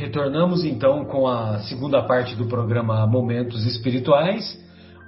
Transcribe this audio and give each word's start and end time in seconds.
retornamos 0.00 0.64
então 0.64 1.04
com 1.04 1.28
a 1.28 1.58
segunda 1.58 2.02
parte 2.02 2.34
do 2.34 2.46
programa 2.46 3.06
Momentos 3.06 3.66
Espirituais, 3.66 4.58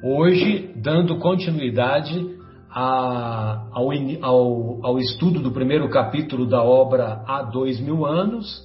hoje 0.05 0.71
dando 0.77 1.19
continuidade 1.19 2.29
a, 2.71 3.69
ao, 3.73 3.89
ao, 4.21 4.87
ao, 4.87 4.99
estudo 4.99 5.41
do 5.41 5.51
primeiro 5.51 5.89
capítulo 5.89 6.47
da 6.47 6.63
obra 6.63 7.25
Há 7.27 7.41
Dois 7.43 7.81
Mil 7.81 8.05
Anos. 8.05 8.63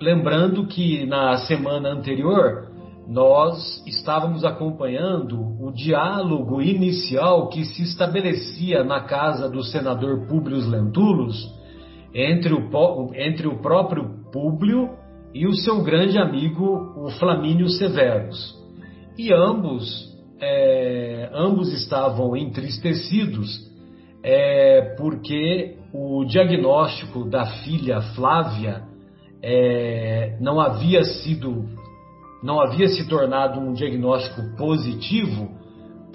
Lembrando 0.00 0.66
que 0.66 1.04
na 1.04 1.36
semana 1.36 1.90
anterior 1.90 2.70
nós 3.06 3.84
estávamos 3.86 4.46
acompanhando 4.46 5.38
o 5.62 5.70
diálogo 5.72 6.62
inicial 6.62 7.48
que 7.48 7.66
se 7.66 7.82
estabelecia 7.82 8.82
na 8.82 9.02
casa 9.02 9.46
do 9.46 9.62
senador 9.62 10.26
Públio 10.26 10.58
Lentulus 10.66 11.36
entre 12.14 12.54
o, 12.54 13.10
entre 13.14 13.46
o 13.46 13.58
próprio 13.58 14.08
Públio 14.32 14.96
e 15.34 15.46
o 15.46 15.54
seu 15.54 15.82
grande 15.82 16.18
amigo, 16.18 16.94
o 16.96 17.10
Flamínio 17.10 17.68
Severus. 17.68 18.56
E 19.16 19.32
ambos, 19.32 19.86
é, 20.40 21.30
ambos 21.34 21.72
estavam 21.72 22.36
entristecidos 22.36 23.68
é, 24.22 24.94
porque 24.96 25.76
o 25.92 26.24
diagnóstico 26.24 27.28
da 27.28 27.46
filha 27.46 28.00
Flávia 28.14 28.82
é, 29.42 30.36
não 30.40 30.60
havia 30.60 31.04
sido, 31.04 31.64
não 32.42 32.60
havia 32.60 32.88
se 32.88 33.08
tornado 33.08 33.60
um 33.60 33.72
diagnóstico 33.72 34.56
positivo, 34.56 35.50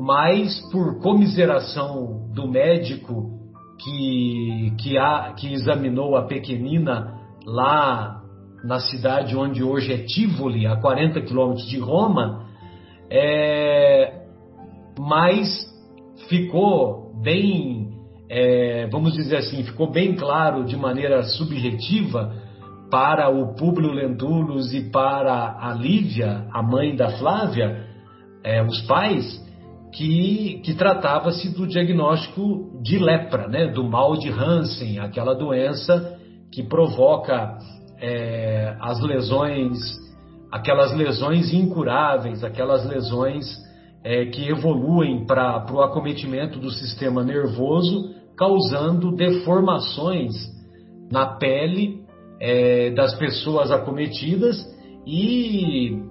mas 0.02 0.60
por 0.72 1.00
comiseração 1.02 2.30
do 2.34 2.48
médico 2.48 3.32
que, 3.80 4.74
que, 4.82 4.98
a, 4.98 5.34
que 5.38 5.54
examinou 5.54 6.16
a 6.16 6.24
pequenina 6.24 7.20
lá 7.46 8.23
na 8.64 8.80
cidade 8.80 9.36
onde 9.36 9.62
hoje 9.64 9.92
é 9.92 9.98
Tivoli, 9.98 10.66
a 10.66 10.78
40 10.78 11.22
quilômetros 11.22 11.68
de 11.68 11.78
Roma, 11.80 12.46
é, 13.10 14.24
mas 14.98 15.48
ficou 16.30 17.14
bem, 17.22 17.90
é, 18.30 18.88
vamos 18.92 19.14
dizer 19.14 19.38
assim, 19.38 19.64
ficou 19.64 19.92
bem 19.92 20.16
claro 20.16 20.64
de 20.64 20.78
maneira 20.78 21.24
subjetiva 21.24 22.34
para 22.90 23.30
o 23.30 23.56
Públio 23.56 23.92
Lentulus 23.92 24.74
e 24.74 24.90
para 24.90 25.58
a 25.60 25.74
Lívia, 25.74 26.48
a 26.52 26.62
mãe 26.62 26.96
da 26.96 27.10
Flávia, 27.18 27.88
é, 28.44 28.64
os 28.64 28.82
pais, 28.84 29.42
que, 29.94 30.62
que 30.64 30.74
tratava-se 30.74 31.54
do 31.54 31.68
diagnóstico 31.68 32.80
de 32.82 32.98
lepra, 32.98 33.48
né, 33.48 33.68
do 33.68 33.84
mal 33.84 34.16
de 34.18 34.30
Hansen, 34.30 35.00
aquela 35.00 35.34
doença 35.34 36.18
que 36.52 36.64
provoca 36.64 37.58
é, 38.06 38.76
as 38.82 39.00
lesões, 39.00 39.80
aquelas 40.52 40.94
lesões 40.94 41.54
incuráveis, 41.54 42.44
aquelas 42.44 42.86
lesões 42.86 43.46
é, 44.04 44.26
que 44.26 44.50
evoluem 44.50 45.26
para 45.26 45.66
o 45.72 45.82
acometimento 45.82 46.60
do 46.60 46.70
sistema 46.70 47.24
nervoso, 47.24 48.14
causando 48.38 49.16
deformações 49.16 50.34
na 51.10 51.38
pele 51.38 52.04
é, 52.42 52.90
das 52.92 53.16
pessoas 53.16 53.72
acometidas 53.72 54.58
e 55.08 56.04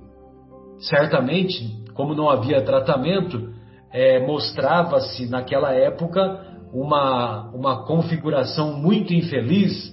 certamente, 0.79 1.85
como 1.93 2.15
não 2.15 2.31
havia 2.31 2.63
tratamento, 2.63 3.53
é, 3.93 4.27
mostrava-se 4.27 5.27
naquela 5.27 5.75
época 5.75 6.41
uma, 6.73 7.51
uma 7.51 7.85
configuração 7.85 8.79
muito 8.79 9.13
infeliz, 9.13 9.93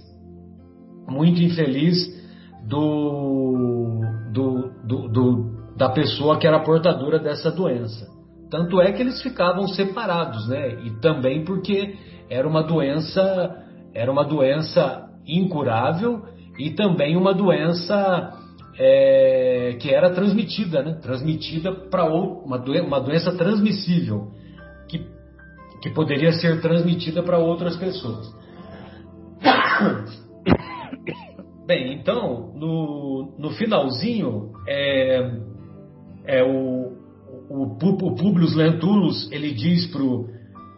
muito 1.09 1.41
infeliz 1.41 1.97
do, 2.67 4.01
do, 4.31 4.71
do, 4.83 5.07
do, 5.09 5.75
da 5.75 5.89
pessoa 5.89 6.37
que 6.37 6.47
era 6.47 6.59
portadora 6.59 7.19
dessa 7.19 7.51
doença. 7.51 8.07
Tanto 8.49 8.81
é 8.81 8.91
que 8.91 9.01
eles 9.01 9.21
ficavam 9.21 9.67
separados, 9.67 10.47
né? 10.47 10.83
E 10.83 10.91
também 10.99 11.43
porque 11.45 11.95
era 12.29 12.47
uma 12.47 12.63
doença, 12.63 13.55
era 13.93 14.11
uma 14.11 14.23
doença 14.23 15.07
incurável 15.27 16.23
e 16.57 16.71
também 16.71 17.15
uma 17.15 17.33
doença 17.33 18.33
é, 18.77 19.77
que 19.79 19.93
era 19.93 20.09
transmitida, 20.11 20.81
né? 20.81 20.93
transmitida 21.01 21.71
para 21.71 22.05
uma, 22.05 22.57
doen 22.57 22.81
uma 22.85 22.99
doença 22.99 23.31
transmissível, 23.35 24.31
que, 24.87 25.05
que 25.81 25.89
poderia 25.91 26.31
ser 26.31 26.61
transmitida 26.61 27.21
para 27.21 27.37
outras 27.37 27.75
pessoas. 27.77 28.33
Bem, 31.69 31.93
então, 31.93 32.51
no, 32.55 33.35
no 33.37 33.51
finalzinho, 33.51 34.53
é, 34.67 35.39
é 36.25 36.43
o, 36.43 36.97
o, 37.47 37.63
o 37.63 38.15
Publius 38.15 38.55
Lentulus, 38.55 39.31
ele 39.31 39.53
diz 39.53 39.85
pro, 39.91 40.27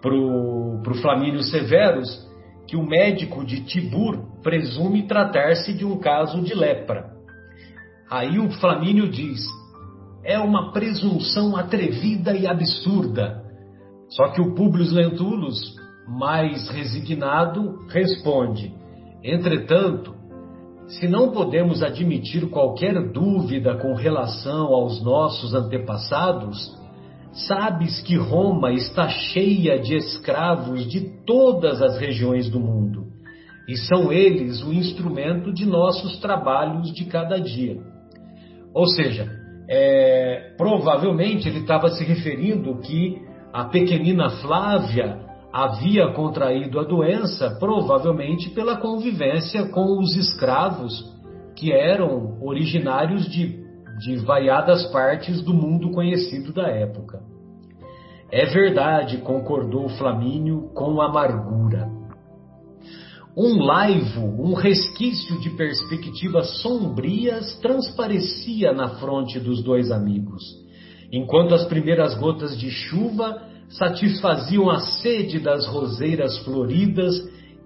pro, 0.02 0.82
pro 0.84 0.96
Flamínio 0.96 1.44
Severus 1.44 2.30
que 2.68 2.76
o 2.76 2.86
médico 2.86 3.46
de 3.46 3.64
Tibur 3.64 4.42
presume 4.44 5.08
tratar-se 5.08 5.72
de 5.74 5.86
um 5.86 5.98
caso 5.98 6.42
de 6.42 6.54
lepra. 6.54 7.10
Aí 8.10 8.38
o 8.38 8.52
Flamínio 8.60 9.08
diz: 9.08 9.40
é 10.26 10.38
uma 10.40 10.74
presunção 10.74 11.56
atrevida 11.56 12.36
e 12.36 12.46
absurda. 12.46 13.42
Só 14.10 14.28
que 14.34 14.42
o 14.42 14.54
Publius 14.56 14.92
Lentulus, 14.92 15.74
mais 16.06 16.70
resignado, 16.70 17.80
responde: 17.88 18.74
entretanto, 19.24 20.20
se 21.00 21.08
não 21.08 21.32
podemos 21.32 21.82
admitir 21.82 22.50
qualquer 22.50 23.12
dúvida 23.12 23.76
com 23.78 23.94
relação 23.94 24.68
aos 24.74 25.02
nossos 25.02 25.54
antepassados, 25.54 26.78
sabes 27.32 28.02
que 28.02 28.18
Roma 28.18 28.74
está 28.74 29.08
cheia 29.08 29.80
de 29.80 29.96
escravos 29.96 30.86
de 30.90 31.24
todas 31.26 31.82
as 31.82 31.98
regiões 31.98 32.50
do 32.50 32.60
mundo, 32.60 33.06
e 33.70 33.78
são 33.78 34.12
eles 34.12 34.62
o 34.64 34.74
instrumento 34.74 35.54
de 35.54 35.66
nossos 35.66 36.20
trabalhos 36.20 36.92
de 36.92 37.06
cada 37.06 37.40
dia. 37.40 37.78
Ou 38.74 38.86
seja, 38.88 39.32
é, 39.70 40.54
provavelmente 40.58 41.48
ele 41.48 41.60
estava 41.60 41.90
se 41.90 42.04
referindo 42.04 42.80
que 42.80 43.22
a 43.54 43.66
pequenina 43.66 44.30
Flávia 44.42 45.31
havia 45.54 46.14
contraído 46.14 46.80
a 46.80 46.84
doença, 46.84 47.58
provavelmente 47.60 48.50
pela 48.52 48.78
convivência 48.78 49.68
com 49.70 50.00
os 50.00 50.16
escravos 50.16 51.04
que 51.56 51.72
eram 51.72 52.38
originários 52.42 53.30
de, 53.30 53.60
de 54.00 54.16
variadas 54.18 54.86
partes 54.92 55.42
do 55.42 55.54
mundo 55.54 55.92
conhecido 55.92 56.54
da 56.54 56.68
época. 56.68 57.20
É 58.32 58.46
verdade, 58.46 59.18
concordou 59.18 59.90
Flamínio 59.90 60.70
com 60.74 61.02
amargura. 61.02 61.90
Um 63.36 63.62
laivo, 63.62 64.26
um 64.42 64.54
resquício 64.54 65.40
de 65.40 65.50
perspectivas 65.52 66.62
sombrias 66.62 67.58
transparecia 67.60 68.74
na 68.74 68.90
fronte 69.00 69.40
dos 69.40 69.62
dois 69.64 69.92
amigos, 69.92 70.42
enquanto 71.12 71.54
as 71.54 71.66
primeiras 71.66 72.18
gotas 72.18 72.58
de 72.58 72.70
chuva 72.70 73.51
satisfaziam 73.78 74.70
a 74.70 74.80
sede 74.80 75.40
das 75.40 75.66
roseiras 75.68 76.38
floridas 76.40 77.16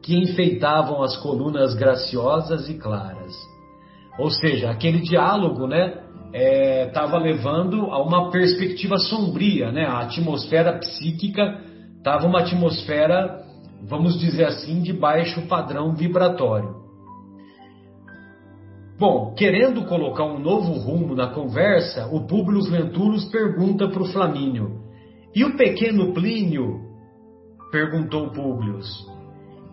que 0.01 0.15
enfeitavam 0.15 1.01
as 1.01 1.17
colunas 1.17 1.73
graciosas 1.73 2.69
e 2.69 2.75
claras. 2.75 3.33
Ou 4.19 4.29
seja, 4.29 4.69
aquele 4.69 5.01
diálogo, 5.01 5.67
né, 5.67 6.01
estava 6.87 7.17
é, 7.17 7.19
levando 7.19 7.91
a 7.91 8.01
uma 8.01 8.29
perspectiva 8.29 8.97
sombria, 8.97 9.71
né? 9.71 9.85
A 9.85 10.01
atmosfera 10.01 10.79
psíquica 10.79 11.59
estava 11.97 12.27
uma 12.27 12.41
atmosfera 12.41 13.45
vamos 13.87 14.19
dizer 14.19 14.45
assim, 14.45 14.81
de 14.81 14.93
baixo 14.93 15.47
padrão 15.47 15.93
vibratório. 15.93 16.83
Bom, 18.97 19.33
querendo 19.35 19.85
colocar 19.85 20.23
um 20.23 20.39
novo 20.39 20.71
rumo 20.73 21.15
na 21.15 21.27
conversa, 21.27 22.07
o 22.07 22.25
Públio 22.25 22.61
Lentulus 22.61 23.25
pergunta 23.25 23.89
para 23.89 24.01
o 24.01 24.05
Flamínio: 24.05 24.84
E 25.35 25.43
o 25.43 25.57
pequeno 25.57 26.13
Plínio? 26.13 26.81
perguntou 27.71 28.31
Públio. 28.31 28.79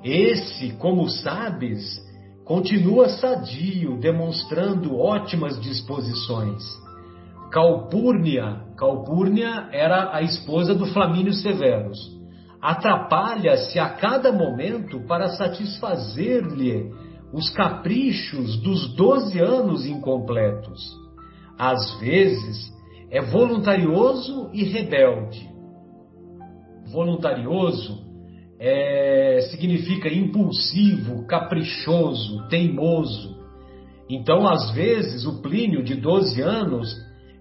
Esse, 0.02 0.72
como 0.72 1.08
sabes, 1.08 2.00
continua 2.44 3.08
sadio, 3.08 4.00
demonstrando 4.00 4.98
ótimas 4.98 5.60
disposições. 5.60 6.62
Calpurnia, 7.52 8.64
Calpurnia 8.76 9.68
era 9.70 10.12
a 10.12 10.22
esposa 10.22 10.74
do 10.74 10.86
Flamínio 10.86 11.32
Severus 11.32 12.20
atrapalha-se 12.62 13.80
a 13.80 13.88
cada 13.88 14.30
momento 14.30 15.00
para 15.00 15.30
satisfazer-lhe 15.30 16.92
os 17.32 17.50
caprichos 17.50 18.56
dos 18.62 18.94
doze 18.94 19.40
anos 19.40 19.84
incompletos. 19.84 20.80
Às 21.58 21.98
vezes 21.98 22.72
é 23.12 23.20
voluntarioso 23.20 24.48
e 24.54 24.64
rebelde. 24.64 25.46
Voluntarioso 26.90 28.06
é, 28.58 29.48
significa 29.50 30.08
impulsivo, 30.08 31.26
caprichoso, 31.26 32.48
teimoso. 32.48 33.38
Então, 34.08 34.48
às 34.48 34.70
vezes, 34.70 35.26
o 35.26 35.42
Plínio 35.42 35.84
de 35.84 35.94
12 35.94 36.40
anos 36.40 36.88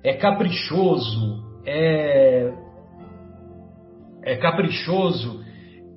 é 0.03 0.13
caprichoso, 0.13 1.41
é, 1.65 2.53
é 4.23 4.35
caprichoso, 4.35 5.41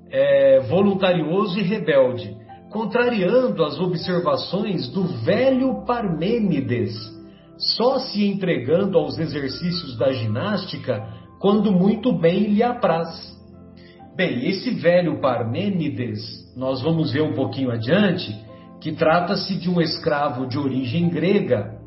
é 0.09 0.61
voluntarioso 0.69 1.59
e 1.59 1.63
rebelde, 1.63 2.37
contrariando 2.71 3.65
as 3.65 3.81
observações 3.81 4.89
do 4.93 5.03
velho 5.25 5.85
Parmênides, 5.85 7.14
só 7.59 7.99
se 7.99 8.25
entregando 8.25 8.99
aos 8.99 9.19
exercícios 9.19 9.97
da 9.97 10.13
ginástica 10.13 11.07
quando 11.39 11.71
muito 11.71 12.13
bem 12.13 12.49
lhe 12.55 12.63
apraz. 12.63 13.33
Bem, 14.17 14.49
esse 14.49 14.71
velho 14.71 15.21
Parmênides, 15.21 16.21
nós 16.57 16.81
vamos 16.81 17.13
ver 17.13 17.23
um 17.23 17.35
pouquinho 17.35 17.71
adiante, 17.71 18.35
que 18.81 18.93
trata-se 18.93 19.57
de 19.57 19.69
um 19.69 19.81
escravo 19.81 20.47
de 20.47 20.59
origem 20.59 21.09
grega 21.09 21.79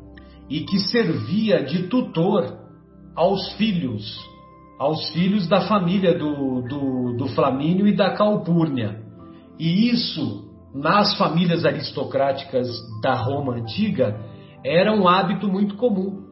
e 0.48 0.60
que 0.60 0.78
servia 0.78 1.62
de 1.64 1.84
tutor 1.84 2.58
aos 3.14 3.52
filhos, 3.54 4.18
aos 4.78 5.08
filhos 5.10 5.48
da 5.48 5.62
família 5.62 6.16
do, 6.16 6.62
do, 6.62 7.16
do 7.16 7.28
Flamínio 7.28 7.86
e 7.86 7.96
da 7.96 8.10
Calpurnia. 8.14 9.02
E 9.58 9.90
isso, 9.90 10.48
nas 10.74 11.16
famílias 11.18 11.64
aristocráticas 11.64 12.68
da 13.02 13.14
Roma 13.14 13.54
antiga, 13.54 14.27
era 14.64 14.92
um 14.92 15.06
hábito 15.08 15.48
muito 15.48 15.76
comum. 15.76 16.26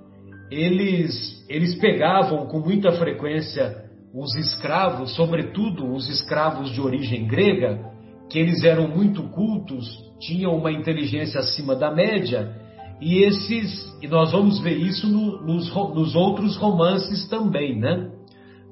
Eles, 0.50 1.44
eles 1.48 1.74
pegavam 1.76 2.46
com 2.46 2.60
muita 2.60 2.92
frequência 2.92 3.84
os 4.14 4.34
escravos, 4.36 5.14
sobretudo 5.14 5.92
os 5.92 6.08
escravos 6.08 6.70
de 6.70 6.80
origem 6.80 7.26
grega, 7.26 7.92
que 8.30 8.38
eles 8.38 8.64
eram 8.64 8.88
muito 8.88 9.22
cultos, 9.24 9.86
tinham 10.18 10.56
uma 10.56 10.72
inteligência 10.72 11.40
acima 11.40 11.76
da 11.76 11.94
média, 11.94 12.56
e 13.00 13.22
esses, 13.22 13.94
e 14.02 14.08
nós 14.08 14.32
vamos 14.32 14.58
ver 14.60 14.76
isso 14.78 15.06
no, 15.06 15.42
nos, 15.42 15.68
nos, 15.94 16.14
outros 16.14 16.56
romances 16.56 17.28
também, 17.28 17.78
né? 17.78 18.10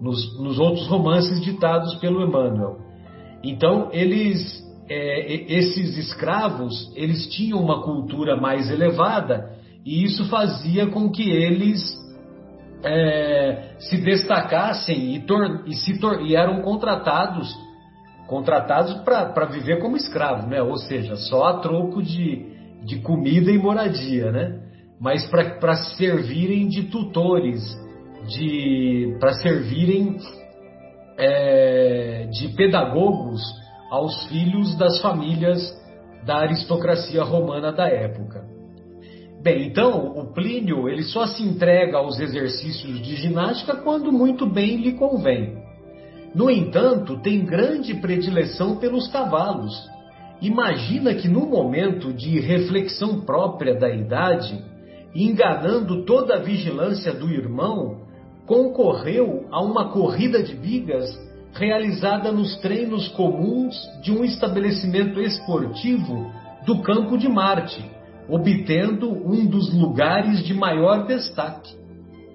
Nos, 0.01 0.41
nos, 0.41 0.59
outros 0.59 0.87
romances 0.87 1.43
ditados 1.43 1.95
pelo 1.97 2.27
Emmanuel. 2.27 2.79
Então, 3.43 3.91
eles, 3.93 4.64
é, 4.89 5.53
esses 5.53 5.97
escravos, 5.97 6.93
eles 6.95 7.27
tinham 7.29 7.59
uma 7.59 7.83
cultura 7.83 8.37
mais 8.37 8.71
elevada, 8.71 9.51
e 9.85 10.05
isso 10.05 10.29
fazia 10.29 10.87
com 10.87 11.11
que 11.11 11.29
eles 11.31 11.83
é, 12.83 13.75
se 13.79 13.97
destacassem 13.99 15.15
e, 15.15 15.21
tor 15.21 15.65
e, 15.67 15.75
se 15.75 15.99
e 16.23 16.37
eram 16.37 16.61
contratados 16.63 17.55
contratados 18.27 18.95
para 19.03 19.45
viver 19.47 19.81
como 19.81 19.97
escravo, 19.97 20.49
né? 20.49 20.63
Ou 20.63 20.77
seja, 20.79 21.15
só 21.17 21.45
a 21.45 21.59
troco 21.59 22.03
de, 22.03 22.47
de 22.83 23.01
comida 23.01 23.51
e 23.51 23.59
moradia, 23.59 24.33
né? 24.33 24.61
Mas 24.99 25.27
para 25.27 25.75
servirem 25.97 26.67
de 26.69 26.85
tutores, 26.85 27.61
de 28.27 29.15
para 29.21 29.35
servirem 29.35 30.17
é, 31.19 32.29
de 32.33 32.49
pedagogos 32.57 33.43
aos 33.95 34.27
filhos 34.27 34.77
das 34.77 35.01
famílias 35.01 35.73
da 36.27 36.39
aristocracia 36.39 37.23
romana 37.23 37.71
da 37.71 37.89
época. 37.89 38.45
Bem, 39.41 39.69
então 39.69 40.19
o 40.19 40.33
Plínio 40.33 40.89
ele 40.89 41.05
só 41.05 41.27
se 41.27 41.45
entrega 41.45 41.99
aos 41.99 42.19
exercícios 42.19 43.01
de 43.01 43.15
ginástica 43.15 43.77
quando 43.77 44.11
muito 44.11 44.47
bem 44.47 44.79
lhe 44.79 44.95
convém. 44.95 45.63
No 46.35 46.51
entanto, 46.51 47.21
tem 47.21 47.45
grande 47.45 47.95
predileção 47.95 48.77
pelos 48.77 49.07
cavalos. 49.09 49.73
Imagina 50.43 51.15
que 51.15 51.29
no 51.29 51.47
momento 51.47 52.13
de 52.13 52.41
reflexão 52.41 53.21
própria 53.21 53.79
da 53.79 53.89
idade, 53.89 54.61
enganando 55.15 56.05
toda 56.05 56.35
a 56.35 56.41
vigilância 56.41 57.13
do 57.13 57.31
irmão, 57.31 58.01
concorreu 58.45 59.47
a 59.53 59.63
uma 59.63 59.93
corrida 59.93 60.43
de 60.43 60.57
bigas 60.57 61.07
realizada 61.55 62.33
nos 62.33 62.57
treinos 62.57 63.09
comuns 63.09 63.75
de 64.03 64.13
um 64.13 64.25
estabelecimento 64.25 65.21
esportivo 65.21 66.31
do 66.67 66.83
campo 66.83 67.17
de 67.17 67.29
Marte, 67.29 67.85
obtendo 68.29 69.11
um 69.11 69.47
dos 69.47 69.73
lugares 69.73 70.45
de 70.45 70.55
maior 70.55 71.07
destaque. 71.07 71.75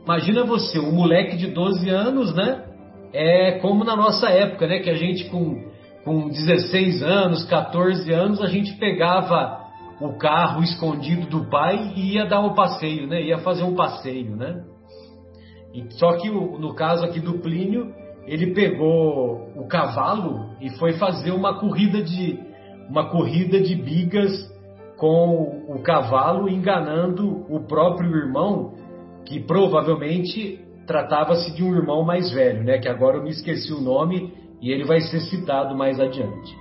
Imagina 0.03 0.43
você, 0.43 0.79
um 0.79 0.91
moleque 0.91 1.37
de 1.37 1.47
12 1.47 1.89
anos, 1.89 2.33
né? 2.33 2.65
é 3.13 3.59
como 3.59 3.83
na 3.83 3.95
nossa 3.95 4.29
época, 4.29 4.67
né? 4.67 4.79
Que 4.79 4.89
a 4.89 4.95
gente 4.95 5.25
com, 5.25 5.63
com 6.03 6.29
16 6.29 7.03
anos, 7.03 7.43
14 7.45 8.11
anos, 8.11 8.41
a 8.41 8.47
gente 8.47 8.73
pegava 8.77 9.59
o 9.99 10.17
carro 10.17 10.63
escondido 10.63 11.27
do 11.27 11.49
pai 11.49 11.93
e 11.95 12.13
ia 12.15 12.25
dar 12.25 12.39
um 12.41 12.53
passeio, 12.53 13.07
né? 13.07 13.21
Ia 13.21 13.39
fazer 13.39 13.63
um 13.63 13.75
passeio, 13.75 14.35
né? 14.35 14.63
E, 15.73 15.85
só 15.95 16.13
que 16.13 16.29
no 16.29 16.73
caso 16.73 17.03
aqui 17.05 17.19
do 17.19 17.39
Plínio, 17.39 17.93
ele 18.29 18.53
pegou 18.53 19.49
o 19.55 19.67
cavalo 19.67 20.51
e 20.61 20.69
foi 20.77 20.93
fazer 20.93 21.31
uma 21.31 21.59
corrida 21.59 21.99
de 21.99 22.39
uma 22.87 23.09
corrida 23.09 23.59
de 23.59 23.73
bigas 23.73 24.31
com 24.97 25.65
o 25.67 25.79
cavalo 25.81 26.47
enganando 26.47 27.45
o 27.49 27.61
próprio 27.61 28.15
irmão, 28.15 28.75
que 29.25 29.39
provavelmente 29.39 30.59
tratava-se 30.85 31.55
de 31.55 31.63
um 31.63 31.75
irmão 31.75 32.03
mais 32.03 32.31
velho, 32.31 32.63
né, 32.63 32.77
que 32.77 32.87
agora 32.87 33.17
eu 33.17 33.23
me 33.23 33.29
esqueci 33.31 33.73
o 33.73 33.81
nome 33.81 34.31
e 34.61 34.71
ele 34.71 34.83
vai 34.83 35.01
ser 35.01 35.21
citado 35.21 35.75
mais 35.75 35.99
adiante. 35.99 36.55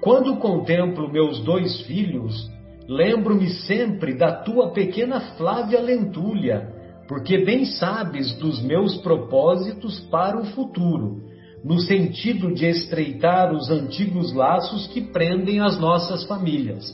Quando 0.00 0.36
contemplo 0.36 1.12
meus 1.12 1.40
dois 1.40 1.82
filhos, 1.82 2.50
lembro-me 2.88 3.50
sempre 3.50 4.14
da 4.14 4.32
tua 4.32 4.72
pequena 4.72 5.20
Flávia 5.36 5.80
Lentulha, 5.80 6.79
porque 7.10 7.38
bem 7.38 7.64
sabes 7.64 8.32
dos 8.36 8.62
meus 8.62 8.96
propósitos 8.98 9.98
para 10.12 10.40
o 10.40 10.44
futuro, 10.44 11.24
no 11.64 11.80
sentido 11.80 12.54
de 12.54 12.64
estreitar 12.66 13.52
os 13.52 13.68
antigos 13.68 14.32
laços 14.32 14.86
que 14.86 15.00
prendem 15.00 15.58
as 15.58 15.76
nossas 15.80 16.24
famílias. 16.28 16.84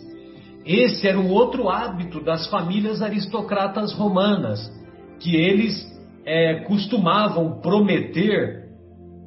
Esse 0.64 1.06
era 1.06 1.18
um 1.18 1.30
outro 1.30 1.68
hábito 1.68 2.24
das 2.24 2.46
famílias 2.46 3.02
aristocratas 3.02 3.92
romanas, 3.92 4.72
que 5.20 5.36
eles 5.36 5.86
é, 6.24 6.60
costumavam 6.60 7.60
prometer 7.60 8.70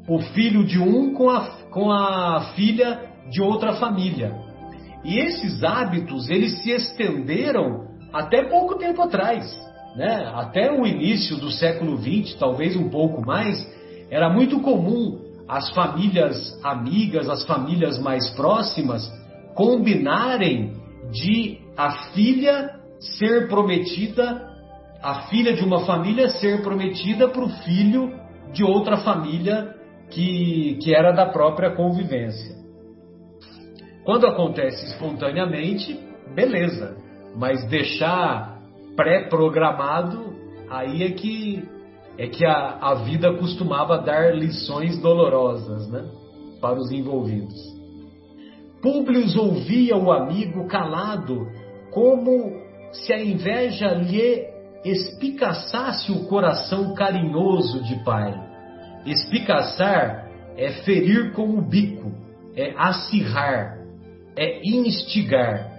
o 0.07 0.17
filho 0.33 0.65
de 0.65 0.79
um 0.79 1.13
com 1.13 1.29
a, 1.29 1.41
com 1.69 1.91
a 1.91 2.51
filha 2.55 2.99
de 3.29 3.43
outra 3.43 3.73
família. 3.73 4.35
E 5.05 5.19
esses 5.19 5.63
hábitos 5.63 6.31
eles 6.31 6.63
se 6.63 6.71
estenderam 6.71 7.87
até 8.11 8.41
pouco 8.49 8.73
tempo 8.79 9.03
atrás, 9.03 9.68
né? 9.95 10.31
Até 10.33 10.71
o 10.71 10.85
início 10.85 11.37
do 11.37 11.51
século 11.51 11.97
XX, 11.97 12.35
talvez 12.35 12.75
um 12.75 12.89
pouco 12.89 13.25
mais, 13.25 13.65
era 14.09 14.29
muito 14.29 14.59
comum 14.61 15.19
as 15.47 15.69
famílias 15.71 16.59
amigas, 16.63 17.29
as 17.29 17.43
famílias 17.45 17.99
mais 17.99 18.29
próximas 18.31 19.11
combinarem 19.55 20.73
de 21.11 21.59
a 21.75 22.11
filha 22.13 22.75
ser 22.99 23.47
prometida 23.47 24.49
a 25.01 25.27
filha 25.27 25.53
de 25.53 25.63
uma 25.63 25.85
família 25.85 26.29
ser 26.29 26.61
prometida 26.61 27.29
para 27.29 27.43
o 27.43 27.49
filho 27.49 28.13
de 28.51 28.63
outra 28.63 28.97
família 28.97 29.75
que, 30.09 30.77
que 30.81 30.93
era 30.93 31.11
da 31.11 31.27
própria 31.27 31.71
convivência. 31.71 32.55
Quando 34.03 34.27
acontece 34.27 34.85
espontaneamente, 34.87 35.99
beleza, 36.33 36.97
mas 37.35 37.63
deixar 37.69 38.48
pré-programado, 38.95 40.35
aí 40.69 41.03
é 41.03 41.11
que, 41.11 41.63
é 42.17 42.27
que 42.27 42.45
a, 42.45 42.77
a 42.81 42.93
vida 42.95 43.33
costumava 43.33 43.97
dar 43.97 44.35
lições 44.35 44.99
dolorosas 44.99 45.87
né, 45.89 46.05
para 46.61 46.79
os 46.79 46.91
envolvidos. 46.91 47.55
Públio 48.81 49.25
ouvia 49.39 49.97
o 49.97 50.11
amigo 50.11 50.67
calado, 50.67 51.47
como 51.91 52.53
se 52.91 53.11
a 53.11 53.21
inveja 53.21 53.89
lhe 53.93 54.47
espicaçasse 54.85 56.11
o 56.11 56.27
coração 56.27 56.93
carinhoso 56.93 57.83
de 57.83 58.03
pai. 58.03 58.33
Espicaçar 59.05 60.29
é 60.55 60.71
ferir 60.83 61.33
com 61.33 61.57
o 61.57 61.61
bico, 61.61 62.11
é 62.55 62.73
acirrar, 62.77 63.77
é 64.35 64.61
instigar. 64.65 65.69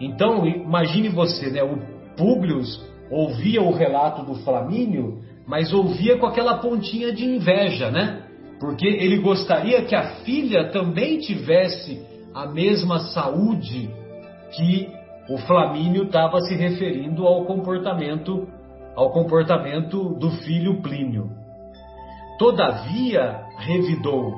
Então, 0.00 0.46
imagine 0.46 1.08
você, 1.08 1.50
né? 1.50 1.62
O 1.62 1.78
Públio 2.20 2.60
ouvia 3.10 3.62
o 3.62 3.72
relato 3.72 4.22
do 4.22 4.34
Flamínio, 4.44 5.22
mas 5.46 5.72
ouvia 5.72 6.18
com 6.18 6.26
aquela 6.26 6.58
pontinha 6.58 7.14
de 7.14 7.24
inveja, 7.24 7.90
né? 7.90 8.24
Porque 8.60 8.86
ele 8.86 9.16
gostaria 9.20 9.82
que 9.86 9.94
a 9.94 10.16
filha 10.16 10.68
também 10.68 11.18
tivesse 11.18 12.04
a 12.34 12.46
mesma 12.46 12.98
saúde 12.98 13.88
que 14.52 14.86
o 15.30 15.38
Flamínio 15.38 16.04
estava 16.04 16.40
se 16.42 16.54
referindo 16.54 17.26
ao 17.26 17.46
comportamento 17.46 18.46
ao 18.94 19.10
comportamento 19.12 20.18
do 20.18 20.30
filho 20.42 20.82
Plínio. 20.82 21.30
Todavia, 22.38 23.40
revidou, 23.56 24.34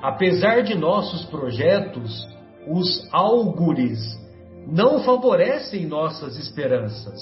apesar 0.00 0.62
de 0.62 0.74
nossos 0.74 1.26
projetos, 1.26 2.26
os 2.66 3.06
álgures 3.12 3.98
não 4.66 5.00
favorecem 5.00 5.86
nossas 5.86 6.38
esperanças, 6.38 7.20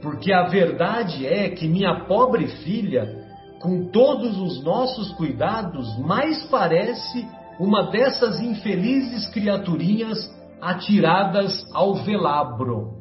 porque 0.00 0.32
a 0.32 0.48
verdade 0.48 1.26
é 1.26 1.48
que 1.50 1.68
minha 1.68 2.06
pobre 2.06 2.48
filha, 2.48 3.22
com 3.60 3.86
todos 3.90 4.38
os 4.38 4.62
nossos 4.64 5.12
cuidados, 5.12 5.96
mais 5.98 6.42
parece 6.44 7.26
uma 7.60 7.90
dessas 7.90 8.40
infelizes 8.40 9.28
criaturinhas 9.28 10.18
atiradas 10.60 11.64
ao 11.72 11.94
velabro. 11.94 12.98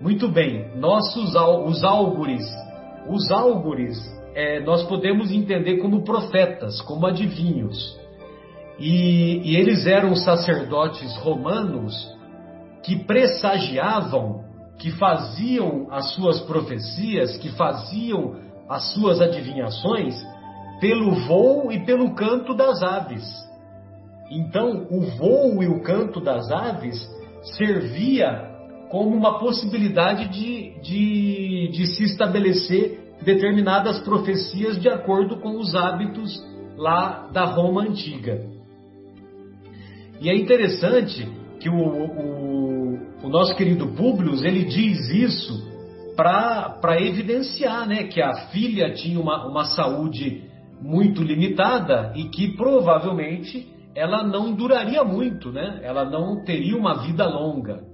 Muito 0.00 0.28
bem, 0.28 0.76
nossos 0.76 1.34
os 1.34 1.84
álgures, 1.84 2.44
os 3.08 3.30
álgures 3.30 3.98
é, 4.34 4.60
nós 4.60 4.82
podemos 4.84 5.30
entender 5.30 5.78
como 5.78 6.04
profetas, 6.04 6.80
como 6.82 7.06
adivinhos. 7.06 7.98
E, 8.78 9.40
e 9.44 9.56
eles 9.56 9.86
eram 9.86 10.16
sacerdotes 10.16 11.14
romanos 11.18 11.94
que 12.82 12.96
pressagiavam, 13.04 14.44
que 14.78 14.90
faziam 14.92 15.86
as 15.90 16.12
suas 16.14 16.40
profecias, 16.40 17.36
que 17.36 17.50
faziam 17.50 18.36
as 18.68 18.92
suas 18.92 19.20
adivinhações 19.20 20.14
pelo 20.80 21.12
voo 21.26 21.70
e 21.70 21.84
pelo 21.84 22.14
canto 22.14 22.54
das 22.54 22.82
aves. 22.82 23.24
Então, 24.30 24.86
o 24.90 25.02
voo 25.02 25.62
e 25.62 25.68
o 25.68 25.82
canto 25.82 26.20
das 26.20 26.50
aves 26.50 26.98
servia 27.56 28.50
como 28.90 29.14
uma 29.16 29.38
possibilidade 29.38 30.28
de, 30.28 30.80
de, 30.80 31.68
de 31.72 31.86
se 31.86 32.04
estabelecer 32.04 33.14
determinadas 33.22 34.00
profecias 34.00 34.80
de 34.80 34.88
acordo 34.88 35.38
com 35.38 35.58
os 35.58 35.74
hábitos 35.74 36.44
lá 36.76 37.28
da 37.32 37.44
Roma 37.44 37.82
antiga. 37.82 38.44
E 40.20 40.28
é 40.28 40.36
interessante 40.36 41.28
que 41.62 41.70
o, 41.70 41.76
o, 41.76 42.98
o 43.22 43.28
nosso 43.28 43.54
querido 43.54 43.86
Públio 43.94 44.34
ele 44.44 44.64
diz 44.64 45.08
isso 45.10 45.70
para 46.16 47.00
evidenciar 47.00 47.86
né, 47.86 48.04
que 48.04 48.20
a 48.20 48.48
filha 48.48 48.92
tinha 48.92 49.18
uma, 49.18 49.46
uma 49.46 49.64
saúde 49.64 50.42
muito 50.80 51.22
limitada 51.22 52.12
e 52.16 52.24
que 52.24 52.56
provavelmente 52.56 53.72
ela 53.94 54.24
não 54.24 54.52
duraria 54.52 55.04
muito, 55.04 55.52
né? 55.52 55.80
ela 55.84 56.04
não 56.04 56.42
teria 56.44 56.76
uma 56.76 56.94
vida 57.02 57.26
longa. 57.26 57.84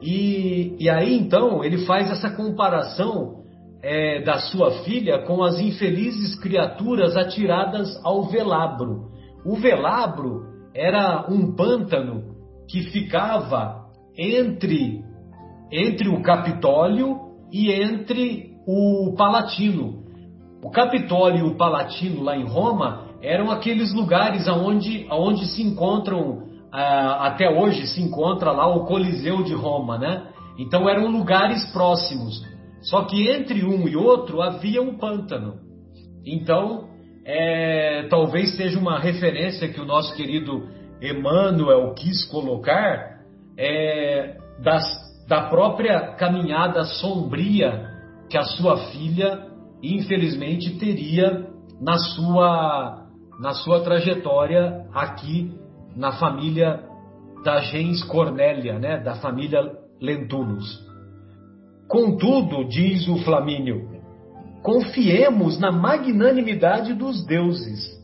E, 0.00 0.76
e 0.80 0.88
aí 0.88 1.14
então 1.18 1.62
ele 1.62 1.84
faz 1.84 2.10
essa 2.10 2.30
comparação 2.30 3.42
é, 3.82 4.22
da 4.22 4.38
sua 4.38 4.82
filha 4.84 5.22
com 5.26 5.42
as 5.42 5.60
infelizes 5.60 6.38
criaturas 6.40 7.16
atiradas 7.16 8.00
ao 8.02 8.24
velabro. 8.24 9.10
O 9.44 9.56
velabro 9.56 10.46
era 10.74 11.26
um 11.28 11.54
pântano 11.54 12.29
que 12.70 12.84
ficava 12.84 13.86
entre, 14.16 15.04
entre 15.72 16.08
o 16.08 16.22
Capitólio 16.22 17.18
e 17.52 17.70
entre 17.70 18.54
o 18.66 19.14
Palatino. 19.16 20.04
O 20.62 20.70
Capitólio 20.70 21.46
e 21.46 21.48
o 21.48 21.56
Palatino, 21.56 22.22
lá 22.22 22.36
em 22.36 22.44
Roma, 22.44 23.08
eram 23.22 23.50
aqueles 23.50 23.92
lugares 23.92 24.46
onde, 24.46 25.06
onde 25.10 25.46
se 25.46 25.62
encontram, 25.62 26.44
ah, 26.72 27.26
até 27.26 27.50
hoje 27.50 27.86
se 27.88 28.00
encontra 28.00 28.52
lá 28.52 28.66
o 28.68 28.84
Coliseu 28.84 29.42
de 29.42 29.54
Roma, 29.54 29.98
né? 29.98 30.28
Então 30.58 30.88
eram 30.88 31.10
lugares 31.10 31.64
próximos. 31.72 32.40
Só 32.82 33.04
que 33.04 33.28
entre 33.28 33.64
um 33.64 33.88
e 33.88 33.96
outro 33.96 34.40
havia 34.40 34.80
um 34.80 34.96
pântano. 34.96 35.54
Então, 36.24 36.88
é, 37.24 38.06
talvez 38.08 38.56
seja 38.56 38.78
uma 38.78 38.98
referência 38.98 39.68
que 39.68 39.80
o 39.80 39.84
nosso 39.84 40.14
querido 40.14 40.68
Emmanuel 41.02 41.94
quis 41.94 42.24
colocar 42.26 43.20
é, 43.56 44.36
das, 44.62 44.84
da 45.26 45.48
própria 45.48 46.14
caminhada 46.14 46.84
sombria 46.84 47.88
que 48.28 48.36
a 48.36 48.42
sua 48.42 48.76
filha, 48.90 49.46
infelizmente, 49.82 50.78
teria 50.78 51.46
na 51.80 51.98
sua, 51.98 53.06
na 53.40 53.54
sua 53.54 53.80
trajetória 53.80 54.86
aqui 54.92 55.58
na 55.96 56.12
família 56.12 56.84
da 57.44 57.60
gens 57.60 58.02
Cornélia, 58.04 58.78
né, 58.78 58.98
da 58.98 59.14
família 59.16 59.60
Lentulus. 60.00 60.88
Contudo, 61.88 62.68
diz 62.68 63.08
o 63.08 63.16
Flamínio, 63.24 63.88
confiemos 64.62 65.58
na 65.58 65.72
magnanimidade 65.72 66.94
dos 66.94 67.26
deuses. 67.26 67.99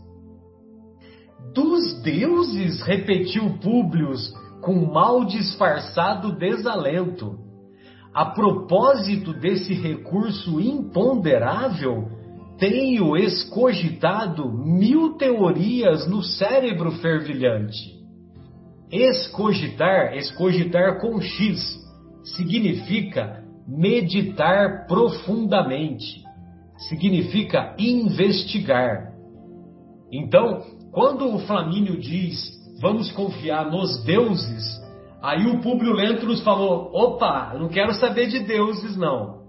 Dos 1.56 2.02
deuses, 2.02 2.82
repetiu 2.82 3.58
Públio 3.60 4.12
com 4.60 4.74
mal 4.92 5.24
disfarçado 5.24 6.36
desalento. 6.36 7.38
A 8.12 8.26
propósito 8.26 9.32
desse 9.32 9.72
recurso 9.72 10.60
imponderável, 10.60 12.10
tenho 12.58 13.16
escogitado 13.16 14.52
mil 14.52 15.14
teorias 15.14 16.06
no 16.06 16.22
cérebro 16.22 16.92
fervilhante. 16.92 17.96
Escogitar, 18.92 20.14
escogitar 20.14 21.00
com 21.00 21.18
X, 21.22 21.58
significa 22.36 23.42
meditar 23.66 24.86
profundamente, 24.86 26.22
significa 26.86 27.74
investigar. 27.78 29.14
Então, 30.12 30.75
quando 30.96 31.30
o 31.30 31.40
Flamínio 31.40 32.00
diz 32.00 32.56
vamos 32.80 33.12
confiar 33.12 33.70
nos 33.70 34.02
deuses, 34.02 34.64
aí 35.22 35.46
o 35.46 35.60
Públio 35.60 35.92
Lentulus 35.92 36.40
falou: 36.40 36.90
opa, 36.90 37.52
não 37.52 37.68
quero 37.68 37.92
saber 37.96 38.28
de 38.28 38.38
deuses 38.38 38.96
não. 38.96 39.42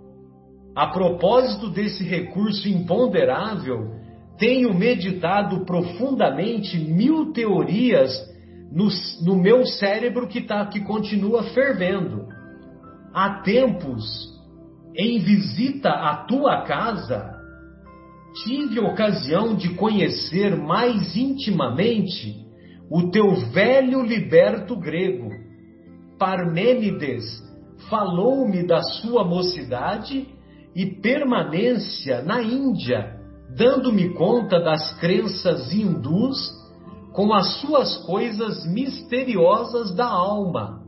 A 0.76 0.88
propósito 0.88 1.70
desse 1.70 2.04
recurso 2.04 2.68
imponderável, 2.68 3.96
tenho 4.38 4.74
meditado 4.74 5.64
profundamente 5.64 6.78
mil 6.78 7.32
teorias 7.32 8.12
no, 8.70 8.90
no 9.22 9.42
meu 9.42 9.66
cérebro 9.66 10.28
que, 10.28 10.42
tá, 10.42 10.66
que 10.66 10.82
continua 10.82 11.44
fervendo 11.44 12.28
há 13.14 13.42
tempos, 13.42 14.06
em 14.98 15.20
visita 15.20 15.92
à 15.92 16.26
tua 16.26 16.64
casa, 16.64 17.37
tive 18.34 18.80
ocasião 18.80 19.56
de 19.56 19.74
conhecer 19.76 20.56
mais 20.56 21.16
intimamente 21.16 22.46
o 22.90 23.10
teu 23.10 23.36
velho 23.52 24.04
liberto 24.04 24.76
grego. 24.76 25.30
Parmênides 26.18 27.24
falou-me 27.90 28.66
da 28.66 28.82
sua 28.82 29.24
mocidade 29.24 30.28
e 30.76 30.86
permanência 30.86 32.22
na 32.22 32.42
Índia, 32.42 33.16
dando-me 33.56 34.14
conta 34.14 34.60
das 34.60 35.00
crenças 35.00 35.74
hindus 35.74 36.38
com 37.14 37.34
as 37.34 37.60
suas 37.62 37.98
coisas 38.06 38.66
misteriosas 38.66 39.94
da 39.96 40.08
alma 40.08 40.88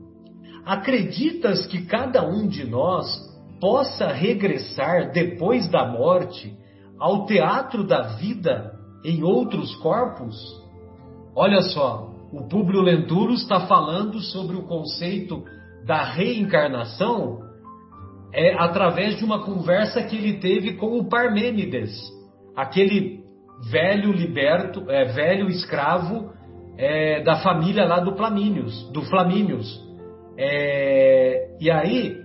Acreditas 0.70 1.66
que 1.66 1.84
cada 1.86 2.24
um 2.24 2.48
de 2.48 2.64
nós 2.64 3.08
possa 3.60 4.08
regressar 4.10 5.12
depois 5.12 5.68
da 5.68 5.84
morte 5.88 6.56
ao 7.00 7.26
teatro 7.26 7.86
da 7.86 8.18
vida 8.18 8.74
em 9.04 9.24
outros 9.24 9.76
corpos? 9.78 10.36
Olha 11.36 11.62
só, 11.62 12.10
o 12.32 12.48
Públio 12.48 12.82
Lentulus 12.82 13.42
está 13.42 13.62
falando 13.62 14.20
sobre 14.20 14.56
o 14.56 14.64
conceito 14.64 15.44
da 15.86 16.04
reencarnação 16.04 17.40
é 18.32 18.54
através 18.54 19.18
de 19.18 19.26
uma 19.26 19.44
conversa 19.44 20.04
que 20.04 20.16
ele 20.16 20.34
teve 20.40 20.74
com 20.74 21.00
o 21.00 21.10
Parmênides, 21.10 21.92
aquele 22.56 23.24
velho 23.72 24.12
liberto, 24.12 24.90
é, 24.90 25.06
velho 25.06 25.50
escravo 25.50 26.32
é, 26.78 27.24
da 27.24 27.38
família 27.38 27.86
lá 27.86 28.00
do 28.00 28.16
Flamínios, 28.16 28.90
do 28.92 29.02
Flamínios. 29.02 29.84
É, 30.38 31.58
e 31.60 31.72
aí, 31.72 32.16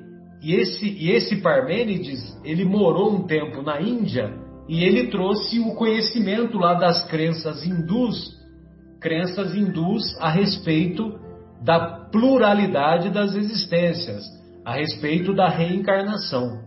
e 0.43 0.55
esse, 0.55 0.87
e 0.87 1.11
esse 1.11 1.41
Parmênides, 1.41 2.21
ele 2.45 2.65
morou 2.65 3.15
um 3.15 3.27
tempo 3.27 3.63
na 3.63 3.81
Índia 3.81 4.44
e 4.69 4.83
ele 4.83 5.09
trouxe 5.09 5.59
o 5.61 5.75
conhecimento 5.75 6.59
lá 6.59 6.75
das 6.75 7.07
crenças 7.09 7.65
hindus, 7.67 8.35
crenças 9.01 9.55
hindus 9.55 10.03
a 10.21 10.31
respeito 10.31 11.19
da 11.63 12.09
pluralidade 12.11 13.11
das 13.11 13.35
existências, 13.35 14.23
a 14.65 14.73
respeito 14.75 15.35
da 15.35 15.49
reencarnação. 15.49 16.63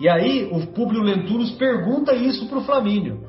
E 0.00 0.08
aí 0.08 0.48
o 0.52 0.66
Públio 0.68 1.02
Lentulus 1.02 1.50
pergunta 1.52 2.14
isso 2.14 2.46
para 2.48 2.58
o 2.58 2.64
Flamínio. 2.64 3.26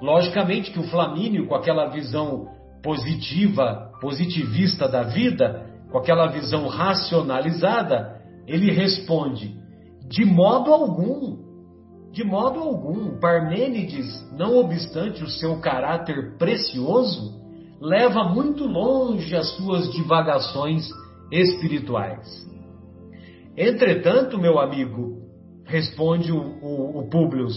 Logicamente 0.00 0.70
que 0.70 0.78
o 0.78 0.88
Flamínio, 0.88 1.46
com 1.46 1.54
aquela 1.54 1.88
visão 1.88 2.48
positiva, 2.82 3.90
positivista 4.00 4.88
da 4.88 5.02
vida, 5.02 5.66
com 5.90 5.98
aquela 5.98 6.26
visão 6.28 6.66
racionalizada, 6.68 8.20
ele 8.46 8.70
responde: 8.70 9.54
de 10.08 10.24
modo 10.24 10.72
algum, 10.72 11.45
de 12.16 12.24
modo 12.24 12.60
algum, 12.60 13.20
Parmênides, 13.20 14.26
não 14.32 14.56
obstante 14.56 15.22
o 15.22 15.28
seu 15.28 15.60
caráter 15.60 16.38
precioso, 16.38 17.34
leva 17.78 18.24
muito 18.24 18.64
longe 18.64 19.36
as 19.36 19.54
suas 19.54 19.92
divagações 19.92 20.88
espirituais. 21.30 22.26
Entretanto, 23.54 24.40
meu 24.40 24.58
amigo, 24.58 25.26
responde 25.66 26.32
o, 26.32 26.38
o, 26.38 27.00
o 27.00 27.10
Públio, 27.10 27.48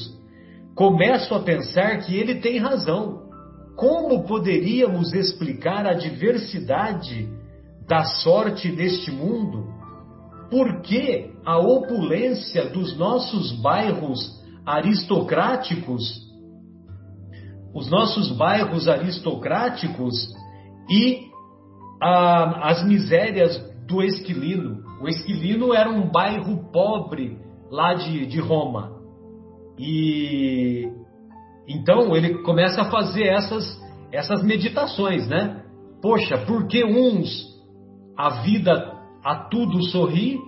começo 0.75 1.33
a 1.33 1.39
pensar 1.39 1.99
que 1.99 2.17
ele 2.17 2.41
tem 2.41 2.57
razão. 2.57 3.29
Como 3.77 4.25
poderíamos 4.25 5.13
explicar 5.13 5.87
a 5.87 5.93
diversidade 5.93 7.29
da 7.87 8.03
sorte 8.03 8.69
deste 8.69 9.09
mundo? 9.09 9.69
Por 10.51 10.81
que 10.81 11.31
a 11.45 11.57
opulência 11.57 12.65
dos 12.65 12.97
nossos 12.97 13.53
bairros 13.61 14.37
aristocráticos, 14.65 16.03
os 17.73 17.89
nossos 17.89 18.31
bairros 18.31 18.87
aristocráticos 18.87 20.15
e 20.89 21.27
a, 22.01 22.69
as 22.69 22.83
misérias 22.85 23.57
do 23.87 24.01
Esquilino? 24.01 24.83
O 25.01 25.07
Esquilino 25.07 25.73
era 25.73 25.89
um 25.89 26.09
bairro 26.09 26.71
pobre 26.71 27.37
lá 27.71 27.93
de, 27.93 28.25
de 28.25 28.39
Roma. 28.39 28.99
E 29.77 30.91
então 31.67 32.15
ele 32.15 32.41
começa 32.43 32.81
a 32.81 32.91
fazer 32.91 33.25
essas, 33.25 33.79
essas 34.11 34.43
meditações, 34.43 35.27
né? 35.27 35.63
Poxa, 36.01 36.37
por 36.39 36.67
que 36.67 36.83
uns 36.83 37.47
a 38.17 38.41
vida 38.41 38.97
a 39.23 39.35
tudo 39.35 39.83
sorri 39.83 40.39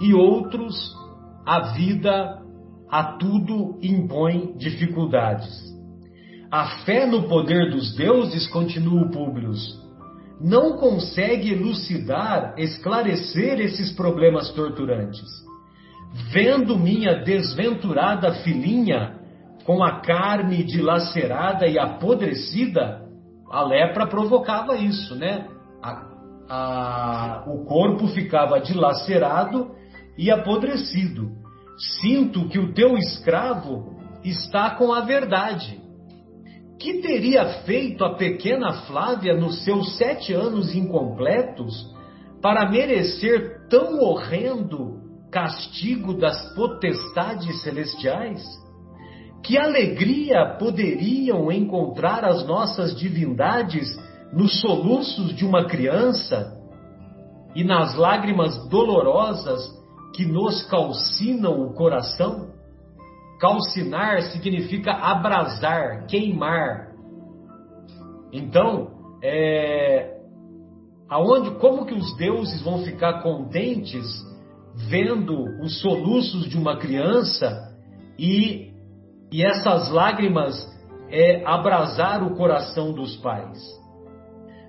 e 0.00 0.14
outros 0.14 0.74
a 1.44 1.72
vida 1.74 2.39
a 2.90 3.16
tudo 3.18 3.78
impõe 3.82 4.54
dificuldades? 4.56 5.70
A 6.50 6.78
fé 6.84 7.06
no 7.06 7.28
poder 7.28 7.70
dos 7.70 7.94
deuses, 7.94 8.48
continua 8.48 9.02
o 9.02 9.10
Públio, 9.10 9.52
não 10.40 10.76
consegue 10.78 11.52
elucidar, 11.52 12.54
esclarecer 12.56 13.60
esses 13.60 13.92
problemas 13.92 14.50
torturantes. 14.50 15.28
Vendo 16.32 16.76
minha 16.76 17.22
desventurada 17.22 18.32
filhinha 18.42 19.20
com 19.64 19.84
a 19.84 20.00
carne 20.00 20.64
dilacerada 20.64 21.66
e 21.68 21.78
apodrecida, 21.78 23.02
a 23.50 23.62
lepra 23.62 24.06
provocava 24.06 24.76
isso, 24.76 25.14
né? 25.14 25.46
A, 25.82 26.06
a, 26.48 27.44
o 27.46 27.64
corpo 27.64 28.08
ficava 28.08 28.58
dilacerado 28.58 29.70
e 30.16 30.30
apodrecido. 30.30 31.39
Sinto 31.80 32.46
que 32.48 32.58
o 32.58 32.74
teu 32.74 32.98
escravo 32.98 33.96
está 34.22 34.70
com 34.70 34.92
a 34.92 35.00
verdade. 35.00 35.80
Que 36.78 37.00
teria 37.00 37.62
feito 37.64 38.04
a 38.04 38.14
pequena 38.16 38.72
Flávia 38.86 39.34
nos 39.34 39.64
seus 39.64 39.96
sete 39.96 40.32
anos 40.32 40.74
incompletos 40.74 41.74
para 42.42 42.70
merecer 42.70 43.66
tão 43.68 43.98
horrendo 44.00 45.00
castigo 45.30 46.14
das 46.14 46.54
potestades 46.54 47.62
celestiais? 47.62 48.42
Que 49.42 49.56
alegria 49.56 50.56
poderiam 50.58 51.50
encontrar 51.50 52.26
as 52.26 52.46
nossas 52.46 52.94
divindades 52.94 53.88
nos 54.34 54.60
soluços 54.60 55.34
de 55.34 55.46
uma 55.46 55.64
criança 55.66 56.58
e 57.54 57.64
nas 57.64 57.96
lágrimas 57.96 58.68
dolorosas 58.68 59.79
que 60.14 60.24
nos 60.24 60.62
calcinam 60.64 61.62
o 61.62 61.74
coração? 61.74 62.50
Calcinar 63.40 64.22
significa 64.32 64.92
abrasar, 64.92 66.06
queimar. 66.06 66.90
Então, 68.32 68.90
é, 69.22 70.20
aonde, 71.08 71.52
como 71.52 71.86
que 71.86 71.94
os 71.94 72.16
deuses 72.16 72.60
vão 72.62 72.84
ficar 72.84 73.22
contentes 73.22 74.06
vendo 74.88 75.42
os 75.62 75.80
soluços 75.80 76.48
de 76.48 76.56
uma 76.56 76.76
criança 76.76 77.74
e, 78.18 78.72
e 79.32 79.42
essas 79.42 79.90
lágrimas 79.90 80.54
é, 81.08 81.44
abrasar 81.44 82.22
o 82.22 82.36
coração 82.36 82.92
dos 82.92 83.16
pais? 83.16 83.58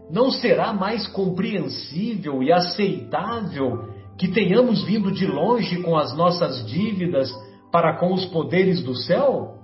Não 0.10 0.32
será 0.32 0.74
mais 0.74 1.08
compreensível 1.08 2.42
e 2.44 2.52
aceitável 2.52 3.91
que 4.18 4.28
tenhamos 4.28 4.84
vindo 4.84 5.12
de 5.12 5.26
longe 5.26 5.82
com 5.82 5.98
as 5.98 6.16
nossas 6.16 6.66
dívidas 6.68 7.32
para 7.72 7.98
com 7.98 8.14
os 8.14 8.26
poderes 8.26 8.84
do 8.84 8.96
céu? 8.96 9.56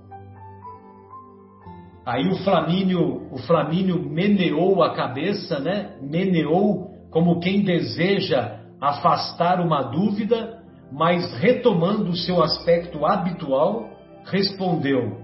Aí 2.06 2.26
o 2.30 2.38
Flamínio, 2.38 3.28
o 3.34 3.38
Flamínio 3.38 4.02
meneou 4.02 4.82
a 4.82 4.94
cabeça, 4.94 5.60
né? 5.60 5.98
Meneou 6.02 6.92
como 7.12 7.40
quem 7.42 7.64
deseja 7.64 8.60
afastar 8.80 9.60
uma 9.60 9.82
dúvida, 9.82 10.64
mas 10.90 11.34
retomando 11.40 12.10
o 12.10 12.16
seu 12.16 12.42
aspecto 12.42 13.06
habitual, 13.06 13.90
respondeu: 14.24 15.18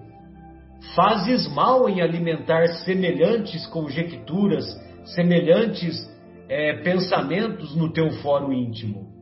Fazes 0.93 1.47
mal 1.53 1.87
em 1.87 2.01
alimentar 2.01 2.67
semelhantes 2.83 3.65
conjecturas, 3.67 4.65
semelhantes 5.05 6.11
é, 6.49 6.81
pensamentos 6.83 7.75
no 7.75 7.93
teu 7.93 8.11
fórum 8.21 8.51
íntimo. 8.51 9.12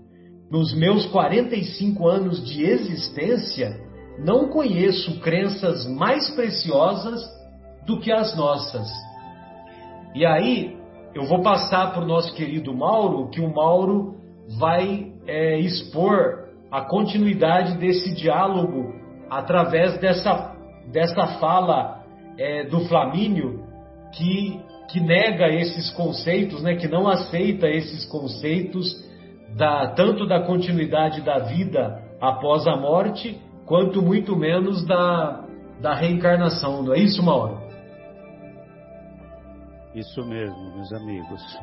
Nos 0.52 0.74
meus 0.74 1.06
45 1.06 2.06
anos 2.10 2.46
de 2.46 2.66
existência, 2.66 3.80
não 4.20 4.50
conheço 4.50 5.18
crenças 5.22 5.88
mais 5.88 6.30
preciosas 6.32 7.22
do 7.88 8.02
que 8.02 8.12
as 8.12 8.36
nossas. 8.36 8.86
E 10.14 10.26
aí, 10.26 10.78
eu 11.16 11.24
vou 11.24 11.42
passar 11.42 11.94
para 11.94 12.04
o 12.04 12.06
nosso 12.06 12.34
querido 12.34 12.74
Mauro, 12.74 13.30
que 13.30 13.40
o 13.40 13.54
Mauro 13.54 14.18
vai 14.60 15.14
é, 15.26 15.58
expor 15.58 16.50
a 16.70 16.82
continuidade 16.82 17.78
desse 17.78 18.14
diálogo 18.14 18.94
através 19.30 19.98
dessa, 20.00 20.54
dessa 20.92 21.28
fala 21.40 22.04
é, 22.38 22.66
do 22.66 22.82
Flamínio, 22.90 23.64
que, 24.14 24.60
que 24.90 25.00
nega 25.00 25.48
esses 25.48 25.90
conceitos, 25.92 26.62
né, 26.62 26.76
que 26.76 26.90
não 26.90 27.08
aceita 27.08 27.70
esses 27.70 28.04
conceitos 28.04 29.10
da, 29.56 29.88
tanto 29.90 30.26
da 30.26 30.42
continuidade 30.42 31.22
da 31.22 31.40
vida 31.40 32.02
após 32.20 32.68
a 32.68 32.76
morte, 32.76 33.40
quanto 33.66 34.02
muito 34.02 34.36
menos 34.36 34.86
da, 34.86 35.46
da 35.82 35.94
reencarnação. 35.94 36.84
Não 36.84 36.94
é 36.94 37.00
isso, 37.00 37.24
Mauro? 37.24 37.60
Isso 39.96 40.26
mesmo, 40.26 40.76
meus 40.76 40.94
amigos. 40.94 41.60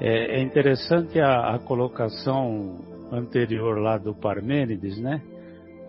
É, 0.00 0.38
é 0.38 0.42
interessante 0.42 1.20
a, 1.20 1.54
a, 1.54 1.58
colocação 1.60 2.80
anterior 3.12 3.78
lá 3.78 3.98
do 3.98 4.14
Parmênides, 4.14 4.98
né? 4.98 5.22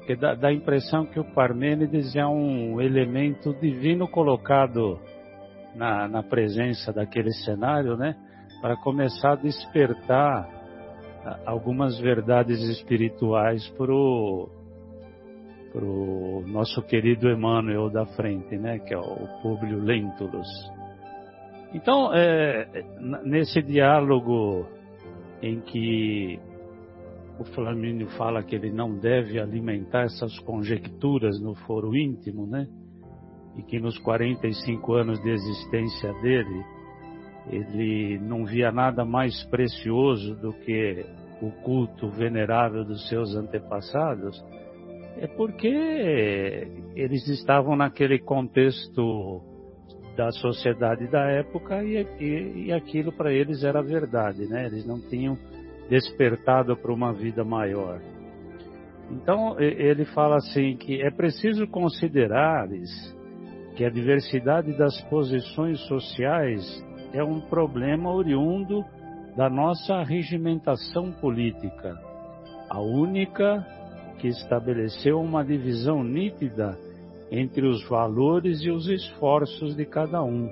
Que 0.05 0.15
dá, 0.15 0.35
dá 0.35 0.49
a 0.49 0.53
impressão 0.53 1.05
que 1.05 1.19
o 1.19 1.23
Parmênides 1.23 2.15
é 2.15 2.25
um 2.25 2.79
elemento 2.79 3.53
divino 3.59 4.07
colocado 4.07 4.99
na, 5.73 6.07
na 6.07 6.21
presença 6.21 6.91
daquele 6.93 7.31
cenário, 7.31 7.97
né? 7.97 8.15
Para 8.61 8.75
começar 8.77 9.31
a 9.31 9.35
despertar 9.35 10.47
algumas 11.45 11.99
verdades 11.99 12.61
espirituais 12.61 13.67
para 13.77 13.93
o 13.93 14.49
nosso 16.47 16.81
querido 16.83 17.29
Emmanuel 17.29 17.89
da 17.89 18.05
frente, 18.05 18.57
né, 18.57 18.79
que 18.79 18.93
é 18.93 18.97
o 18.97 19.27
Públio 19.41 19.79
Lentulus. 19.79 20.47
Então, 21.73 22.13
é, 22.13 22.67
nesse 23.23 23.61
diálogo 23.61 24.67
em 25.41 25.59
que 25.59 26.39
o 27.39 27.43
Flamínio 27.45 28.07
fala 28.11 28.43
que 28.43 28.55
ele 28.55 28.71
não 28.71 28.95
deve 28.97 29.39
alimentar 29.39 30.03
essas 30.03 30.37
conjecturas 30.39 31.41
no 31.41 31.55
foro 31.55 31.95
íntimo, 31.95 32.45
né, 32.45 32.67
e 33.57 33.63
que 33.63 33.79
nos 33.79 33.97
45 33.99 34.93
anos 34.93 35.21
de 35.21 35.29
existência 35.29 36.13
dele, 36.21 36.63
ele 37.49 38.19
não 38.19 38.45
via 38.45 38.71
nada 38.71 39.03
mais 39.03 39.43
precioso 39.45 40.35
do 40.35 40.53
que 40.53 41.05
o 41.41 41.51
culto 41.63 42.09
venerável 42.09 42.85
dos 42.85 43.07
seus 43.09 43.35
antepassados, 43.35 44.43
é 45.17 45.27
porque 45.27 46.67
eles 46.95 47.27
estavam 47.27 47.75
naquele 47.75 48.19
contexto 48.19 49.41
da 50.15 50.31
sociedade 50.31 51.07
da 51.07 51.29
época 51.29 51.83
e, 51.83 51.97
e, 52.19 52.65
e 52.67 52.71
aquilo 52.71 53.11
para 53.11 53.31
eles 53.31 53.63
era 53.63 53.81
verdade, 53.81 54.45
né? 54.47 54.65
Eles 54.67 54.85
não 54.85 54.99
tinham 55.01 55.37
despertado 55.89 56.77
para 56.77 56.93
uma 56.93 57.11
vida 57.13 57.43
maior. 57.43 57.99
Então 59.11 59.59
ele 59.59 60.05
fala 60.05 60.37
assim 60.37 60.77
que 60.77 61.01
é 61.01 61.11
preciso 61.11 61.67
considerar 61.67 62.67
que 63.75 63.83
a 63.83 63.89
diversidade 63.89 64.71
das 64.77 64.99
posições 65.03 65.79
sociais 65.87 66.63
é 67.13 67.23
um 67.23 67.39
problema 67.39 68.11
oriundo 68.11 68.83
da 69.37 69.49
nossa 69.49 70.03
regimentação 70.03 71.11
política, 71.11 71.95
a 72.69 72.81
única 72.81 73.65
que 74.19 74.27
estabeleceu 74.27 75.19
uma 75.19 75.43
divisão 75.43 76.03
nítida 76.03 76.77
entre 77.31 77.67
os 77.67 77.87
valores 77.87 78.61
e 78.61 78.69
os 78.69 78.87
esforços 78.87 79.75
de 79.75 79.85
cada 79.85 80.23
um. 80.23 80.49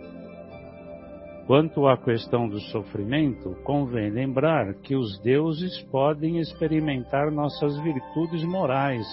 Quanto 1.48 1.88
à 1.88 1.98
questão 1.98 2.48
do 2.48 2.60
sofrimento, 2.60 3.56
convém 3.64 4.10
lembrar 4.10 4.74
que 4.76 4.96
os 4.96 5.20
deuses 5.22 5.82
podem 5.92 6.38
experimentar 6.40 7.32
nossas 7.32 7.78
virtudes 7.82 8.44
morais, 8.44 9.06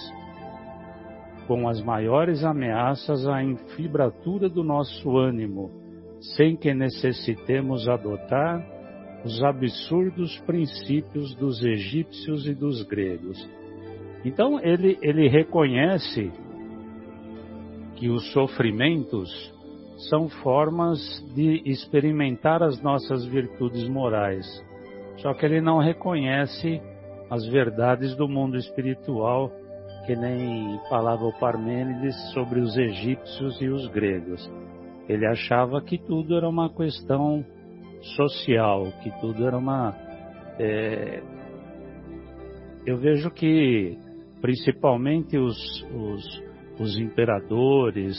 com 1.47 1.69
as 1.69 1.83
maiores 1.83 2.45
ameaças 2.45 3.27
à 3.27 3.43
infibratura 3.43 4.49
do 4.49 4.63
nosso 4.63 5.17
ânimo, 5.17 5.78
sem 6.21 6.57
que 6.57 6.73
necessitemos 6.75 7.89
adotar 7.89 8.65
os 9.25 9.43
absurdos 9.43 10.39
princípios 10.41 11.35
dos 11.35 11.63
egípcios 11.63 12.47
e 12.47 12.55
dos 12.55 12.83
gregos. 12.83 13.49
Então 14.25 14.61
ele, 14.61 14.99
ele 15.03 15.29
reconhece 15.29 16.31
que 17.97 18.09
os 18.09 18.33
sofrimentos 18.33 19.29
são 20.09 20.29
formas 20.29 21.01
de 21.35 21.63
experimentar 21.65 22.63
as 22.63 22.81
nossas 22.81 23.25
virtudes 23.27 23.89
morais. 23.89 24.47
Só 25.17 25.35
que 25.35 25.45
ele 25.45 25.61
não 25.61 25.79
reconhece 25.79 26.81
as 27.29 27.45
verdades 27.47 28.15
do 28.17 28.29
mundo 28.29 28.57
espiritual, 28.57 29.51
que 30.07 30.15
nem 30.15 30.79
falava 30.89 31.25
o 31.25 31.39
Parmênides 31.39 32.15
sobre 32.33 32.61
os 32.61 32.77
egípcios 32.77 33.61
e 33.61 33.69
os 33.69 33.89
gregos. 33.89 34.49
Ele 35.09 35.27
achava 35.27 35.81
que 35.81 35.97
tudo 35.99 36.37
era 36.37 36.49
uma 36.49 36.69
questão 36.69 37.45
social, 38.17 38.93
que 39.03 39.11
tudo 39.21 39.47
era 39.47 39.57
uma. 39.57 39.95
É... 40.59 41.23
Eu 42.87 42.99
vejo 42.99 43.31
que, 43.31 43.97
principalmente 44.41 45.39
os, 45.39 45.57
os, 45.95 46.43
os 46.79 46.99
imperadores, 46.99 48.17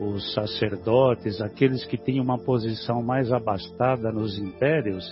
os 0.00 0.32
sacerdotes, 0.34 1.40
aqueles 1.40 1.84
que 1.84 1.96
tinham 1.96 2.24
uma 2.24 2.38
posição 2.38 3.02
mais 3.02 3.32
abastada 3.32 4.10
nos 4.10 4.38
impérios, 4.38 5.04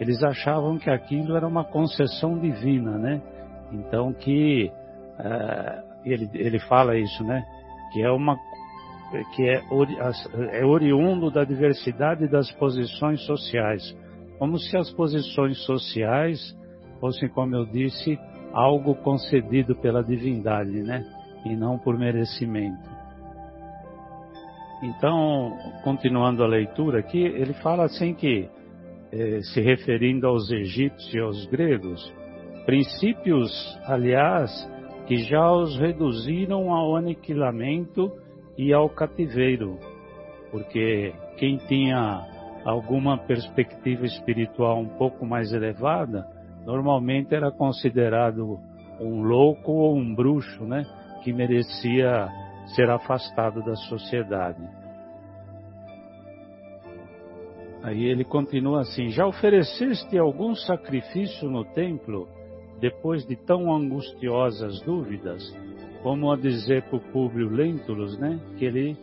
eles 0.00 0.22
achavam 0.22 0.78
que 0.78 0.90
aquilo 0.90 1.36
era 1.36 1.46
uma 1.46 1.64
concessão 1.64 2.38
divina, 2.38 2.98
né? 2.98 3.22
Então 3.72 4.12
que 4.12 4.70
uh, 5.18 6.00
ele, 6.04 6.28
ele 6.34 6.58
fala 6.60 6.96
isso, 6.96 7.22
né? 7.24 7.44
Que 7.92 8.02
é 8.02 8.10
uma 8.10 8.36
que 9.34 9.42
é, 9.48 9.62
é 10.52 10.64
oriundo 10.64 11.30
da 11.30 11.44
diversidade 11.44 12.28
das 12.28 12.50
posições 12.52 13.24
sociais, 13.24 13.96
como 14.38 14.58
se 14.58 14.76
as 14.76 14.90
posições 14.90 15.58
sociais 15.64 16.56
fossem, 17.00 17.28
como 17.28 17.54
eu 17.54 17.64
disse, 17.66 18.18
algo 18.52 18.94
concedido 18.96 19.74
pela 19.76 20.02
divindade, 20.02 20.82
né? 20.82 21.04
E 21.44 21.54
não 21.54 21.78
por 21.78 21.98
merecimento. 21.98 22.88
Então, 24.82 25.56
continuando 25.82 26.42
a 26.42 26.46
leitura 26.46 27.00
aqui, 27.00 27.22
ele 27.22 27.54
fala 27.54 27.84
assim 27.84 28.14
que, 28.14 28.48
eh, 29.12 29.40
se 29.40 29.60
referindo 29.60 30.26
aos 30.26 30.50
egípcios 30.50 31.14
e 31.14 31.18
aos 31.18 31.46
gregos, 31.46 32.12
princípios, 32.66 33.50
aliás, 33.86 34.50
que 35.06 35.16
já 35.18 35.50
os 35.52 35.78
reduziram 35.78 36.72
ao 36.72 36.96
aniquilamento 36.96 38.10
e 38.56 38.72
ao 38.72 38.88
cativeiro, 38.88 39.78
porque 40.50 41.12
quem 41.36 41.56
tinha 41.56 42.22
alguma 42.64 43.18
perspectiva 43.18 44.06
espiritual 44.06 44.80
um 44.80 44.88
pouco 44.88 45.26
mais 45.26 45.52
elevada, 45.52 46.26
normalmente 46.64 47.34
era 47.34 47.50
considerado 47.50 48.58
um 49.00 49.22
louco 49.22 49.72
ou 49.72 49.96
um 49.96 50.14
bruxo, 50.14 50.64
né, 50.64 50.84
que 51.22 51.32
merecia 51.32 52.28
ser 52.74 52.88
afastado 52.90 53.62
da 53.62 53.74
sociedade. 53.74 54.62
Aí 57.82 58.04
ele 58.04 58.24
continua 58.24 58.80
assim: 58.80 59.08
Já 59.10 59.26
ofereceste 59.26 60.16
algum 60.16 60.54
sacrifício 60.54 61.50
no 61.50 61.64
templo 61.66 62.26
depois 62.80 63.26
de 63.26 63.36
tão 63.36 63.70
angustiosas 63.74 64.80
dúvidas? 64.80 65.42
Como 66.04 66.30
a 66.30 66.36
dizer 66.36 66.82
para 66.84 66.98
o 66.98 67.00
Públio 67.00 67.48
Lentulus, 67.48 68.16
né? 68.18 68.38
Que 68.58 68.66
ele 68.66 68.96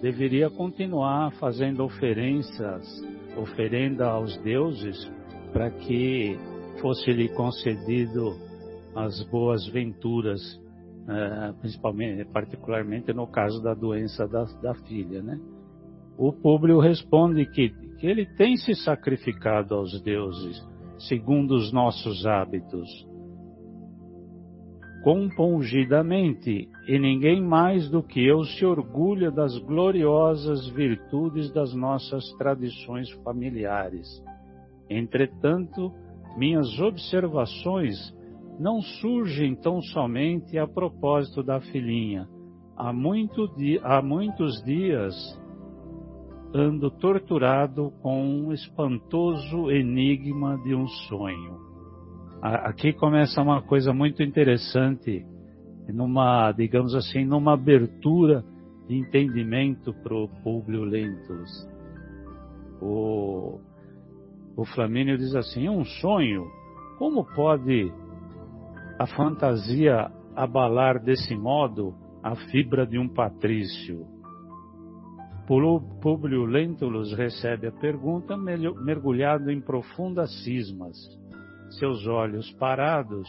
deveria 0.00 0.48
continuar 0.48 1.32
fazendo 1.40 1.82
oferenças, 1.82 2.86
oferenda 3.36 4.06
aos 4.06 4.36
deuses, 4.42 5.10
para 5.52 5.70
que 5.70 6.38
fosse-lhe 6.80 7.28
concedido 7.30 8.36
as 8.94 9.22
boas 9.30 9.66
venturas 9.66 10.40
é, 11.08 11.52
principalmente, 11.60 12.24
particularmente 12.26 13.12
no 13.12 13.26
caso 13.26 13.60
da 13.60 13.74
doença 13.74 14.26
da, 14.28 14.44
da 14.62 14.74
filha, 14.86 15.20
né? 15.20 15.40
O 16.16 16.32
Públio 16.32 16.78
responde 16.78 17.44
que, 17.46 17.70
que 17.98 18.06
ele 18.06 18.26
tem 18.36 18.56
se 18.56 18.74
sacrificado 18.76 19.74
aos 19.74 20.00
deuses, 20.02 20.62
segundo 21.08 21.56
os 21.56 21.72
nossos 21.72 22.24
hábitos, 22.24 22.88
compungidamente, 25.02 26.68
e 26.86 26.98
ninguém 26.98 27.42
mais 27.42 27.90
do 27.90 28.02
que 28.02 28.24
eu 28.24 28.44
se 28.44 28.64
orgulha 28.64 29.30
das 29.30 29.58
gloriosas 29.58 30.68
virtudes 30.68 31.52
das 31.52 31.74
nossas 31.74 32.32
tradições 32.38 33.10
familiares. 33.24 34.22
Entretanto, 34.88 35.92
minhas 36.36 36.78
observações 36.78 37.96
não 38.58 38.80
surgem 38.80 39.56
tão 39.56 39.80
somente 39.80 40.56
a 40.56 40.66
propósito 40.66 41.42
da 41.42 41.60
filhinha. 41.60 42.28
Há, 42.76 42.92
muito 42.92 43.50
há 43.82 44.00
muitos 44.00 44.62
dias 44.62 45.14
ando 46.54 46.90
torturado 46.90 47.92
com 48.02 48.22
um 48.22 48.52
espantoso 48.52 49.70
enigma 49.70 50.58
de 50.58 50.74
um 50.74 50.86
sonho. 50.86 51.71
Aqui 52.42 52.92
começa 52.92 53.40
uma 53.40 53.62
coisa 53.62 53.92
muito 53.92 54.20
interessante, 54.20 55.24
numa, 55.86 56.50
digamos 56.50 56.92
assim, 56.92 57.24
numa 57.24 57.52
abertura 57.54 58.44
de 58.88 58.96
entendimento 58.96 59.94
para 60.02 60.12
o 60.12 60.26
Públio 60.42 60.82
Lentulus. 60.82 61.68
O, 62.80 63.60
o 64.56 64.64
Flamínio 64.74 65.16
diz 65.16 65.36
assim: 65.36 65.68
um 65.68 65.84
sonho, 65.84 66.50
como 66.98 67.24
pode 67.24 67.92
a 68.98 69.06
fantasia 69.06 70.10
abalar 70.34 71.00
desse 71.00 71.36
modo 71.36 71.94
a 72.24 72.34
fibra 72.50 72.84
de 72.84 72.98
um 72.98 73.08
patrício. 73.08 74.04
Públio 75.46 76.44
Lentulus 76.44 77.12
recebe 77.12 77.68
a 77.68 77.72
pergunta 77.72 78.36
mergulhado 78.36 79.48
em 79.48 79.60
profundas 79.60 80.42
cismas. 80.42 81.21
Seus 81.78 82.06
olhos 82.06 82.50
parados 82.52 83.28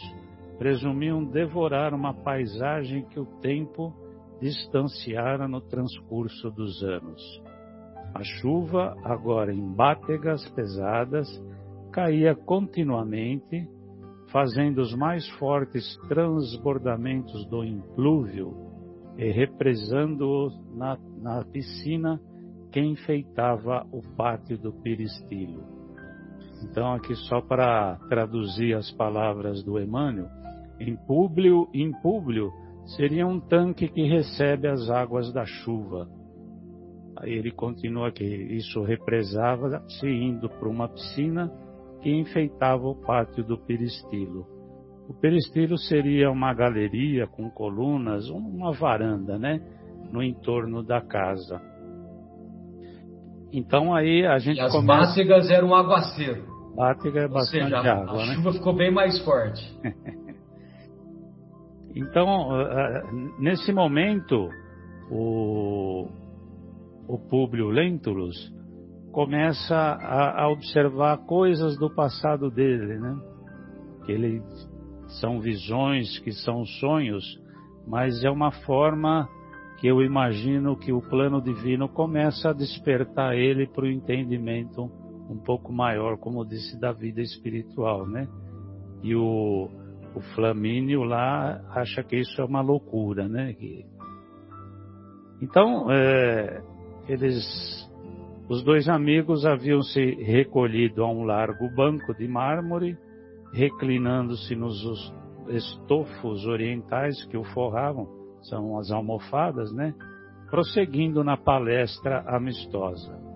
presumiam 0.58 1.24
devorar 1.24 1.94
uma 1.94 2.14
paisagem 2.14 3.04
que 3.06 3.18
o 3.18 3.26
tempo 3.40 3.92
distanciara 4.40 5.48
no 5.48 5.60
transcurso 5.60 6.50
dos 6.50 6.82
anos. 6.82 7.20
A 8.14 8.22
chuva, 8.22 8.96
agora 9.02 9.52
em 9.52 9.74
bátegas 9.74 10.48
pesadas, 10.50 11.28
caía 11.90 12.34
continuamente 12.34 13.68
fazendo 14.30 14.78
os 14.80 14.94
mais 14.94 15.28
fortes 15.38 15.96
transbordamentos 16.08 17.46
do 17.46 17.64
implúvio 17.64 18.54
e 19.16 19.30
represando-os 19.30 20.52
na, 20.74 20.98
na 21.20 21.44
piscina 21.44 22.20
que 22.70 22.80
enfeitava 22.80 23.86
o 23.92 24.02
pátio 24.16 24.58
do 24.58 24.72
peristilo. 24.72 25.73
Então, 26.64 26.94
aqui 26.94 27.14
só 27.14 27.42
para 27.42 27.98
traduzir 28.08 28.74
as 28.74 28.90
palavras 28.92 29.62
do 29.62 29.78
Emmanuel, 29.78 30.28
em 30.80 30.96
Públio, 30.96 31.68
em 31.74 31.92
Públio 32.00 32.50
seria 32.96 33.26
um 33.26 33.38
tanque 33.38 33.86
que 33.86 34.02
recebe 34.08 34.66
as 34.66 34.88
águas 34.90 35.32
da 35.32 35.44
chuva. 35.44 36.08
Aí 37.18 37.32
ele 37.32 37.50
continua 37.50 38.10
que 38.10 38.24
isso 38.24 38.82
represava-se 38.82 40.08
indo 40.08 40.48
para 40.48 40.68
uma 40.68 40.88
piscina 40.88 41.52
que 42.02 42.10
enfeitava 42.10 42.86
o 42.86 42.94
pátio 42.94 43.44
do 43.44 43.58
peristilo. 43.58 44.46
O 45.08 45.14
peristilo 45.14 45.76
seria 45.76 46.30
uma 46.30 46.52
galeria 46.54 47.26
com 47.26 47.48
colunas, 47.50 48.28
uma 48.30 48.72
varanda, 48.72 49.38
né, 49.38 49.60
no 50.10 50.22
entorno 50.22 50.82
da 50.82 51.00
casa. 51.00 51.60
Então 53.52 53.94
aí 53.94 54.26
a 54.26 54.38
gente 54.38 54.58
e 54.58 54.60
as 54.60 54.72
começa... 54.72 55.20
eram 55.50 55.68
um 55.68 55.74
aguaceiro. 55.74 56.53
Bátega 56.74 57.20
é 57.20 57.28
bastante 57.28 57.64
seja, 57.64 57.92
água, 57.92 58.22
a 58.22 58.26
né? 58.26 58.34
Chuva 58.34 58.52
ficou 58.52 58.74
bem 58.74 58.92
mais 58.92 59.18
forte. 59.24 59.62
então, 61.94 62.48
nesse 63.38 63.72
momento, 63.72 64.48
o, 65.10 66.08
o 67.06 67.18
Públio 67.18 67.68
Lentulus 67.68 68.52
começa 69.12 69.76
a, 69.76 70.42
a, 70.42 70.48
observar 70.48 71.18
coisas 71.18 71.78
do 71.78 71.88
passado 71.88 72.50
dele, 72.50 72.98
né? 72.98 73.16
Que 74.04 74.12
ele 74.12 74.42
são 75.20 75.40
visões, 75.40 76.18
que 76.18 76.32
são 76.32 76.64
sonhos, 76.64 77.24
mas 77.86 78.24
é 78.24 78.30
uma 78.30 78.50
forma 78.50 79.28
que 79.78 79.86
eu 79.86 80.02
imagino 80.02 80.76
que 80.76 80.92
o 80.92 81.00
plano 81.00 81.40
divino 81.40 81.88
começa 81.88 82.50
a 82.50 82.52
despertar 82.52 83.36
ele 83.36 83.66
para 83.66 83.84
o 83.84 83.88
entendimento 83.88 84.90
um 85.28 85.38
pouco 85.38 85.72
maior, 85.72 86.18
como 86.18 86.44
disse, 86.44 86.78
da 86.78 86.92
vida 86.92 87.20
espiritual, 87.20 88.06
né? 88.06 88.28
E 89.02 89.14
o, 89.14 89.68
o 90.14 90.20
Flamínio 90.34 91.02
lá 91.02 91.60
acha 91.70 92.02
que 92.02 92.16
isso 92.16 92.40
é 92.40 92.44
uma 92.44 92.60
loucura, 92.60 93.28
né? 93.28 93.54
Então, 95.40 95.90
é, 95.90 96.62
eles, 97.08 97.44
os 98.48 98.62
dois 98.62 98.88
amigos 98.88 99.44
haviam 99.44 99.82
se 99.82 100.14
recolhido 100.22 101.02
a 101.02 101.10
um 101.10 101.24
largo 101.24 101.68
banco 101.74 102.14
de 102.14 102.28
mármore, 102.28 102.96
reclinando-se 103.52 104.54
nos 104.54 105.12
estofos 105.48 106.46
orientais 106.46 107.24
que 107.26 107.36
o 107.36 107.44
forravam, 107.44 108.08
são 108.42 108.78
as 108.78 108.90
almofadas, 108.90 109.72
né? 109.72 109.94
Prosseguindo 110.50 111.24
na 111.24 111.36
palestra 111.36 112.20
amistosa. 112.26 113.33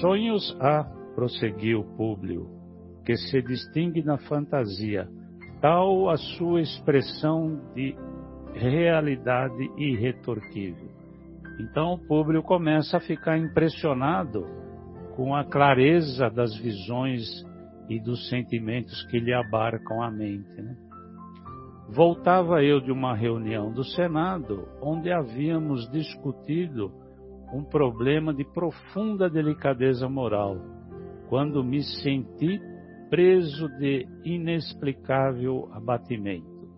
Sonhos 0.00 0.56
há, 0.60 0.84
prosseguiu 1.14 1.84
Públio, 1.96 2.48
que 3.04 3.16
se 3.16 3.40
distingue 3.42 4.02
na 4.02 4.18
fantasia, 4.18 5.08
tal 5.60 6.08
a 6.10 6.16
sua 6.16 6.60
expressão 6.60 7.60
de 7.74 7.96
realidade 8.54 9.70
irretorquível. 9.76 10.88
Então 11.60 11.98
Públio 12.06 12.42
começa 12.42 12.96
a 12.96 13.00
ficar 13.00 13.38
impressionado 13.38 14.44
com 15.16 15.34
a 15.34 15.44
clareza 15.44 16.28
das 16.30 16.56
visões 16.56 17.24
e 17.88 17.98
dos 18.00 18.28
sentimentos 18.28 19.02
que 19.06 19.18
lhe 19.18 19.32
abarcam 19.32 20.02
a 20.02 20.10
mente. 20.10 20.62
Né? 20.62 20.76
Voltava 21.88 22.62
eu 22.62 22.80
de 22.80 22.92
uma 22.92 23.16
reunião 23.16 23.72
do 23.72 23.82
Senado, 23.82 24.68
onde 24.80 25.10
havíamos 25.10 25.90
discutido 25.90 26.92
um 27.52 27.62
problema 27.64 28.32
de 28.32 28.44
profunda 28.44 29.28
delicadeza 29.28 30.08
moral, 30.08 30.58
quando 31.28 31.64
me 31.64 31.82
senti 31.82 32.60
preso 33.08 33.68
de 33.78 34.06
inexplicável 34.24 35.68
abatimento. 35.72 36.68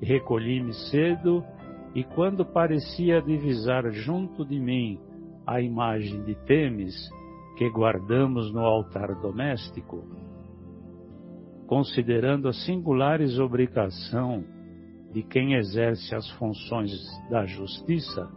Recolhi-me 0.00 0.72
cedo 0.90 1.44
e, 1.94 2.04
quando 2.04 2.44
parecia 2.44 3.22
divisar 3.22 3.90
junto 3.90 4.44
de 4.44 4.58
mim 4.58 4.98
a 5.46 5.60
imagem 5.60 6.22
de 6.24 6.34
Temis, 6.44 6.94
que 7.56 7.68
guardamos 7.70 8.52
no 8.52 8.60
altar 8.60 9.14
doméstico, 9.20 10.04
considerando 11.66 12.48
a 12.48 12.52
singulares 12.52 13.38
obrigação 13.38 14.44
de 15.12 15.22
quem 15.22 15.54
exerce 15.54 16.14
as 16.14 16.28
funções 16.32 16.90
da 17.30 17.44
justiça, 17.44 18.28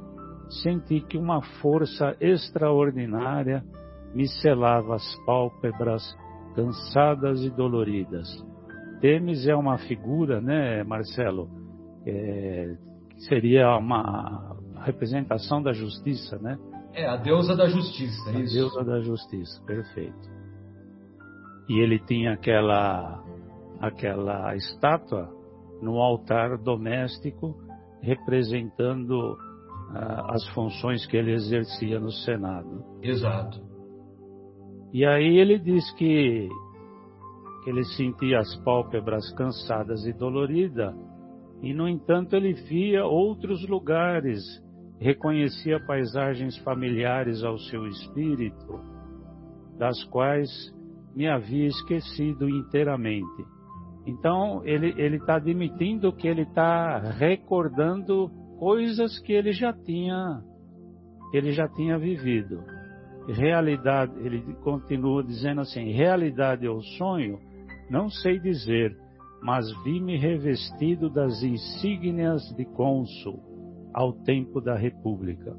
senti 0.50 1.02
que 1.02 1.18
uma 1.18 1.42
força 1.62 2.16
extraordinária 2.20 3.64
me 4.14 4.28
selava 4.28 4.96
as 4.96 5.16
pálpebras 5.26 6.04
cansadas 6.56 7.42
e 7.44 7.50
doloridas. 7.50 8.28
Temis 9.02 9.46
é 9.46 9.56
uma 9.56 9.78
figura, 9.78 10.40
né, 10.40 10.84
Marcelo? 10.84 11.50
É, 12.06 12.76
seria 13.28 13.78
uma 13.78 14.56
representação 14.84 15.62
da 15.62 15.74
justiça, 15.74 16.38
né? 16.38 16.58
É, 16.94 17.06
a 17.08 17.18
deusa 17.18 17.56
da 17.56 17.68
justiça, 17.68 18.30
a 18.30 18.40
isso. 18.40 18.58
A 18.58 18.62
deusa 18.62 18.84
da 18.84 19.00
justiça, 19.02 19.62
perfeito. 19.66 20.36
E 21.68 21.80
ele 21.80 22.00
tinha 22.00 22.34
aquela 22.34 23.22
aquela 23.82 24.56
estátua 24.56 25.30
no 25.82 26.00
altar 26.00 26.58
doméstico 26.58 27.56
representando 28.02 29.38
as 29.94 30.48
funções 30.50 31.06
que 31.06 31.16
ele 31.16 31.32
exercia 31.32 32.00
no 32.00 32.12
Senado. 32.12 32.84
Exato. 33.02 33.60
E 34.94 35.06
aí 35.06 35.38
ele 35.38 35.60
diz 35.60 35.90
que, 35.94 36.50
que 37.64 37.70
ele 37.70 37.84
sentia 37.84 38.40
as 38.40 38.56
pálpebras 38.64 39.32
cansadas 39.34 40.06
e 40.06 40.14
doloridas, 40.14 40.94
e 41.62 41.74
no 41.74 41.88
entanto 41.88 42.36
ele 42.36 42.54
via 42.54 43.06
outros 43.06 43.68
lugares, 43.68 44.42
reconhecia 45.00 45.80
paisagens 45.86 46.58
familiares 46.60 47.44
ao 47.44 47.58
seu 47.58 47.86
espírito, 47.88 48.80
das 49.78 50.04
quais 50.06 50.50
me 51.16 51.28
havia 51.28 51.68
esquecido 51.68 52.50
inteiramente. 52.50 53.46
Então, 54.06 54.62
ele 54.64 55.16
está 55.16 55.36
admitindo 55.36 56.14
que 56.14 56.28
ele 56.28 56.44
está 56.44 57.00
recordando 57.00 58.30
coisas 58.58 59.20
que 59.20 59.34
ele 59.34 59.52
já 59.52 59.74
tinha, 59.74 60.42
ele 61.34 61.52
já 61.52 61.68
tinha 61.68 61.98
vivido. 61.98 62.64
Realidade, 63.28 64.14
ele 64.20 64.42
continua 64.56 65.24
dizendo 65.24 65.62
assim: 65.62 65.92
realidade 65.92 66.68
ou 66.68 66.82
sonho, 66.98 67.40
não 67.90 68.10
sei 68.10 68.40
dizer, 68.40 68.96
mas 69.42 69.66
vi-me 69.84 70.18
revestido 70.18 71.10
das 71.10 71.42
insígnias 71.42 72.42
de 72.56 72.66
cônsul 72.66 73.40
ao 73.94 74.14
tempo 74.24 74.62
da 74.62 74.76
República. 74.76 75.56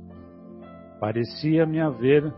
Parecia-me 1.00 1.80
haver 1.80 2.32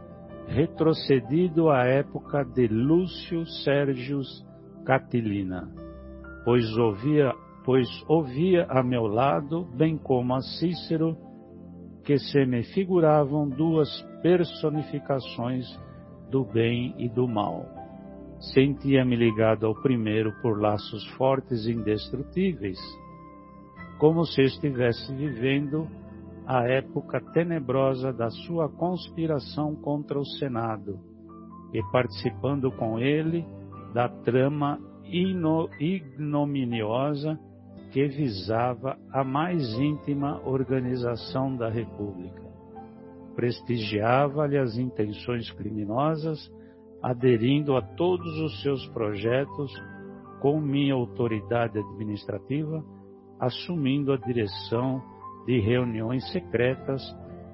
retrocedido 0.47 1.68
à 1.68 1.85
época 1.85 2.42
de 2.42 2.66
Lúcio 2.66 3.44
Sérgio 3.47 4.21
Catilina 4.85 5.68
pois 6.49 6.64
ouvia, 6.79 7.35
pois 7.68 7.87
ouvia 8.09 8.64
a 8.70 8.83
meu 8.83 9.07
lado, 9.07 9.66
bem 9.76 9.98
como 9.98 10.35
a 10.35 10.40
Cícero, 10.40 11.14
que 12.02 12.16
se 12.16 12.46
me 12.46 12.62
figuravam 12.62 13.46
duas 13.46 13.90
personificações 14.22 15.66
do 16.31 16.46
bem 16.46 16.94
e 16.96 17.11
do 17.11 17.28
mal. 17.28 17.66
Sentia-me 18.54 19.14
ligado 19.14 19.66
ao 19.66 19.74
primeiro 19.74 20.33
por 20.40 20.59
laços 20.59 21.07
fortes 21.18 21.66
e 21.66 21.72
indestrutíveis, 21.72 22.78
como 23.98 24.24
se 24.24 24.40
estivesse 24.40 25.14
vivendo 25.14 25.87
a 26.46 26.64
época 26.64 27.20
tenebrosa 27.35 28.14
da 28.14 28.31
sua 28.31 28.70
conspiração 28.70 29.76
contra 29.76 30.18
o 30.18 30.24
Senado 30.24 30.98
e 31.74 31.83
participando 31.92 32.72
com 32.72 32.98
ele 32.98 33.44
da 33.92 34.09
trama 34.09 34.81
ignominiosa 35.04 37.38
que 37.90 38.07
visava 38.09 38.98
a 39.12 39.24
mais 39.24 39.62
íntima 39.79 40.40
organização 40.46 41.57
da 41.57 41.68
República. 41.68 42.42
Prestigiava-lhe 43.35 44.59
as 44.59 44.77
intenções 44.77 45.51
criminosas, 45.53 46.38
aderindo 47.03 47.77
a 47.77 47.83
todos 47.83 48.38
os 48.40 48.62
seus 48.62 48.87
projetos 48.88 49.72
com 50.40 50.61
minha 50.61 50.94
autoridade 50.94 51.79
administrativa, 51.79 52.85
assumindo 53.38 54.12
a 54.12 54.16
direção 54.16 55.03
de 55.46 55.61
reuniões 55.61 56.31
secretas 56.33 57.03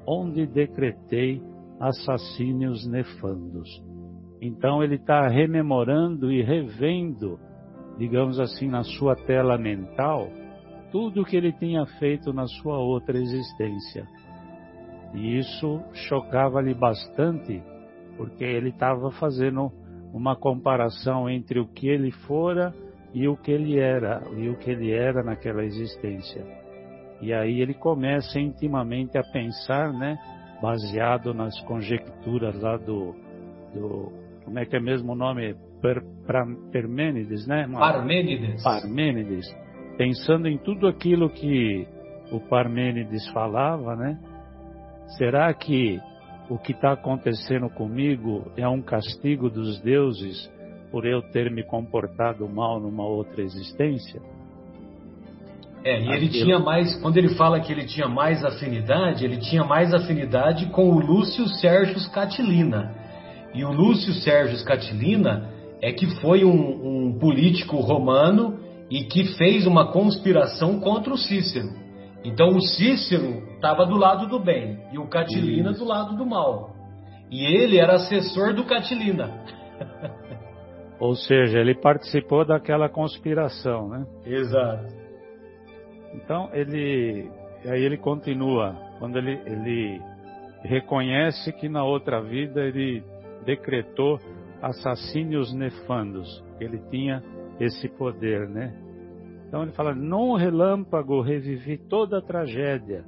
onde 0.06 0.46
decretei 0.46 1.42
assassínios 1.80 2.86
nefandos. 2.86 3.68
Então 4.40 4.82
ele 4.82 4.96
está 4.96 5.28
rememorando 5.28 6.30
e 6.30 6.42
revendo, 6.42 7.38
digamos 7.98 8.40
assim, 8.40 8.68
na 8.68 8.82
sua 8.82 9.14
tela 9.14 9.56
mental, 9.56 10.28
tudo 10.90 11.22
o 11.22 11.24
que 11.24 11.36
ele 11.36 11.52
tinha 11.52 11.84
feito 11.98 12.32
na 12.32 12.46
sua 12.46 12.78
outra 12.78 13.18
existência. 13.18 14.06
E 15.14 15.38
isso 15.38 15.80
chocava-lhe 15.92 16.74
bastante, 16.74 17.62
porque 18.16 18.44
ele 18.44 18.70
estava 18.70 19.10
fazendo 19.12 19.72
uma 20.12 20.36
comparação 20.36 21.28
entre 21.28 21.58
o 21.58 21.66
que 21.66 21.88
ele 21.88 22.10
fora 22.10 22.72
e 23.12 23.28
o 23.28 23.36
que 23.36 23.50
ele 23.50 23.78
era, 23.78 24.22
e 24.36 24.48
o 24.48 24.56
que 24.56 24.70
ele 24.70 24.92
era 24.92 25.22
naquela 25.22 25.64
existência. 25.64 26.44
E 27.20 27.32
aí 27.32 27.60
ele 27.60 27.74
começa 27.74 28.40
intimamente 28.40 29.16
a 29.16 29.22
pensar, 29.22 29.92
né, 29.92 30.18
baseado 30.60 31.32
nas 31.32 31.58
conjecturas 31.62 32.60
lá 32.60 32.76
do, 32.76 33.14
do 33.72 34.12
como 34.44 34.58
é 34.58 34.66
que 34.66 34.76
é 34.76 34.80
mesmo 34.80 35.12
o 35.12 35.16
nome? 35.16 35.56
Per, 35.84 36.02
pra, 36.26 36.46
Permênides, 36.72 37.46
né? 37.46 37.68
Parmênides. 37.70 38.62
Parmênides. 38.62 39.46
Pensando 39.98 40.48
em 40.48 40.56
tudo 40.56 40.86
aquilo 40.86 41.28
que 41.28 41.86
o 42.32 42.40
Parmênides 42.40 43.28
falava, 43.28 43.94
né? 43.94 44.18
Será 45.18 45.52
que 45.52 46.00
o 46.48 46.56
que 46.56 46.72
está 46.72 46.92
acontecendo 46.92 47.68
comigo 47.68 48.50
é 48.56 48.66
um 48.66 48.80
castigo 48.80 49.50
dos 49.50 49.78
deuses 49.82 50.50
por 50.90 51.04
eu 51.04 51.20
ter 51.20 51.50
me 51.50 51.62
comportado 51.62 52.48
mal 52.48 52.80
numa 52.80 53.04
outra 53.04 53.42
existência? 53.42 54.22
É, 55.84 56.00
e 56.00 56.12
ele 56.12 56.30
tinha 56.30 56.58
mais, 56.58 56.98
quando 57.02 57.18
ele 57.18 57.34
fala 57.34 57.60
que 57.60 57.70
ele 57.70 57.84
tinha 57.84 58.08
mais 58.08 58.42
afinidade, 58.42 59.22
ele 59.22 59.36
tinha 59.36 59.64
mais 59.64 59.92
afinidade 59.92 60.64
com 60.70 60.88
o 60.88 60.98
Lúcio 60.98 61.46
Sérgio 61.46 62.10
Catilina 62.10 62.94
e 63.52 63.62
o 63.66 63.70
Lúcio 63.70 64.14
Sérgio 64.14 64.64
Catilina 64.64 65.52
é 65.84 65.92
que 65.92 66.06
foi 66.22 66.46
um, 66.46 67.08
um 67.08 67.18
político 67.18 67.76
romano 67.76 68.58
e 68.90 69.04
que 69.04 69.36
fez 69.36 69.66
uma 69.66 69.92
conspiração 69.92 70.80
contra 70.80 71.12
o 71.12 71.18
Cícero. 71.18 71.68
Então 72.24 72.56
o 72.56 72.60
Cícero 72.62 73.42
estava 73.54 73.84
do 73.84 73.94
lado 73.94 74.26
do 74.26 74.40
bem 74.40 74.78
e 74.90 74.98
o 74.98 75.06
Catilina 75.06 75.72
Isso. 75.72 75.80
do 75.80 75.84
lado 75.86 76.16
do 76.16 76.24
mal. 76.24 76.74
E 77.30 77.44
ele 77.44 77.78
era 77.78 77.96
assessor 77.96 78.54
do 78.54 78.64
Catilina. 78.64 79.30
Ou 80.98 81.14
seja, 81.14 81.58
ele 81.58 81.74
participou 81.74 82.46
daquela 82.46 82.88
conspiração, 82.88 83.86
né? 83.86 84.06
Exato. 84.24 84.86
Então 86.14 86.48
ele, 86.54 87.28
aí 87.66 87.82
ele 87.82 87.98
continua 87.98 88.74
quando 88.98 89.18
ele, 89.18 89.38
ele 89.44 90.00
reconhece 90.62 91.52
que 91.52 91.68
na 91.68 91.84
outra 91.84 92.22
vida 92.22 92.62
ele 92.62 93.04
decretou 93.44 94.18
assassínios 94.64 95.52
nefandos, 95.52 96.42
ele 96.58 96.78
tinha 96.90 97.22
esse 97.60 97.88
poder, 97.88 98.48
né? 98.48 98.74
Então 99.46 99.62
ele 99.62 99.72
fala: 99.72 99.94
Num 99.94 100.34
relâmpago 100.34 101.20
revivi 101.20 101.76
toda 101.76 102.18
a 102.18 102.22
tragédia, 102.22 103.04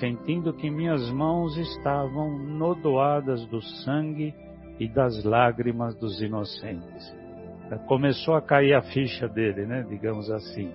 sentindo 0.00 0.52
que 0.54 0.70
minhas 0.70 1.10
mãos 1.10 1.56
estavam 1.56 2.38
nodoadas 2.38 3.46
do 3.46 3.60
sangue 3.84 4.34
e 4.80 4.88
das 4.88 5.22
lágrimas 5.24 5.94
dos 5.96 6.20
inocentes. 6.22 7.14
Começou 7.86 8.34
a 8.34 8.42
cair 8.42 8.74
a 8.74 8.82
ficha 8.82 9.28
dele, 9.28 9.66
né? 9.66 9.84
Digamos 9.88 10.30
assim. 10.30 10.70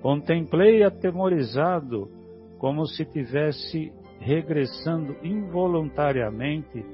Contemplei 0.00 0.82
atemorizado, 0.82 2.10
como 2.58 2.86
se 2.86 3.04
tivesse 3.04 3.92
regressando 4.20 5.16
involuntariamente 5.22 6.84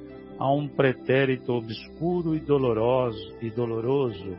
a 0.41 0.51
um 0.51 0.67
pretérito 0.67 1.53
obscuro 1.53 2.35
e 2.35 2.41
doloroso, 2.41 3.37
e 3.43 3.51
doloroso, 3.51 4.39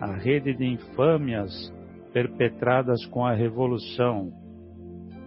a 0.00 0.12
rede 0.16 0.52
de 0.52 0.66
infâmias 0.66 1.72
perpetradas 2.12 3.06
com 3.06 3.24
a 3.24 3.32
Revolução, 3.32 4.32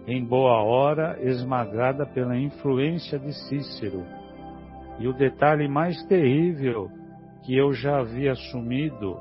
em 0.06 0.22
boa 0.22 0.62
hora 0.62 1.18
esmagada 1.22 2.04
pela 2.04 2.36
influência 2.36 3.18
de 3.18 3.32
Cícero. 3.48 4.04
E 4.98 5.08
o 5.08 5.14
detalhe 5.14 5.66
mais 5.66 5.96
terrível 6.04 6.90
que 7.42 7.56
eu 7.56 7.72
já 7.72 8.00
havia 8.00 8.32
assumido, 8.32 9.16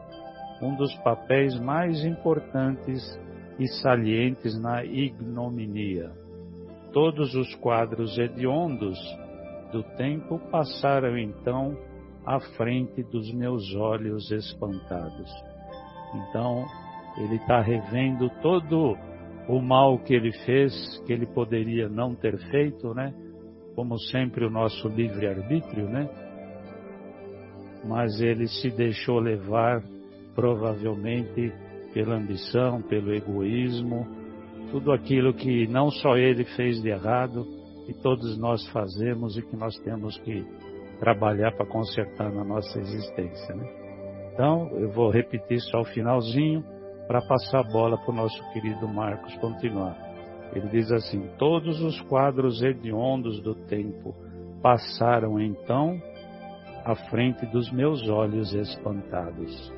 um 0.62 0.76
dos 0.76 0.94
papéis 0.96 1.58
mais 1.62 2.04
importantes 2.04 3.02
e 3.58 3.66
salientes 3.82 4.60
na 4.60 4.84
ignominia. 4.84 6.12
Todos 6.92 7.34
os 7.36 7.56
quadros 7.56 8.18
hediondos 8.18 9.00
do 9.72 9.84
tempo 9.96 10.40
passaram 10.52 11.18
então 11.18 11.78
à 12.26 12.40
frente 12.40 13.04
dos 13.04 13.32
meus 13.34 13.74
olhos 13.76 14.30
espantados. 14.32 15.30
Então, 16.16 16.66
ele 17.18 17.36
está 17.36 17.62
revendo 17.62 18.30
todo 18.42 18.98
o 19.48 19.62
mal 19.62 19.98
que 20.00 20.14
ele 20.14 20.32
fez, 20.46 20.74
que 21.06 21.14
ele 21.14 21.26
poderia 21.26 21.90
não 21.90 22.14
ter 22.14 22.38
feito, 22.50 22.94
né? 22.94 23.14
Como 23.76 23.98
sempre 23.98 24.46
o 24.46 24.50
nosso 24.50 24.88
livre-arbítrio, 24.88 25.90
né? 25.90 26.10
Mas 27.84 28.20
ele 28.22 28.48
se 28.48 28.70
deixou 28.70 29.20
levar, 29.20 29.82
provavelmente, 30.36 31.52
pela 31.94 32.16
ambição, 32.16 32.82
pelo 32.82 33.14
egoísmo, 33.14 34.06
tudo 34.72 34.92
aquilo 34.92 35.34
que 35.34 35.68
não 35.68 35.90
só 35.90 36.16
ele 36.16 36.44
fez 36.56 36.82
de 36.82 36.90
errado, 36.90 37.59
que 37.89 37.93
todos 38.04 38.38
nós 38.38 38.67
fazemos 38.67 39.36
e 39.36 39.41
que 39.41 39.58
nós 39.58 39.75
temos 39.80 40.15
que 40.19 40.45
trabalhar 40.99 41.52
para 41.54 41.65
consertar 41.65 42.32
na 42.32 42.43
nossa 42.43 42.78
existência. 42.80 43.56
Né? 43.56 43.67
Então, 44.32 44.69
eu 44.78 44.91
vou 44.91 45.10
repetir 45.10 45.60
só 45.60 45.82
o 45.82 45.86
finalzinho 45.86 46.63
para 47.08 47.19
passar 47.21 47.62
a 47.62 47.63
bola 47.63 47.97
para 47.97 48.12
o 48.12 48.15
nosso 48.15 48.54
querido 48.54 48.88
Marcos 48.88 49.34
continuar. 49.38 49.97
Ele 50.54 50.67
diz 50.67 50.91
assim: 50.91 51.28
Todos 51.39 51.82
os 51.82 51.99
quadros 52.02 52.62
hediondos 52.62 53.41
do 53.41 53.56
tempo 53.56 54.13
passaram 54.62 55.39
então 55.39 55.99
à 56.86 56.93
frente 57.10 57.43
dos 57.47 57.71
meus 57.71 58.08
olhos 58.08 58.54
espantados. 58.54 59.73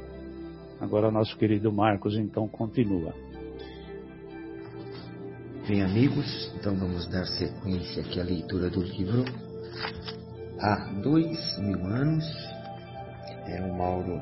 Agora, 0.82 1.10
nosso 1.10 1.38
querido 1.38 1.72
Marcos 1.72 2.18
então 2.18 2.46
continua. 2.46 3.14
Bem, 5.72 5.84
amigos, 5.84 6.52
então 6.54 6.76
vamos 6.76 7.08
dar 7.08 7.26
sequência 7.26 8.02
aqui 8.02 8.20
à 8.20 8.26
leitura 8.26 8.70
do 8.70 8.84
livro. 8.84 9.24
Há 10.60 10.76
dois 11.02 11.58
mil 11.60 11.86
anos, 11.86 12.26
é, 13.48 13.62
o 13.62 13.74
Mauro 13.78 14.22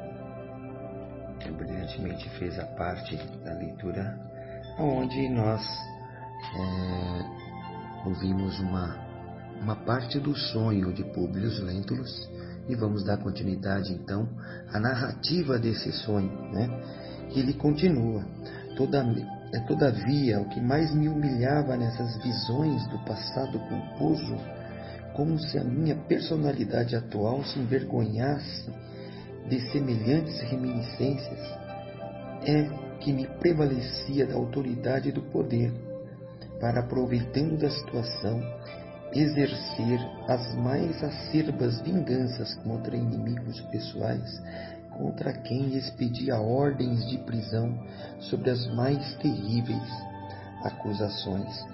é, 1.39 1.51
brilhantemente 1.51 2.29
fez 2.37 2.59
a 2.59 2.65
parte 2.65 3.15
da 3.43 3.55
leitura, 3.55 4.15
onde 4.77 5.27
nós 5.29 5.65
é, 6.55 8.07
ouvimos 8.07 8.59
uma, 8.59 8.95
uma 9.59 9.75
parte 9.75 10.19
do 10.19 10.35
sonho 10.35 10.93
de 10.93 11.03
Públio 11.03 11.49
Lentulus 11.63 12.29
e 12.67 12.75
vamos 12.75 13.03
dar 13.03 13.17
continuidade 13.17 13.91
então 13.91 14.29
à 14.71 14.79
narrativa 14.79 15.57
desse 15.57 15.91
sonho, 15.93 16.29
né? 16.51 16.69
Ele 17.35 17.53
continua 17.53 18.23
toda 18.77 19.03
é 19.51 19.59
todavia 19.61 20.39
o 20.39 20.49
que 20.49 20.61
mais 20.61 20.93
me 20.93 21.07
humilhava 21.09 21.75
nessas 21.75 22.15
visões 22.17 22.87
do 22.87 22.99
passado 22.99 23.59
culposo, 23.59 24.35
como 25.13 25.39
se 25.39 25.57
a 25.57 25.63
minha 25.63 25.95
personalidade 25.95 26.95
atual 26.95 27.43
se 27.43 27.59
envergonhasse 27.59 28.71
de 29.49 29.59
semelhantes 29.71 30.39
reminiscências, 30.41 31.39
é 32.45 32.69
que 32.99 33.11
me 33.11 33.25
prevalecia 33.39 34.27
da 34.27 34.35
autoridade 34.35 35.09
e 35.09 35.11
do 35.11 35.21
poder, 35.23 35.73
para, 36.59 36.81
aproveitando 36.81 37.57
da 37.57 37.69
situação, 37.69 38.41
exercer 39.13 39.99
as 40.27 40.53
mais 40.55 41.03
acerbas 41.03 41.81
vinganças 41.81 42.53
contra 42.57 42.95
inimigos 42.95 43.59
pessoais 43.71 44.41
contra 44.99 45.31
quem 45.31 45.77
expedia 45.77 46.35
ordens 46.35 47.07
de 47.07 47.17
prisão 47.19 47.73
sobre 48.19 48.49
as 48.49 48.67
mais 48.75 49.15
terríveis 49.15 49.89
acusações. 50.65 51.65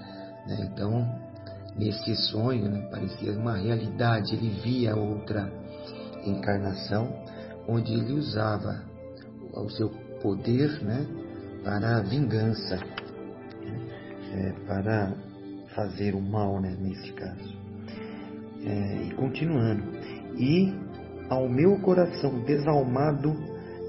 Né? 0.46 0.70
Então, 0.72 1.04
nesse 1.76 2.14
sonho, 2.30 2.70
né, 2.70 2.88
parecia 2.88 3.32
uma 3.32 3.56
realidade, 3.56 4.36
ele 4.36 4.60
via 4.62 4.94
outra 4.94 5.52
encarnação, 6.24 7.12
onde 7.66 7.92
ele 7.92 8.12
usava 8.12 8.84
o 9.52 9.68
seu 9.70 9.88
poder 10.22 10.80
né, 10.84 11.04
para 11.64 11.96
a 11.96 12.02
vingança, 12.02 12.76
né, 12.76 13.80
é, 14.34 14.52
para 14.66 15.12
fazer 15.74 16.14
o 16.14 16.20
mal, 16.20 16.60
né, 16.60 16.76
nesse 16.78 17.12
caso. 17.12 17.56
É, 18.64 19.02
e 19.08 19.14
continuando. 19.14 19.82
E 20.38 20.85
ao 21.28 21.48
meu 21.48 21.78
coração 21.80 22.44
desalmado 22.44 23.34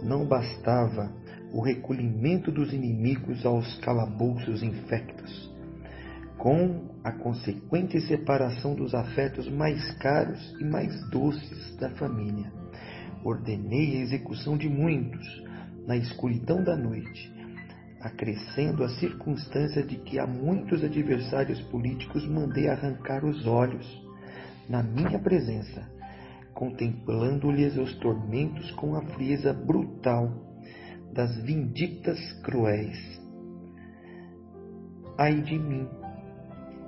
não 0.02 0.26
bastava 0.26 1.12
o 1.54 1.62
recolhimento 1.62 2.52
dos 2.52 2.74
inimigos 2.74 3.46
aos 3.46 3.78
calabouços 3.80 4.64
infectos, 4.64 5.52
com 6.38 6.90
a 7.04 7.12
consequente 7.12 8.02
separação 8.02 8.74
dos 8.76 8.94
afetos 8.94 9.50
mais 9.50 9.92
caros 9.98 10.56
e 10.60 10.64
mais 10.64 10.94
doces 11.10 11.76
da 11.78 11.90
família. 11.92 12.52
Ordenei 13.24 13.98
a 13.98 14.02
execução 14.02 14.58
de 14.58 14.68
muitos 14.68 15.26
na 15.86 15.96
escuridão 15.96 16.64
da 16.64 16.76
noite, 16.76 17.32
acrescendo 18.02 18.84
a 18.84 18.90
circunstância 18.90 19.84
de 19.84 19.98
que 19.98 20.20
a 20.20 20.26
muitos 20.26 20.84
adversários 20.84 21.62
políticos 21.64 22.28
mandei 22.28 22.68
arrancar 22.68 23.24
os 23.24 23.46
olhos 23.46 23.86
na 24.70 24.84
minha 24.84 25.20
presença 25.20 25.97
contemplando-lhes 26.58 27.78
os 27.78 27.94
tormentos 28.00 28.72
com 28.72 28.96
a 28.96 29.02
frieza 29.14 29.54
brutal 29.54 30.28
das 31.14 31.38
vindictas 31.44 32.20
cruéis. 32.42 32.98
Ai 35.20 35.40
de 35.42 35.60
mim, 35.60 35.88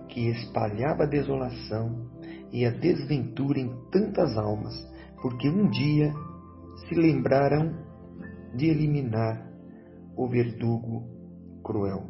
que 0.07 0.27
espalhava 0.31 1.03
a 1.03 1.05
desolação 1.05 2.09
e 2.51 2.65
a 2.65 2.71
desventura 2.71 3.59
em 3.59 3.69
tantas 3.91 4.35
almas, 4.39 4.73
porque 5.21 5.47
um 5.47 5.69
dia 5.69 6.11
se 6.87 6.95
lembraram 6.95 7.71
de 8.55 8.65
eliminar 8.69 9.47
o 10.17 10.27
verdugo 10.27 11.07
cruel. 11.63 12.07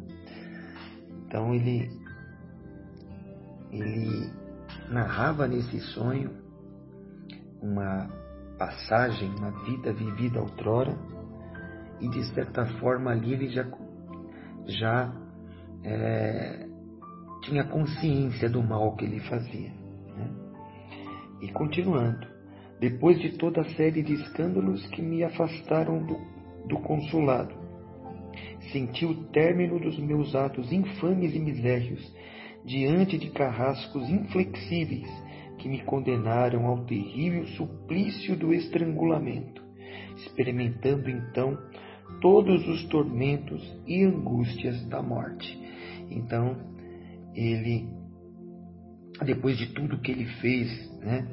Então 1.26 1.54
ele 1.54 1.90
ele 3.70 4.32
narrava 4.88 5.46
nesse 5.46 5.78
sonho 5.80 6.39
uma 7.62 8.08
passagem, 8.58 9.30
uma 9.36 9.50
vida 9.64 9.92
vivida 9.92 10.40
outrora, 10.40 10.96
e 12.00 12.08
de 12.08 12.24
certa 12.34 12.66
forma 12.78 13.10
ali 13.10 13.32
ele 13.32 13.48
já, 13.48 13.66
já 14.66 15.12
é, 15.84 16.66
tinha 17.42 17.64
consciência 17.64 18.48
do 18.48 18.62
mal 18.62 18.96
que 18.96 19.04
ele 19.04 19.20
fazia. 19.20 19.70
Né? 20.16 20.30
E 21.42 21.52
continuando, 21.52 22.26
depois 22.78 23.18
de 23.18 23.36
toda 23.36 23.60
a 23.60 23.68
série 23.76 24.02
de 24.02 24.14
escândalos 24.14 24.86
que 24.88 25.02
me 25.02 25.22
afastaram 25.22 26.04
do, 26.04 26.16
do 26.66 26.78
consulado, 26.80 27.54
senti 28.72 29.04
o 29.04 29.24
término 29.28 29.78
dos 29.78 29.98
meus 29.98 30.34
atos 30.34 30.72
infames 30.72 31.34
e 31.34 31.38
misérios 31.38 32.14
diante 32.64 33.18
de 33.18 33.30
carrascos 33.30 34.08
inflexíveis 34.08 35.08
que 35.60 35.68
me 35.68 35.82
condenaram 35.82 36.66
ao 36.66 36.84
terrível 36.84 37.46
suplício 37.48 38.34
do 38.34 38.52
estrangulamento, 38.52 39.62
experimentando 40.16 41.08
então 41.10 41.56
todos 42.20 42.66
os 42.66 42.84
tormentos 42.86 43.62
e 43.86 44.02
angústias 44.02 44.82
da 44.86 45.02
morte. 45.02 45.58
Então, 46.10 46.56
ele, 47.34 47.88
depois 49.24 49.56
de 49.58 49.66
tudo 49.74 50.00
que 50.00 50.10
ele 50.10 50.26
fez, 50.40 50.90
né, 51.00 51.28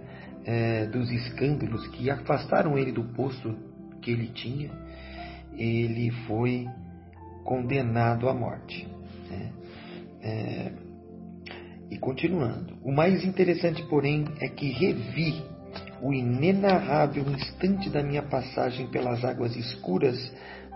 é, 0.45 0.85
dos 0.87 1.09
escândalos 1.09 1.87
que 1.87 2.09
afastaram 2.09 2.77
ele 2.77 2.91
do 2.91 3.03
posto 3.13 3.55
que 4.01 4.11
ele 4.11 4.27
tinha, 4.27 4.69
ele 5.53 6.11
foi 6.27 6.67
condenado 7.43 8.27
à 8.29 8.33
morte. 8.33 8.87
Né? 9.29 9.53
É, 10.21 10.86
e 11.89 11.97
continuando, 11.97 12.77
o 12.83 12.91
mais 12.91 13.23
interessante, 13.23 13.81
porém, 13.83 14.25
é 14.39 14.47
que 14.47 14.71
revi 14.71 15.41
o 16.01 16.13
inenarrável 16.13 17.23
instante 17.29 17.89
da 17.89 18.03
minha 18.03 18.21
passagem 18.21 18.87
pelas 18.87 19.23
águas 19.23 19.55
escuras 19.55 20.17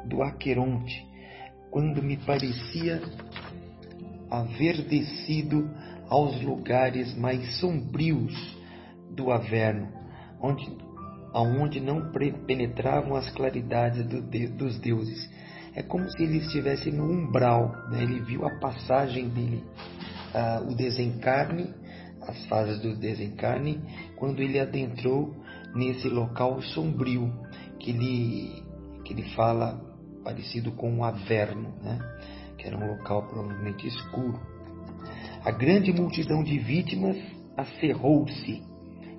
do 0.05 0.21
Aqueronte, 0.23 1.05
quando 1.69 2.01
me 2.01 2.17
parecia 2.17 3.01
haver 4.29 4.81
descido 4.83 5.69
aos 6.07 6.41
lugares 6.41 7.15
mais 7.15 7.59
sombrios 7.59 8.57
do 9.09 9.31
Averno, 9.31 9.89
onde, 10.41 10.65
aonde 11.33 11.79
não 11.79 12.11
penetravam 12.45 13.15
as 13.15 13.29
claridades 13.31 14.05
do, 14.05 14.21
de, 14.21 14.47
dos 14.47 14.79
deuses. 14.79 15.29
É 15.73 15.81
como 15.81 16.09
se 16.09 16.23
ele 16.23 16.39
estivesse 16.39 16.91
no 16.91 17.09
umbral, 17.09 17.71
né? 17.89 18.03
ele 18.03 18.19
viu 18.21 18.45
a 18.45 18.59
passagem 18.59 19.29
dele, 19.29 19.63
uh, 20.33 20.69
o 20.69 20.75
desencarne, 20.75 21.73
as 22.21 22.45
fases 22.45 22.79
do 22.81 22.95
desencarne, 22.95 23.81
quando 24.15 24.41
ele 24.41 24.59
adentrou 24.59 25.35
nesse 25.75 26.07
local 26.07 26.61
sombrio, 26.61 27.31
que 27.79 27.91
ele, 27.91 28.63
que 29.03 29.13
ele 29.13 29.23
fala 29.35 29.81
parecido 30.23 30.71
com 30.71 30.91
um 30.91 31.03
averno, 31.03 31.73
né? 31.81 31.99
que 32.57 32.67
era 32.67 32.77
um 32.77 32.87
local 32.87 33.27
provavelmente 33.27 33.87
escuro. 33.87 34.39
A 35.43 35.51
grande 35.51 35.91
multidão 35.91 36.43
de 36.43 36.59
vítimas 36.59 37.17
acerrou-se, 37.57 38.61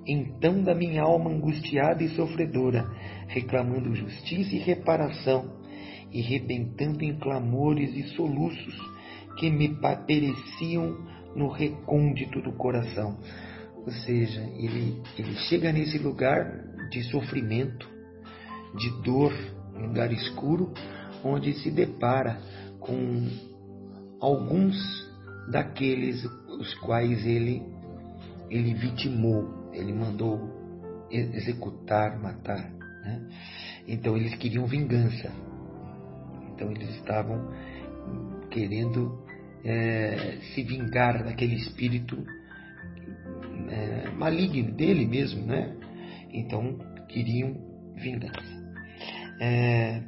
então 0.07 0.63
da 0.63 0.73
minha 0.73 1.03
alma 1.03 1.29
angustiada 1.29 2.03
e 2.03 2.09
sofredora, 2.09 2.89
reclamando 3.27 3.93
justiça 3.95 4.55
e 4.55 4.59
reparação, 4.59 5.61
e 6.11 6.21
rebentando 6.21 7.03
em 7.03 7.17
clamores 7.17 7.93
e 7.95 8.03
soluços 8.15 8.93
que 9.37 9.49
me 9.49 9.69
pereciam 10.07 10.97
no 11.35 11.49
recôndito 11.49 12.41
do 12.41 12.53
coração. 12.53 13.17
Ou 13.77 13.91
seja, 13.91 14.41
ele, 14.55 15.01
ele 15.17 15.35
chega 15.49 15.71
nesse 15.71 15.97
lugar 15.97 16.63
de 16.89 17.03
sofrimento, 17.03 17.87
de 18.77 18.89
dor, 19.01 19.33
um 19.75 19.87
lugar 19.87 20.11
escuro, 20.11 20.73
onde 21.23 21.53
se 21.53 21.71
depara 21.71 22.39
com 22.79 23.29
alguns 24.19 24.75
daqueles 25.49 26.23
os 26.47 26.73
quais 26.75 27.25
ele, 27.25 27.61
ele 28.49 28.73
vitimou, 28.73 29.69
ele 29.73 29.91
mandou 29.91 30.39
executar, 31.09 32.19
matar. 32.19 32.71
Né? 33.03 33.29
Então 33.87 34.15
eles 34.15 34.35
queriam 34.35 34.65
vingança. 34.65 35.31
Então 36.53 36.71
eles 36.71 36.89
estavam 36.95 37.51
querendo 38.49 39.22
é, 39.63 40.39
se 40.53 40.63
vingar 40.63 41.23
daquele 41.23 41.55
espírito 41.55 42.17
é, 43.69 44.09
maligno 44.11 44.71
dele 44.71 45.05
mesmo, 45.05 45.45
né? 45.45 45.75
Então 46.31 46.77
queriam 47.07 47.55
vingança. 47.95 48.63
É, 49.39 50.01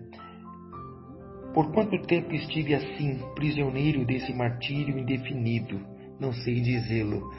por 1.53 1.71
quanto 1.71 2.01
tempo 2.01 2.33
estive 2.33 2.75
assim, 2.75 3.19
prisioneiro 3.35 4.05
desse 4.05 4.33
martírio 4.33 4.97
indefinido? 4.99 5.79
Não 6.19 6.33
sei 6.33 6.59
dizê-lo. 6.61 7.31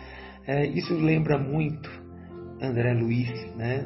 É, 0.46 0.66
isso 0.66 0.94
lembra 0.94 1.38
muito 1.38 1.90
André 2.60 2.94
Luiz, 2.94 3.30
né? 3.56 3.84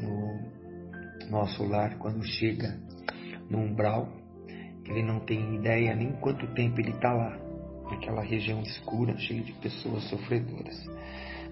No 0.00 1.30
nosso 1.30 1.64
lar, 1.64 1.98
quando 1.98 2.24
chega 2.24 2.78
no 3.50 3.58
umbral, 3.58 4.08
ele 4.86 5.02
não 5.02 5.20
tem 5.20 5.56
ideia 5.56 5.94
nem 5.94 6.12
quanto 6.12 6.46
tempo 6.54 6.80
ele 6.80 6.90
está 6.90 7.12
lá, 7.12 7.38
naquela 7.90 8.22
região 8.22 8.60
escura, 8.62 9.16
cheia 9.18 9.42
de 9.42 9.52
pessoas 9.54 10.04
sofredoras. 10.04 10.76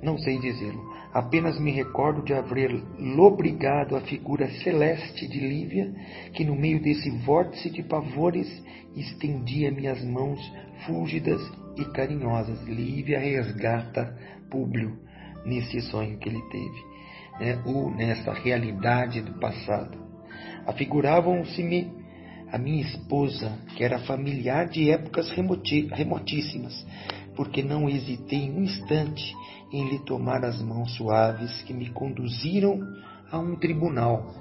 Não 0.03 0.19
sei 0.19 0.39
dizê-lo. 0.39 0.95
Apenas 1.13 1.59
me 1.59 1.71
recordo 1.71 2.23
de 2.23 2.35
haver 2.35 2.71
lobrigado 2.99 3.97
a 3.97 4.01
figura 4.03 4.49
celeste 4.63 5.27
de 5.27 5.41
Lívia, 5.41 5.93
que 6.35 6.45
no 6.45 6.55
meio 6.55 6.81
desse 6.81 7.11
vórtice 7.25 7.71
de 7.71 7.83
pavores 7.83 8.47
estendia 8.95 9.71
minhas 9.71 10.05
mãos 10.05 10.41
fúlgidas 10.87 11.41
e 11.77 11.85
carinhosas. 11.87 12.63
Lívia 12.65 13.19
resgata 13.19 14.17
Públio 14.51 14.99
nesse 15.45 15.81
sonho 15.81 16.19
que 16.19 16.29
ele 16.29 16.43
teve, 16.51 16.85
né? 17.41 17.63
ou 17.65 17.91
nessa 17.91 18.33
realidade 18.33 19.23
do 19.23 19.39
passado. 19.39 19.99
Afiguravam-se-me 20.67 21.91
a 22.51 22.59
minha 22.59 22.83
esposa, 22.83 23.59
que 23.77 23.83
era 23.83 23.99
familiar 24.01 24.69
de 24.69 24.91
épocas 24.91 25.29
remotíssimas, 25.31 26.87
porque 27.35 27.63
não 27.63 27.89
hesitei 27.89 28.51
um 28.51 28.63
instante 28.63 29.35
em 29.73 29.89
lhe 29.89 29.99
tomar 30.01 30.45
as 30.45 30.63
mãos 30.63 30.95
suaves 30.97 31.63
que 31.63 31.75
me 31.75 31.91
conduziram 31.91 32.81
a 33.31 33.39
um 33.39 33.57
tribunal. 33.57 34.35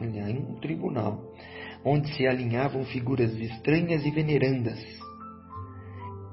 Um 0.00 0.56
tribunal, 0.60 1.22
onde 1.84 2.12
se 2.14 2.26
alinhavam 2.26 2.84
figuras 2.84 3.32
estranhas 3.34 4.04
e 4.04 4.10
venerandas. 4.10 4.78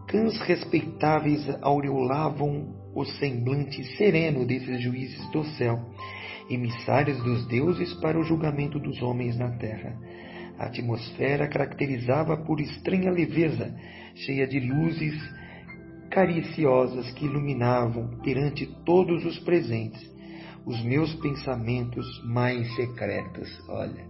Cães 0.08 0.38
respeitáveis 0.42 1.48
aureolavam 1.62 2.76
o 2.94 3.06
semblante 3.06 3.84
sereno 3.96 4.46
desses 4.46 4.82
juízes 4.82 5.32
do 5.32 5.44
céu, 5.44 5.80
emissários 6.50 7.18
dos 7.24 7.48
deuses 7.48 7.94
para 7.96 8.20
o 8.20 8.24
julgamento 8.24 8.80
dos 8.80 9.02
homens 9.02 9.38
na 9.38 9.52
terra. 9.52 9.98
A 10.58 10.66
atmosfera 10.66 11.48
caracterizava 11.48 12.38
por 12.38 12.60
estranha 12.60 13.12
leveza, 13.12 13.74
cheia 14.16 14.48
de 14.48 14.60
luzes 14.60 15.14
cariciosas 16.10 17.12
que 17.14 17.26
iluminavam 17.26 18.20
perante 18.20 18.68
todos 18.86 19.26
os 19.26 19.40
presentes 19.40 20.14
os 20.66 20.82
meus 20.84 21.14
pensamentos 21.16 22.06
mais 22.24 22.74
secretos. 22.76 23.50
Olha, 23.68 24.06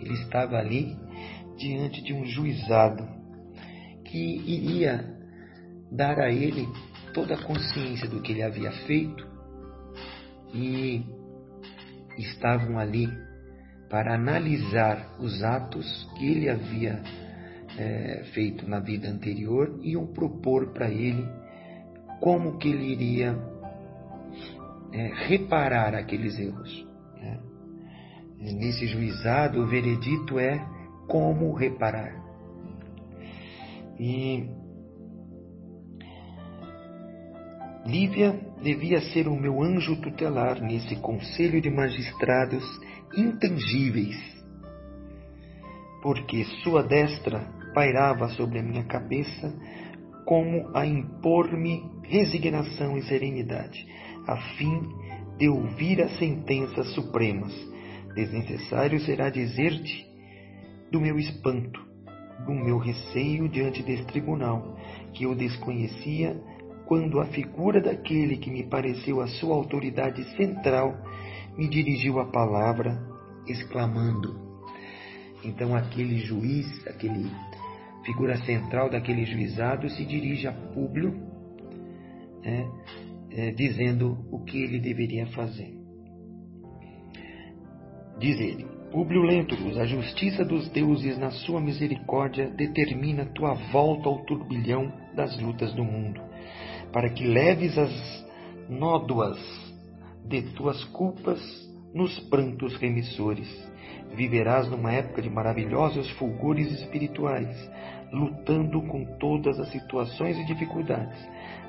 ele 0.00 0.14
estava 0.14 0.56
ali 0.56 0.96
diante 1.56 2.02
de 2.02 2.12
um 2.12 2.24
juizado 2.24 3.08
que 4.04 4.36
iria 4.46 5.16
dar 5.90 6.18
a 6.18 6.30
ele 6.30 6.68
toda 7.12 7.34
a 7.34 7.42
consciência 7.42 8.08
do 8.08 8.20
que 8.20 8.32
ele 8.32 8.42
havia 8.42 8.72
feito 8.86 9.26
e 10.52 11.04
estavam 12.18 12.78
ali 12.78 13.08
para 13.94 14.16
analisar 14.16 15.06
os 15.20 15.40
atos 15.44 16.10
que 16.16 16.28
ele 16.28 16.50
havia 16.50 17.00
é, 17.78 18.24
feito 18.34 18.68
na 18.68 18.80
vida 18.80 19.08
anterior 19.08 19.78
e 19.82 19.92
iam 19.92 20.04
propor 20.04 20.72
para 20.72 20.90
ele 20.90 21.24
como 22.18 22.58
que 22.58 22.70
ele 22.70 22.90
iria 22.90 23.38
é, 24.92 25.12
reparar 25.28 25.94
aqueles 25.94 26.36
erros. 26.40 26.84
Né? 27.20 27.38
Nesse 28.40 28.84
juizado, 28.88 29.62
o 29.62 29.66
veredito 29.68 30.40
é 30.40 30.58
como 31.06 31.54
reparar. 31.54 32.20
E 33.96 34.50
Lívia 37.86 38.40
devia 38.60 39.00
ser 39.12 39.28
o 39.28 39.36
meu 39.36 39.62
anjo 39.62 40.00
tutelar 40.00 40.60
nesse 40.60 40.96
conselho 40.96 41.60
de 41.60 41.70
magistrados 41.70 42.64
intangíveis, 43.16 44.16
porque 46.02 46.44
sua 46.62 46.82
destra 46.82 47.40
pairava 47.74 48.28
sobre 48.30 48.58
a 48.58 48.62
minha 48.62 48.84
cabeça 48.84 49.52
como 50.24 50.70
a 50.74 50.86
impor-me 50.86 51.82
resignação 52.02 52.96
e 52.96 53.02
serenidade, 53.02 53.86
a 54.26 54.36
fim 54.56 54.80
de 55.38 55.48
ouvir 55.48 56.00
as 56.00 56.16
sentenças 56.18 56.94
supremas. 56.94 57.52
Desnecessário 58.14 59.00
será 59.00 59.28
dizer-te 59.28 60.06
do 60.90 61.00
meu 61.00 61.18
espanto, 61.18 61.80
do 62.46 62.52
meu 62.52 62.78
receio 62.78 63.48
diante 63.48 63.82
desse 63.82 64.04
tribunal, 64.06 64.76
que 65.12 65.24
eu 65.24 65.34
desconhecia 65.34 66.40
quando 66.86 67.20
a 67.20 67.26
figura 67.26 67.80
daquele 67.80 68.36
que 68.36 68.50
me 68.50 68.64
pareceu 68.64 69.20
a 69.20 69.26
sua 69.26 69.54
autoridade 69.54 70.22
central 70.36 70.94
me 71.56 71.68
dirigiu 71.68 72.18
a 72.20 72.26
palavra, 72.26 72.98
exclamando: 73.46 74.36
Então 75.44 75.74
aquele 75.74 76.18
juiz, 76.18 76.86
aquele 76.86 77.30
figura 78.04 78.36
central 78.38 78.90
daquele 78.90 79.24
juizado, 79.24 79.88
se 79.90 80.04
dirige 80.04 80.46
a 80.46 80.52
Públio, 80.52 81.12
né, 82.42 82.68
é, 83.30 83.50
dizendo 83.52 84.18
o 84.30 84.44
que 84.44 84.62
ele 84.62 84.78
deveria 84.78 85.26
fazer. 85.28 85.74
Diz 88.18 88.38
ele: 88.40 88.66
Públio 88.92 89.22
Lentulus, 89.22 89.76
a 89.78 89.86
justiça 89.86 90.44
dos 90.44 90.68
deuses, 90.70 91.18
na 91.18 91.30
sua 91.30 91.60
misericórdia, 91.60 92.50
determina 92.50 93.26
tua 93.26 93.54
volta 93.72 94.08
ao 94.08 94.24
turbilhão 94.24 94.92
das 95.16 95.36
lutas 95.40 95.72
do 95.74 95.84
mundo, 95.84 96.20
para 96.92 97.10
que 97.10 97.26
leves 97.26 97.76
as 97.76 98.24
nódoas 98.68 99.36
de 100.24 100.42
tuas 100.54 100.82
culpas 100.86 101.40
nos 101.92 102.18
prantos 102.28 102.76
remissores. 102.76 103.48
Viverás 104.14 104.68
numa 104.70 104.92
época 104.92 105.20
de 105.20 105.28
maravilhosos 105.28 106.08
fulgores 106.12 106.70
espirituais, 106.72 107.70
lutando 108.12 108.80
com 108.82 109.04
todas 109.18 109.58
as 109.58 109.70
situações 109.70 110.38
e 110.38 110.44
dificuldades. 110.44 111.18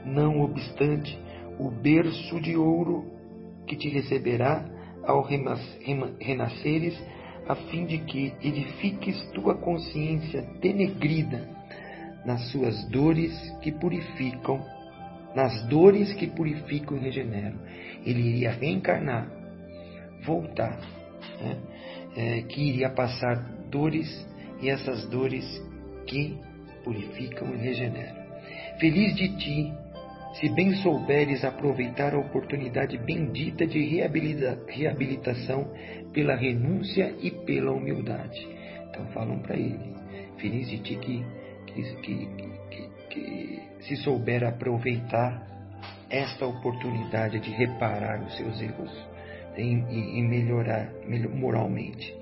Não 0.05 0.41
obstante, 0.41 1.17
o 1.59 1.69
berço 1.69 2.39
de 2.39 2.55
ouro 2.55 3.05
que 3.65 3.75
te 3.75 3.89
receberá 3.89 4.63
ao 5.03 5.21
renasceres, 5.21 7.01
a 7.47 7.55
fim 7.55 7.85
de 7.85 7.99
que 7.99 8.33
edifiques 8.41 9.23
tua 9.31 9.55
consciência 9.55 10.41
denegrida 10.61 11.47
nas 12.25 12.49
suas 12.51 12.83
dores 12.89 13.31
que 13.61 13.71
purificam, 13.71 14.59
nas 15.35 15.67
dores 15.67 16.13
que 16.13 16.27
purificam 16.27 16.97
e 16.97 17.01
regeneram. 17.01 17.59
Ele 18.05 18.21
iria 18.21 18.51
reencarnar, 18.51 19.29
voltar, 20.25 20.79
né? 21.41 21.57
é, 22.15 22.41
que 22.43 22.69
iria 22.69 22.89
passar 22.89 23.35
dores 23.69 24.27
e 24.61 24.69
essas 24.69 25.05
dores 25.09 25.45
que 26.07 26.37
purificam 26.83 27.53
e 27.53 27.57
regeneram. 27.57 28.25
Feliz 28.79 29.15
de 29.15 29.35
ti, 29.37 29.73
se 30.39 30.49
bem 30.49 30.73
souberes 30.75 31.43
aproveitar 31.43 32.13
a 32.13 32.19
oportunidade 32.19 32.97
bendita 32.97 33.65
de 33.65 33.79
reabilita 33.85 34.59
reabilitação 34.67 35.71
pela 36.13 36.35
renúncia 36.35 37.13
e 37.21 37.31
pela 37.31 37.71
humildade. 37.71 38.47
Então 38.89 39.05
falam 39.07 39.39
para 39.39 39.55
ele, 39.55 39.93
feliz 40.37 40.69
de 40.69 40.79
ti 40.79 40.95
que, 40.95 41.25
que, 41.67 41.95
que, 42.01 42.27
que, 43.09 43.61
se 43.87 43.95
souber 43.97 44.43
aproveitar 44.43 45.45
esta 46.09 46.45
oportunidade 46.45 47.39
de 47.39 47.51
reparar 47.51 48.23
os 48.23 48.35
seus 48.37 48.61
erros 48.61 48.91
e, 49.57 50.21
melhorar 50.21 50.91
moralmente. 51.33 52.13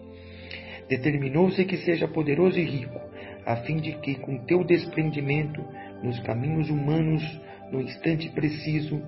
Determinou-se 0.90 1.64
que 1.66 1.78
seja 1.78 2.08
poderoso 2.08 2.60
e 2.60 2.64
rico, 2.64 3.00
a 3.46 3.58
fim 3.58 3.78
de 3.78 3.94
que, 3.94 4.16
com 4.16 4.38
teu 4.46 4.64
desprendimento 4.64 5.64
nos 6.02 6.20
caminhos 6.20 6.70
humanos, 6.70 7.24
no 7.72 7.82
instante 7.82 8.30
preciso, 8.30 9.02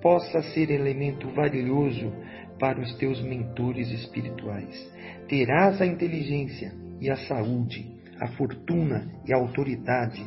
possa 0.00 0.42
ser 0.52 0.70
elemento 0.70 1.28
valioso 1.30 2.12
para 2.58 2.80
os 2.80 2.94
teus 2.96 3.22
mentores 3.22 3.90
espirituais. 3.90 4.92
Terás 5.28 5.80
a 5.80 5.86
inteligência 5.86 6.72
e 7.00 7.10
a 7.10 7.16
saúde, 7.16 7.90
a 8.20 8.28
fortuna 8.28 9.10
e 9.26 9.32
a 9.32 9.36
autoridade, 9.36 10.24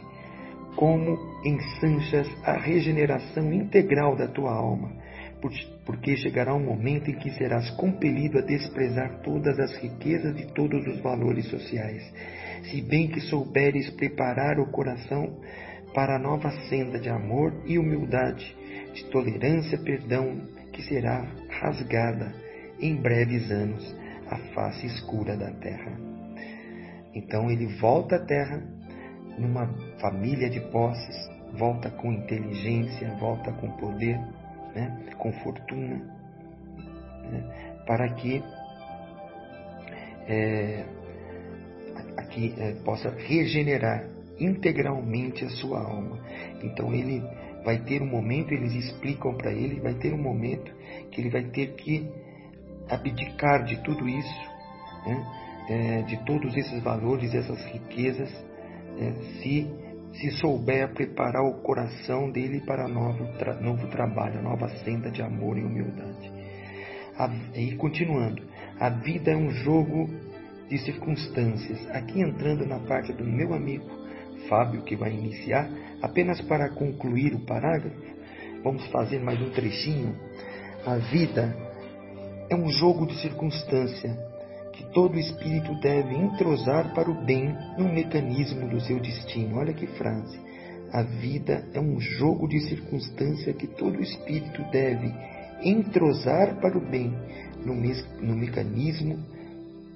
como 0.78 1.18
ensanchas 1.44 2.30
a 2.44 2.54
regeneração 2.54 3.52
integral 3.52 4.16
da 4.16 4.28
tua 4.28 4.54
alma, 4.54 4.94
porque 5.84 6.16
chegará 6.16 6.54
um 6.54 6.64
momento 6.64 7.10
em 7.10 7.16
que 7.16 7.32
serás 7.32 7.70
compelido 7.72 8.38
a 8.38 8.42
desprezar 8.42 9.22
todas 9.24 9.60
as 9.60 9.76
riquezas 9.78 10.40
e 10.40 10.46
todos 10.54 10.86
os 10.86 11.00
valores 11.02 11.48
sociais, 11.48 12.04
se 12.70 12.80
bem 12.84 13.08
que 13.08 13.20
souberes 13.22 13.90
preparar 13.90 14.60
o 14.60 14.70
coração 14.70 15.40
para 15.96 16.16
a 16.16 16.20
nova 16.20 16.52
senda 16.70 17.00
de 17.00 17.10
amor 17.10 17.52
e 17.66 17.80
humildade, 17.80 18.56
de 18.94 19.04
tolerância, 19.06 19.80
perdão, 19.80 20.42
que 20.72 20.84
será 20.84 21.26
rasgada 21.60 22.32
em 22.80 22.96
breves 22.96 23.50
anos 23.50 23.96
a 24.30 24.38
face 24.54 24.86
escura 24.86 25.36
da 25.36 25.50
terra. 25.54 25.98
Então 27.16 27.50
ele 27.50 27.66
volta 27.80 28.18
à 28.18 28.20
terra 28.20 28.77
numa 29.38 29.68
família 30.00 30.50
de 30.50 30.60
posses, 30.72 31.30
volta 31.54 31.90
com 31.90 32.12
inteligência, 32.12 33.16
volta 33.20 33.52
com 33.54 33.70
poder, 33.78 34.18
né, 34.76 35.06
com 35.18 35.32
fortuna, 35.32 36.02
né, 37.32 37.84
para 37.86 38.10
que 38.14 38.44
é, 40.28 40.84
aqui 42.18 42.54
é, 42.58 42.74
possa 42.84 43.10
regenerar 43.10 44.06
integralmente 44.40 45.46
a 45.46 45.50
sua 45.50 45.80
alma. 45.80 46.20
Então 46.64 46.94
ele 46.94 47.24
vai 47.64 47.80
ter 47.80 48.02
um 48.02 48.08
momento, 48.08 48.54
eles 48.54 48.74
explicam 48.74 49.34
para 49.36 49.52
ele, 49.52 49.80
vai 49.80 49.94
ter 49.96 50.14
um 50.14 50.22
momento 50.22 50.72
que 51.12 51.22
ele 51.22 51.30
vai 51.30 51.44
ter 51.44 51.76
que 51.76 52.10
abdicar 52.90 53.64
de 53.66 53.78
tudo 53.84 54.08
isso, 54.08 54.42
né? 55.06 55.26
é, 55.70 56.02
de 56.04 56.18
todos 56.26 56.56
esses 56.56 56.82
valores, 56.82 57.34
essas 57.34 57.64
riquezas, 57.66 58.30
é, 59.00 59.14
se 59.42 59.68
se 60.14 60.32
souber 60.32 60.94
preparar 60.94 61.44
o 61.44 61.62
coração 61.62 62.32
dele 62.32 62.62
para 62.62 62.88
novo, 62.88 63.26
tra 63.38 63.54
novo 63.62 63.88
trabalho, 63.88 64.42
nova 64.42 64.68
senda 64.84 65.12
de 65.12 65.22
amor 65.22 65.58
e 65.58 65.64
humildade. 65.64 66.32
A, 67.18 67.30
e 67.56 67.76
continuando, 67.76 68.42
a 68.80 68.90
vida 68.90 69.32
é 69.32 69.36
um 69.36 69.52
jogo 69.52 70.10
de 70.70 70.78
circunstâncias. 70.80 71.88
Aqui 71.92 72.22
entrando 72.22 72.66
na 72.66 72.80
parte 72.80 73.14
do 73.14 73.24
meu 73.24 73.54
amigo 73.54 73.86
Fábio, 74.50 74.84
que 74.84 74.96
vai 74.96 75.12
iniciar, 75.12 75.70
apenas 76.02 76.42
para 76.42 76.70
concluir 76.70 77.34
o 77.34 77.46
parágrafo, 77.46 77.96
vamos 78.64 78.86
fazer 78.88 79.20
mais 79.20 79.42
um 79.42 79.50
trechinho. 79.52 80.16
A 80.86 80.96
vida 80.98 81.56
é 82.50 82.56
um 82.56 82.70
jogo 82.70 83.06
de 83.06 83.20
circunstância 83.22 84.18
que 84.78 84.86
todo 84.94 85.18
espírito 85.18 85.74
deve 85.82 86.16
entrosar 86.16 86.94
para 86.94 87.10
o 87.10 87.26
bem 87.26 87.52
no 87.80 87.92
mecanismo 87.92 88.70
do 88.70 88.80
seu 88.80 89.00
destino. 89.00 89.58
Olha 89.58 89.74
que 89.74 89.88
frase. 89.88 90.40
A 90.94 91.02
vida 91.02 91.68
é 91.74 91.80
um 91.80 92.00
jogo 92.00 92.48
de 92.48 92.60
circunstância 92.62 93.54
que 93.54 93.66
todo 93.66 94.02
espírito 94.02 94.62
deve 94.72 95.12
entrosar 95.64 96.62
para 96.62 96.78
o 96.78 96.82
bem 96.82 97.12
no, 97.66 97.74
no 97.74 98.36
mecanismo 98.36 99.18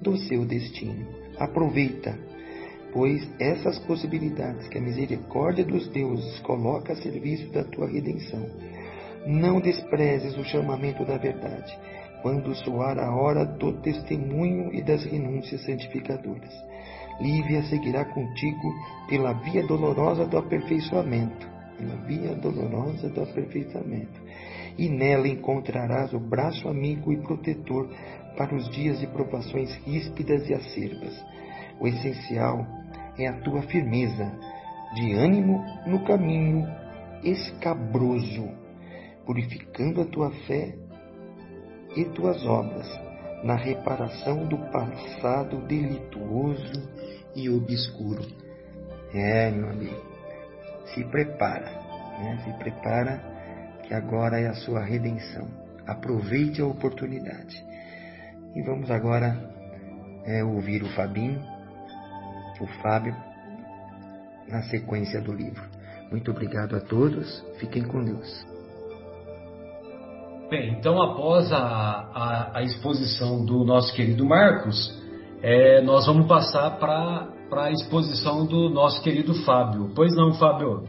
do 0.01 0.17
seu 0.17 0.43
destino. 0.45 1.05
Aproveita, 1.37 2.17
pois, 2.91 3.29
essas 3.39 3.77
possibilidades 3.79 4.67
que 4.67 4.79
a 4.79 4.81
misericórdia 4.81 5.63
dos 5.63 5.87
deuses 5.89 6.39
coloca 6.39 6.93
a 6.93 6.95
serviço 6.95 7.51
da 7.51 7.63
tua 7.63 7.87
redenção. 7.87 8.47
Não 9.27 9.61
desprezes 9.61 10.35
o 10.35 10.43
chamamento 10.43 11.05
da 11.05 11.17
verdade 11.17 11.71
quando 12.21 12.53
soar 12.55 12.97
a 12.99 13.15
hora 13.15 13.45
do 13.45 13.73
testemunho 13.81 14.73
e 14.73 14.81
das 14.81 15.03
renúncias 15.03 15.63
santificadoras. 15.65 16.53
Lívia 17.19 17.63
seguirá 17.63 18.05
contigo 18.05 18.73
pela 19.07 19.33
via 19.33 19.65
dolorosa 19.65 20.25
do 20.25 20.37
aperfeiçoamento, 20.37 21.47
pela 21.77 21.95
via 22.05 22.33
dolorosa 22.35 23.09
do 23.09 23.21
aperfeiçoamento, 23.21 24.21
e 24.77 24.89
nela 24.89 25.27
encontrarás 25.27 26.13
o 26.13 26.19
braço 26.19 26.67
amigo 26.67 27.11
e 27.11 27.21
protetor 27.21 27.89
para 28.37 28.55
os 28.55 28.69
dias 28.69 28.99
de 28.99 29.07
provações 29.07 29.73
ríspidas 29.85 30.49
e 30.49 30.53
acerbas. 30.53 31.25
O 31.79 31.87
essencial 31.87 32.65
é 33.17 33.27
a 33.27 33.33
tua 33.41 33.61
firmeza 33.63 34.31
de 34.95 35.13
ânimo 35.13 35.63
no 35.85 36.03
caminho 36.03 36.65
escabroso, 37.23 38.49
purificando 39.25 40.01
a 40.01 40.05
tua 40.05 40.31
fé 40.47 40.75
e 41.95 42.05
tuas 42.05 42.45
obras 42.45 42.87
na 43.43 43.55
reparação 43.55 44.45
do 44.45 44.57
passado 44.71 45.57
delituoso 45.65 46.89
e 47.35 47.49
obscuro. 47.49 48.25
É, 49.13 49.51
meu 49.51 49.69
amigo, 49.69 50.01
se 50.93 51.03
prepara, 51.05 51.69
né? 52.19 52.41
se 52.45 52.53
prepara 52.59 53.21
que 53.83 53.93
agora 53.93 54.39
é 54.39 54.47
a 54.47 54.53
sua 54.53 54.83
redenção. 54.83 55.47
Aproveite 55.85 56.61
a 56.61 56.65
oportunidade. 56.65 57.65
E 58.55 58.61
vamos 58.61 58.91
agora 58.91 59.37
é, 60.25 60.43
ouvir 60.43 60.83
o 60.83 60.89
Fabinho, 60.93 61.41
o 62.59 62.67
Fábio, 62.81 63.15
na 64.47 64.61
sequência 64.63 65.19
do 65.19 65.33
livro. 65.33 65.63
Muito 66.11 66.29
obrigado 66.31 66.75
a 66.75 66.81
todos, 66.81 67.43
fiquem 67.59 67.83
com 67.83 68.03
Deus. 68.03 68.50
Bem, 70.51 70.73
então 70.77 71.01
após 71.01 71.49
a, 71.53 71.57
a, 71.57 72.57
a 72.57 72.61
exposição 72.61 73.45
do 73.45 73.63
nosso 73.63 73.95
querido 73.95 74.25
Marcos, 74.25 75.01
é, 75.41 75.81
nós 75.81 76.05
vamos 76.05 76.27
passar 76.27 76.71
para 76.71 77.63
a 77.63 77.71
exposição 77.71 78.45
do 78.45 78.69
nosso 78.69 79.01
querido 79.01 79.33
Fábio. 79.45 79.93
Pois 79.95 80.13
não, 80.13 80.33
Fábio? 80.33 80.83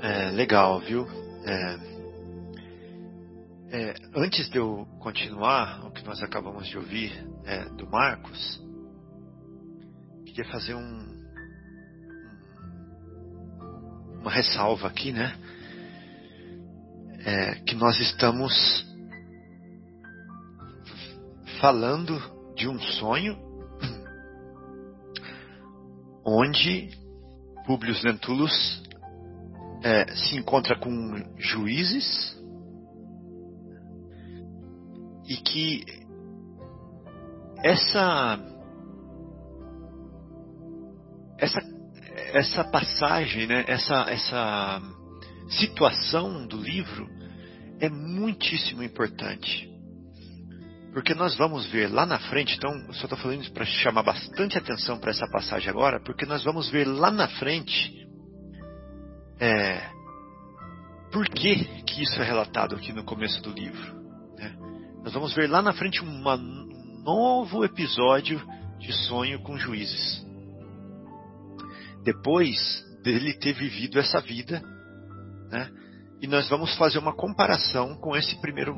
É, 0.00 0.30
legal, 0.30 0.78
viu? 0.78 1.04
É, 1.44 1.92
É, 3.72 3.94
antes 4.14 4.48
de 4.50 4.58
eu 4.58 4.86
continuar 5.00 5.84
o 5.84 5.90
que 5.90 6.04
nós 6.04 6.22
acabamos 6.22 6.68
de 6.68 6.76
ouvir 6.78 7.10
é, 7.44 7.64
do 7.70 7.90
Marcos, 7.90 8.62
queria 10.26 10.44
fazer 10.44 10.74
um, 10.74 11.11
uma 14.22 14.30
ressalva 14.30 14.86
aqui, 14.86 15.12
né? 15.12 15.36
É, 17.24 17.54
que 17.66 17.74
nós 17.74 17.98
estamos 18.00 18.86
falando 21.60 22.20
de 22.54 22.68
um 22.68 22.80
sonho 22.80 23.36
onde 26.24 26.90
Publius 27.66 28.02
Lentulus 28.02 28.82
é, 29.82 30.14
se 30.14 30.36
encontra 30.36 30.78
com 30.78 30.90
juízes 31.36 32.40
e 35.28 35.36
que 35.36 35.84
essa 37.64 38.38
essa 41.38 41.71
essa 42.32 42.64
passagem, 42.64 43.46
né, 43.46 43.64
essa 43.68 44.10
essa 44.10 44.82
situação 45.48 46.46
do 46.46 46.56
livro 46.56 47.08
é 47.80 47.88
muitíssimo 47.88 48.82
importante. 48.82 49.70
Porque 50.92 51.14
nós 51.14 51.34
vamos 51.36 51.66
ver 51.66 51.90
lá 51.90 52.04
na 52.04 52.18
frente, 52.18 52.56
então, 52.56 52.70
eu 52.86 52.92
só 52.94 53.04
estou 53.04 53.18
falando 53.18 53.40
isso 53.40 53.52
para 53.52 53.64
chamar 53.64 54.02
bastante 54.02 54.58
atenção 54.58 54.98
para 54.98 55.10
essa 55.10 55.26
passagem 55.30 55.70
agora, 55.70 55.98
porque 56.00 56.26
nós 56.26 56.44
vamos 56.44 56.70
ver 56.70 56.86
lá 56.86 57.10
na 57.10 57.28
frente 57.28 58.06
é, 59.40 59.80
por 61.10 61.26
que, 61.28 61.64
que 61.84 62.02
isso 62.02 62.20
é 62.20 62.24
relatado 62.24 62.76
aqui 62.76 62.92
no 62.92 63.04
começo 63.04 63.42
do 63.42 63.50
livro. 63.50 63.94
Né? 64.36 64.54
Nós 65.02 65.14
vamos 65.14 65.34
ver 65.34 65.48
lá 65.48 65.62
na 65.62 65.72
frente 65.72 66.04
um 66.04 66.22
novo 67.02 67.64
episódio 67.64 68.40
de 68.78 68.92
sonho 69.06 69.40
com 69.42 69.56
juízes. 69.56 70.31
Depois 72.02 72.56
dele 73.02 73.34
ter 73.34 73.52
vivido 73.52 73.98
essa 73.98 74.20
vida, 74.20 74.62
né? 75.50 75.70
e 76.20 76.26
nós 76.26 76.48
vamos 76.48 76.76
fazer 76.76 76.98
uma 76.98 77.14
comparação 77.14 77.96
com 77.96 78.16
esse 78.16 78.40
primeiro 78.40 78.74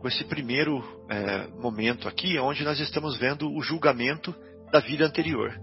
com 0.00 0.08
esse 0.08 0.24
primeiro 0.24 0.84
é, 1.10 1.48
momento 1.60 2.06
aqui, 2.06 2.38
onde 2.38 2.62
nós 2.62 2.78
estamos 2.78 3.16
vendo 3.16 3.50
o 3.50 3.62
julgamento 3.62 4.32
da 4.70 4.78
vida 4.78 5.04
anterior. 5.04 5.58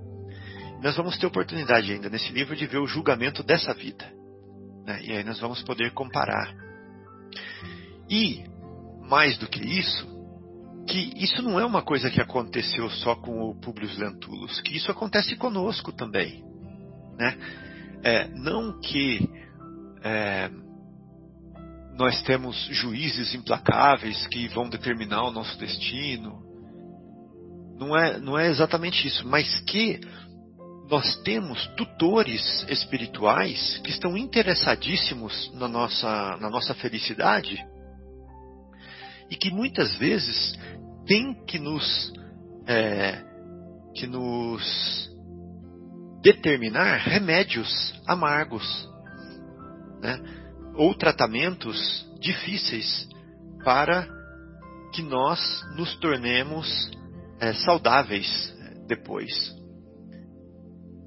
Nós 0.81 0.97
vamos 0.97 1.17
ter 1.17 1.25
oportunidade 1.25 1.93
ainda 1.93 2.09
nesse 2.09 2.29
livro 2.33 2.55
de 2.55 2.65
ver 2.65 2.79
o 2.79 2.87
julgamento 2.87 3.41
dessa 3.43 3.73
vida. 3.73 4.11
Né? 4.85 4.99
E 5.03 5.11
aí 5.13 5.23
nós 5.23 5.39
vamos 5.39 5.63
poder 5.63 5.93
comparar. 5.93 6.53
E, 8.09 8.43
mais 9.07 9.37
do 9.37 9.47
que 9.47 9.63
isso, 9.63 10.05
que 10.87 11.13
isso 11.23 11.41
não 11.41 11.59
é 11.59 11.65
uma 11.65 11.81
coisa 11.81 12.09
que 12.09 12.19
aconteceu 12.19 12.89
só 12.89 13.15
com 13.15 13.49
o 13.49 13.55
Publius 13.55 13.97
Lentulus, 13.97 14.59
que 14.61 14.75
isso 14.75 14.91
acontece 14.91 15.35
conosco 15.37 15.93
também. 15.93 16.43
Né? 17.17 17.37
É, 18.03 18.27
não 18.29 18.79
que 18.79 19.29
é, 20.03 20.49
nós 21.97 22.21
temos 22.23 22.55
juízes 22.71 23.33
implacáveis 23.33 24.27
que 24.27 24.47
vão 24.49 24.69
determinar 24.69 25.23
o 25.23 25.31
nosso 25.31 25.57
destino. 25.57 26.41
Não 27.77 27.95
é, 27.97 28.19
não 28.19 28.37
é 28.37 28.47
exatamente 28.49 29.07
isso, 29.07 29.27
mas 29.27 29.59
que 29.61 30.01
nós 30.89 31.15
temos 31.23 31.65
tutores 31.77 32.65
espirituais 32.69 33.79
que 33.83 33.89
estão 33.89 34.17
interessadíssimos 34.17 35.51
na 35.55 35.67
nossa, 35.67 36.37
na 36.37 36.49
nossa 36.49 36.73
felicidade 36.73 37.57
e 39.29 39.35
que 39.35 39.49
muitas 39.49 39.95
vezes 39.95 40.53
têm 41.05 41.33
que 41.45 41.57
nos, 41.57 42.13
é, 42.67 43.23
que 43.95 44.05
nos 44.05 45.12
determinar 46.23 46.97
remédios 46.97 47.93
amargos. 48.07 48.89
Né? 50.01 50.19
ou 50.75 50.93
tratamentos 50.95 52.05
difíceis 52.19 53.07
para 53.63 54.07
que 54.93 55.01
nós 55.01 55.39
nos 55.75 55.95
tornemos 55.97 56.91
é, 57.39 57.53
saudáveis 57.53 58.53
é, 58.59 58.87
depois. 58.87 59.33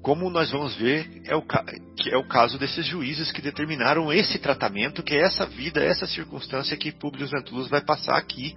Como 0.01 0.29
nós 0.29 0.51
vamos 0.51 0.75
ver, 0.75 1.21
é 1.25 1.35
o, 1.35 1.41
que 1.41 2.09
é 2.09 2.17
o 2.17 2.27
caso 2.27 2.57
desses 2.57 2.85
juízes 2.85 3.31
que 3.31 3.41
determinaram 3.41 4.11
esse 4.11 4.39
tratamento, 4.39 5.03
que 5.03 5.13
é 5.13 5.21
essa 5.21 5.45
vida, 5.45 5.83
essa 5.83 6.07
circunstância 6.07 6.77
que 6.77 6.91
Publius 6.91 7.31
Lentulus 7.31 7.67
vai 7.67 7.81
passar 7.81 8.17
aqui, 8.17 8.53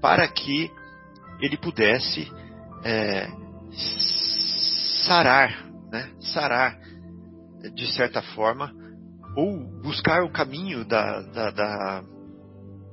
para 0.00 0.26
que 0.28 0.70
ele 1.40 1.56
pudesse 1.56 2.30
é, 2.84 3.28
sarar, 5.04 5.67
né, 5.90 6.10
sarar, 6.20 6.78
de 7.74 7.86
certa 7.94 8.22
forma, 8.22 8.72
ou 9.36 9.58
buscar 9.82 10.22
o 10.22 10.32
caminho 10.32 10.84
da, 10.84 11.20
da, 11.22 11.50
da, 11.50 12.04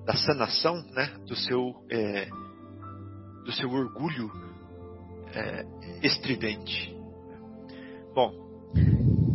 da 0.05 0.13
sanação 0.15 0.75
né, 0.91 1.11
do, 1.25 1.35
seu, 1.35 1.73
é, 1.89 2.27
do 3.43 3.51
seu 3.53 3.69
orgulho 3.69 4.31
é, 5.33 5.65
estridente. 6.03 6.95
Bom, 8.13 8.31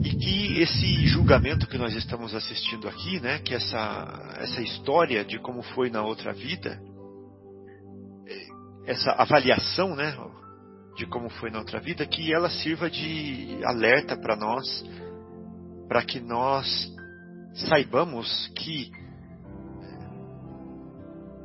e 0.02 0.10
que 0.10 0.60
esse 0.60 1.06
julgamento 1.06 1.66
que 1.66 1.76
nós 1.76 1.94
estamos 1.94 2.34
assistindo 2.34 2.88
aqui, 2.88 3.20
né, 3.20 3.38
que 3.38 3.54
essa, 3.54 4.36
essa 4.38 4.62
história 4.62 5.24
de 5.24 5.38
como 5.38 5.62
foi 5.62 5.90
na 5.90 6.02
outra 6.02 6.32
vida, 6.32 6.80
essa 8.86 9.12
avaliação 9.12 9.94
né, 9.94 10.16
de 11.00 11.06
como 11.06 11.30
foi 11.30 11.50
na 11.50 11.60
outra 11.60 11.80
vida, 11.80 12.04
que 12.04 12.30
ela 12.30 12.50
sirva 12.50 12.90
de 12.90 13.58
alerta 13.64 14.18
para 14.18 14.36
nós, 14.36 14.84
para 15.88 16.02
que 16.02 16.20
nós 16.20 16.94
saibamos 17.54 18.48
que 18.48 18.92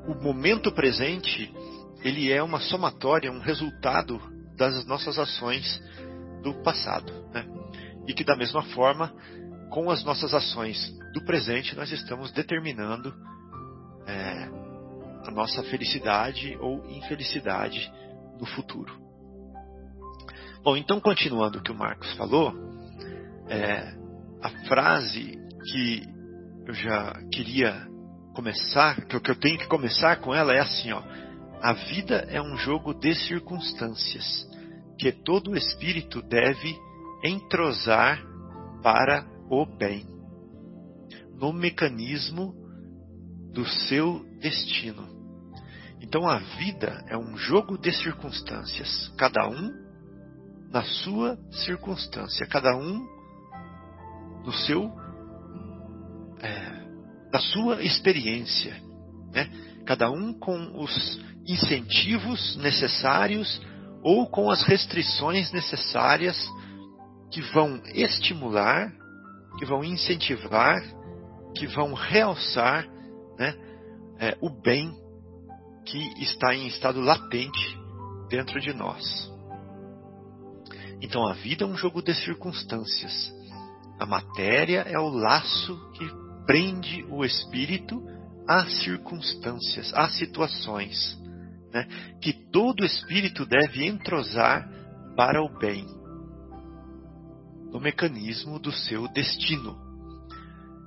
o 0.09 0.13
momento 0.21 0.73
presente 0.73 1.53
ele 2.03 2.33
é 2.33 2.43
uma 2.43 2.59
somatória, 2.59 3.31
um 3.31 3.39
resultado 3.39 4.19
das 4.57 4.85
nossas 4.85 5.17
ações 5.17 5.81
do 6.43 6.53
passado, 6.55 7.13
né? 7.33 7.45
E 8.05 8.13
que 8.13 8.25
da 8.25 8.35
mesma 8.35 8.61
forma, 8.61 9.13
com 9.71 9.89
as 9.89 10.03
nossas 10.03 10.33
ações 10.33 10.93
do 11.13 11.23
presente, 11.23 11.77
nós 11.77 11.89
estamos 11.93 12.29
determinando 12.33 13.13
é, 14.05 14.49
a 15.25 15.31
nossa 15.31 15.63
felicidade 15.63 16.57
ou 16.59 16.85
infelicidade 16.89 17.89
no 18.37 18.45
futuro. 18.45 19.04
Bom, 20.65 20.75
então 20.75 20.99
continuando 20.99 21.59
o 21.59 21.61
que 21.61 21.71
o 21.71 21.77
Marcos 21.77 22.11
falou, 22.13 22.51
é, 23.47 23.93
a 24.41 24.49
frase 24.67 25.37
que 25.71 26.01
eu 26.65 26.73
já 26.73 27.13
queria 27.31 27.87
começar, 28.33 29.05
que 29.05 29.15
o 29.15 29.21
que 29.21 29.29
eu 29.29 29.35
tenho 29.35 29.59
que 29.59 29.67
começar 29.67 30.15
com 30.21 30.33
ela 30.33 30.55
é 30.55 30.61
assim, 30.61 30.91
ó. 30.91 31.03
A 31.61 31.73
vida 31.73 32.25
é 32.31 32.41
um 32.41 32.57
jogo 32.57 32.95
de 32.95 33.13
circunstâncias 33.13 34.49
que 34.97 35.11
todo 35.11 35.55
espírito 35.55 36.23
deve 36.23 36.75
entrosar 37.23 38.19
para 38.81 39.23
o 39.47 39.67
bem, 39.67 40.03
no 41.35 41.53
mecanismo 41.53 42.55
do 43.53 43.67
seu 43.67 44.25
destino. 44.41 45.07
Então 46.01 46.27
a 46.27 46.39
vida 46.57 47.05
é 47.07 47.15
um 47.15 47.37
jogo 47.37 47.77
de 47.77 47.91
circunstâncias, 47.91 49.13
cada 49.15 49.47
um 49.47 49.84
na 50.75 50.83
sua 50.83 51.37
circunstância, 51.51 52.45
cada 52.47 52.75
um 52.75 53.07
no 54.43 54.51
seu 54.51 54.91
é, 56.41 57.29
da 57.31 57.39
sua 57.39 57.81
experiência, 57.81 58.75
né? 59.31 59.49
cada 59.85 60.11
um 60.11 60.37
com 60.37 60.77
os 60.77 61.17
incentivos 61.47 62.57
necessários 62.57 63.61
ou 64.03 64.27
com 64.27 64.51
as 64.51 64.63
restrições 64.63 65.49
necessárias 65.53 66.37
que 67.31 67.41
vão 67.53 67.81
estimular, 67.93 68.91
que 69.57 69.65
vão 69.65 69.81
incentivar, 69.81 70.75
que 71.55 71.67
vão 71.67 71.93
realçar 71.93 72.85
né, 73.39 73.55
é, 74.19 74.37
o 74.41 74.49
bem 74.49 74.93
que 75.85 76.21
está 76.21 76.53
em 76.53 76.67
estado 76.67 76.99
latente 76.99 77.77
dentro 78.29 78.59
de 78.59 78.73
nós. 78.73 79.33
Então 81.01 81.27
a 81.27 81.33
vida 81.33 81.63
é 81.63 81.67
um 81.67 81.77
jogo 81.77 82.01
de 82.01 82.13
circunstâncias. 82.13 83.33
A 83.99 84.05
matéria 84.05 84.81
é 84.81 84.99
o 84.99 85.09
laço 85.09 85.77
que 85.93 86.05
prende 86.45 87.03
o 87.09 87.23
espírito 87.23 88.01
às 88.47 88.83
circunstâncias, 88.83 89.91
às 89.93 90.15
situações, 90.17 91.17
né? 91.73 91.87
que 92.21 92.33
todo 92.51 92.85
espírito 92.85 93.45
deve 93.45 93.85
entrosar 93.85 94.69
para 95.15 95.41
o 95.41 95.49
bem, 95.57 95.85
no 97.71 97.79
mecanismo 97.79 98.59
do 98.59 98.71
seu 98.71 99.07
destino. 99.07 99.77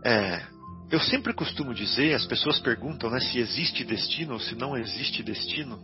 É, 0.05 0.47
eu 0.91 1.01
sempre 1.01 1.35
costumo 1.35 1.75
dizer, 1.75 2.15
as 2.15 2.27
pessoas 2.27 2.61
perguntam 2.61 3.11
né, 3.11 3.21
se 3.21 3.39
existe 3.39 3.85
destino 3.85 4.35
ou 4.35 4.41
se 4.41 4.55
não 4.55 4.77
existe 4.77 5.23
destino. 5.23 5.79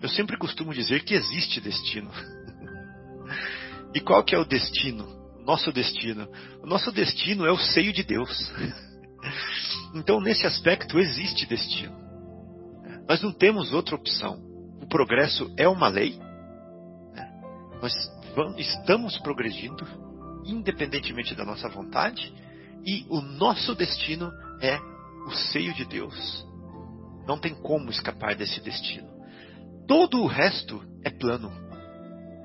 Eu 0.00 0.08
sempre 0.08 0.36
costumo 0.36 0.72
dizer 0.72 1.04
que 1.04 1.14
existe 1.14 1.60
destino. 1.60 2.10
e 3.94 4.00
qual 4.00 4.22
que 4.24 4.34
é 4.34 4.38
o 4.38 4.44
destino? 4.44 5.06
Nosso 5.44 5.72
destino. 5.72 6.28
O 6.62 6.66
nosso 6.66 6.90
destino 6.90 7.46
é 7.46 7.52
o 7.52 7.58
seio 7.58 7.92
de 7.92 8.02
Deus. 8.02 8.52
então, 9.94 10.20
nesse 10.20 10.46
aspecto, 10.46 10.98
existe 10.98 11.46
destino. 11.46 11.94
Nós 13.08 13.22
não 13.22 13.32
temos 13.32 13.72
outra 13.72 13.94
opção. 13.94 14.42
O 14.80 14.86
progresso 14.86 15.52
é 15.56 15.68
uma 15.68 15.88
lei. 15.88 16.18
Nós 17.80 17.92
estamos 18.58 19.18
progredindo, 19.18 19.86
independentemente 20.44 21.34
da 21.34 21.44
nossa 21.44 21.68
vontade 21.68 22.32
e 22.84 23.06
o 23.08 23.20
nosso 23.20 23.74
destino 23.74 24.30
é 24.60 24.78
o 25.26 25.30
seio 25.30 25.72
de 25.74 25.84
Deus. 25.84 26.46
Não 27.26 27.38
tem 27.38 27.54
como 27.54 27.90
escapar 27.90 28.34
desse 28.34 28.60
destino. 28.60 29.08
Todo 29.86 30.20
o 30.20 30.26
resto 30.26 30.82
é 31.02 31.10
plano. 31.10 31.50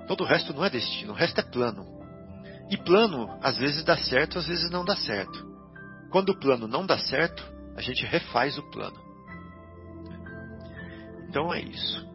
Todo 0.10 0.24
o 0.24 0.26
resto 0.26 0.56
não 0.56 0.66
é 0.66 0.72
destino, 0.72 1.14
o 1.14 1.16
resto 1.16 1.40
é 1.40 1.44
plano. 1.44 1.86
E 2.68 2.76
plano, 2.76 3.30
às 3.44 3.60
vezes 3.60 3.84
dá 3.84 3.96
certo, 3.96 4.40
às 4.40 4.48
vezes 4.48 4.68
não 4.72 4.84
dá 4.84 4.96
certo. 4.96 5.48
Quando 6.10 6.30
o 6.30 6.40
plano 6.40 6.68
não 6.68 6.84
dá 6.84 6.98
certo, 6.98 7.48
a 7.76 7.82
gente 7.82 8.04
refaz 8.08 8.58
o 8.58 8.64
plano. 8.72 9.00
Então 11.28 11.54
é 11.54 11.62
isso. 11.62 12.10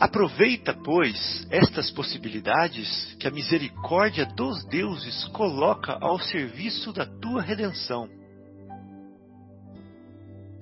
Aproveita, 0.00 0.72
pois, 0.82 1.46
estas 1.50 1.90
possibilidades 1.90 3.14
que 3.20 3.28
a 3.28 3.30
misericórdia 3.30 4.24
dos 4.24 4.64
deuses 4.64 5.28
coloca 5.34 5.98
ao 6.00 6.18
serviço 6.18 6.90
da 6.90 7.04
tua 7.04 7.42
redenção. 7.42 8.08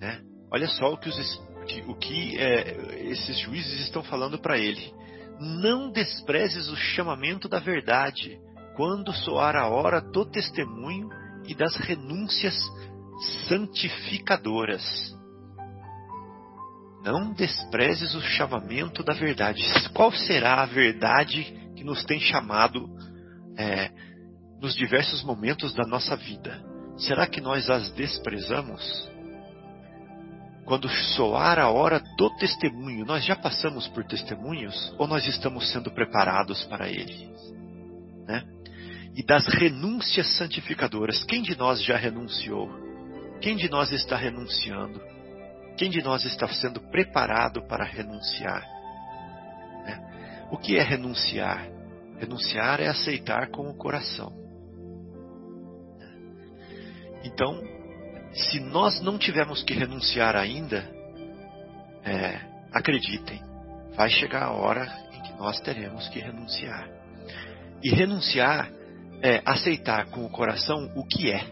Né? 0.01 0.21
Olha 0.51 0.67
só 0.67 0.93
o 0.93 0.99
que, 0.99 1.09
os, 1.09 1.43
o 1.87 1.95
que 1.95 2.37
é, 2.37 3.11
esses 3.13 3.39
juízes 3.39 3.83
estão 3.83 4.03
falando 4.03 4.41
para 4.41 4.59
ele. 4.59 4.93
Não 5.41 5.91
desprezes 5.91 6.69
o 6.69 6.77
chamamento 6.77 7.49
da 7.49 7.59
verdade, 7.59 8.39
quando 8.77 9.13
soar 9.13 9.57
a 9.57 9.69
hora 9.69 10.01
do 10.01 10.25
testemunho 10.25 11.09
e 11.47 11.55
das 11.55 11.77
renúncias 11.77 12.55
santificadoras 13.49 15.15
não 17.05 17.35
desprezes 17.35 18.15
o 18.15 18.21
chamamento 18.23 19.05
da 19.05 19.13
verdade. 19.13 19.63
Qual 19.93 20.11
será 20.11 20.63
a 20.63 20.67
verdade 20.67 21.45
que 21.77 21.85
nos 21.85 22.03
tem 22.05 22.19
chamado 22.19 22.89
é, 23.59 23.91
nos 24.61 24.75
diversos 24.75 25.23
momentos 25.23 25.75
da 25.75 25.85
nossa 25.87 26.17
vida? 26.17 26.65
Será 26.97 27.27
que 27.27 27.43
nós 27.43 27.69
as 27.69 27.91
desprezamos? 27.93 29.14
Quando 30.65 30.89
soar 30.89 31.59
a 31.59 31.71
hora 31.71 32.01
do 32.17 32.31
testemunho, 32.37 33.05
nós 33.05 33.25
já 33.25 33.37
passamos 33.37 33.87
por 33.89 34.05
testemunhos 34.05 34.95
ou 34.99 35.07
nós 35.07 35.27
estamos 35.27 35.71
sendo 35.71 35.91
preparados 35.91 36.65
para 36.65 36.89
ele? 36.89 37.31
Né? 38.27 38.43
E 39.15 39.23
das 39.23 39.47
renúncias 39.47 40.37
santificadoras, 40.37 41.23
quem 41.25 41.43
de 41.43 41.57
nós 41.57 41.83
já 41.83 41.97
renunciou? 41.97 42.69
Quem 43.41 43.57
de 43.57 43.69
nós 43.69 43.93
está 43.93 44.17
renunciando? 44.17 45.01
Quem 45.77 45.91
de 45.91 46.03
nós 46.03 46.25
está 46.25 46.49
sendo 46.49 46.81
preparado 46.81 47.63
para 47.69 47.85
renunciar? 47.85 48.63
Né? 49.85 50.47
O 50.51 50.57
que 50.57 50.79
é 50.79 50.83
renunciar? 50.83 51.69
Renunciar 52.19 52.81
é 52.81 52.89
aceitar 52.89 53.51
com 53.51 53.69
o 53.69 53.77
coração. 53.77 54.33
Então, 57.23 57.63
se 58.35 58.59
nós 58.61 59.01
não 59.01 59.17
tivermos 59.17 59.63
que 59.63 59.73
renunciar 59.73 60.35
ainda, 60.37 60.89
é, 62.05 62.41
acreditem, 62.73 63.41
vai 63.97 64.11
chegar 64.11 64.43
a 64.43 64.53
hora 64.53 64.85
em 65.13 65.23
que 65.23 65.33
nós 65.35 65.61
teremos 65.61 66.09
que 66.09 66.19
renunciar. 66.19 66.89
E 67.83 67.91
renunciar 67.91 68.71
é 69.23 69.41
aceitar 69.45 70.07
com 70.07 70.25
o 70.25 70.31
coração 70.31 70.91
o 70.97 71.07
que 71.07 71.31
é. 71.31 71.45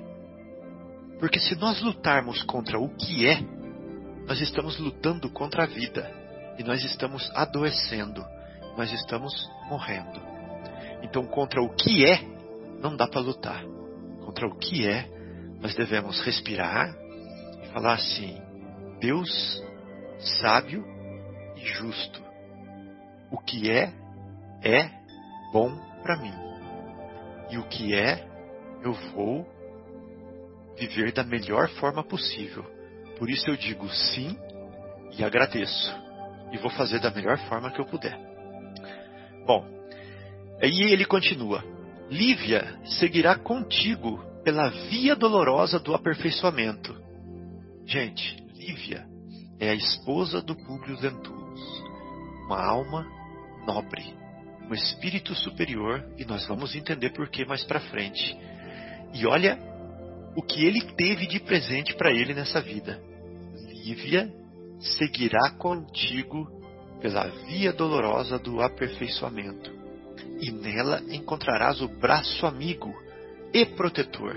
Porque 1.20 1.38
se 1.38 1.54
nós 1.54 1.80
lutarmos 1.80 2.42
contra 2.42 2.78
o 2.78 2.88
que 2.96 3.28
é, 3.28 3.40
nós 4.26 4.40
estamos 4.40 4.78
lutando 4.78 5.30
contra 5.30 5.64
a 5.64 5.66
vida 5.66 6.10
e 6.58 6.64
nós 6.64 6.82
estamos 6.82 7.30
adoecendo, 7.34 8.24
nós 8.76 8.92
estamos 8.92 9.32
morrendo. 9.68 10.20
Então, 11.02 11.24
contra 11.26 11.62
o 11.62 11.74
que 11.74 12.04
é, 12.04 12.20
não 12.80 12.96
dá 12.96 13.06
para 13.06 13.20
lutar. 13.20 13.64
Contra 14.24 14.46
o 14.46 14.56
que 14.56 14.86
é, 14.86 15.08
nós 15.62 15.74
devemos 15.74 16.20
respirar 16.22 16.94
e 17.62 17.68
falar 17.68 17.94
assim: 17.94 18.38
Deus 19.00 19.62
sábio 20.42 20.84
e 21.56 21.64
justo. 21.64 22.22
O 23.30 23.38
que 23.38 23.70
é, 23.70 23.94
é 24.62 24.90
bom 25.52 25.74
para 26.02 26.18
mim. 26.18 26.34
E 27.50 27.56
o 27.56 27.66
que 27.68 27.94
é, 27.94 28.28
eu 28.82 28.92
vou 29.14 29.46
viver 30.78 31.12
da 31.12 31.24
melhor 31.24 31.70
forma 31.70 32.04
possível 32.04 32.82
por 33.22 33.30
isso 33.30 33.48
eu 33.48 33.56
digo 33.56 33.88
sim 33.88 34.36
e 35.16 35.22
agradeço. 35.22 35.96
E 36.50 36.58
vou 36.58 36.70
fazer 36.70 36.98
da 36.98 37.08
melhor 37.08 37.38
forma 37.48 37.70
que 37.70 37.80
eu 37.80 37.86
puder. 37.86 38.18
Bom, 39.46 39.64
aí 40.60 40.92
ele 40.92 41.04
continua: 41.04 41.62
Lívia 42.10 42.76
seguirá 42.98 43.36
contigo 43.36 44.20
pela 44.44 44.68
via 44.88 45.14
dolorosa 45.14 45.78
do 45.78 45.94
aperfeiçoamento. 45.94 46.94
Gente, 47.86 48.42
Lívia 48.54 49.06
é 49.58 49.70
a 49.70 49.74
esposa 49.74 50.42
do 50.42 50.56
Públio 50.56 50.98
Lentulus, 51.00 51.60
uma 52.46 52.64
alma 52.64 53.06
nobre, 53.66 54.14
um 54.68 54.74
espírito 54.74 55.34
superior, 55.34 56.04
e 56.18 56.24
nós 56.24 56.46
vamos 56.46 56.74
entender 56.74 57.10
por 57.10 57.28
que 57.28 57.44
mais 57.44 57.62
para 57.64 57.80
frente. 57.80 58.36
E 59.14 59.26
olha 59.26 59.58
o 60.34 60.42
que 60.42 60.64
ele 60.64 60.80
teve 60.96 61.26
de 61.26 61.38
presente 61.40 61.94
para 61.94 62.10
ele 62.10 62.34
nessa 62.34 62.60
vida. 62.60 63.00
Lívia 63.54 64.32
seguirá 64.80 65.50
contigo 65.58 66.48
pela 67.00 67.28
via 67.46 67.72
dolorosa 67.72 68.38
do 68.38 68.60
aperfeiçoamento, 68.60 69.70
e 70.40 70.50
nela 70.50 71.02
encontrarás 71.10 71.80
o 71.80 71.88
braço 71.88 72.46
amigo 72.46 72.92
e 73.52 73.66
protetor 73.66 74.36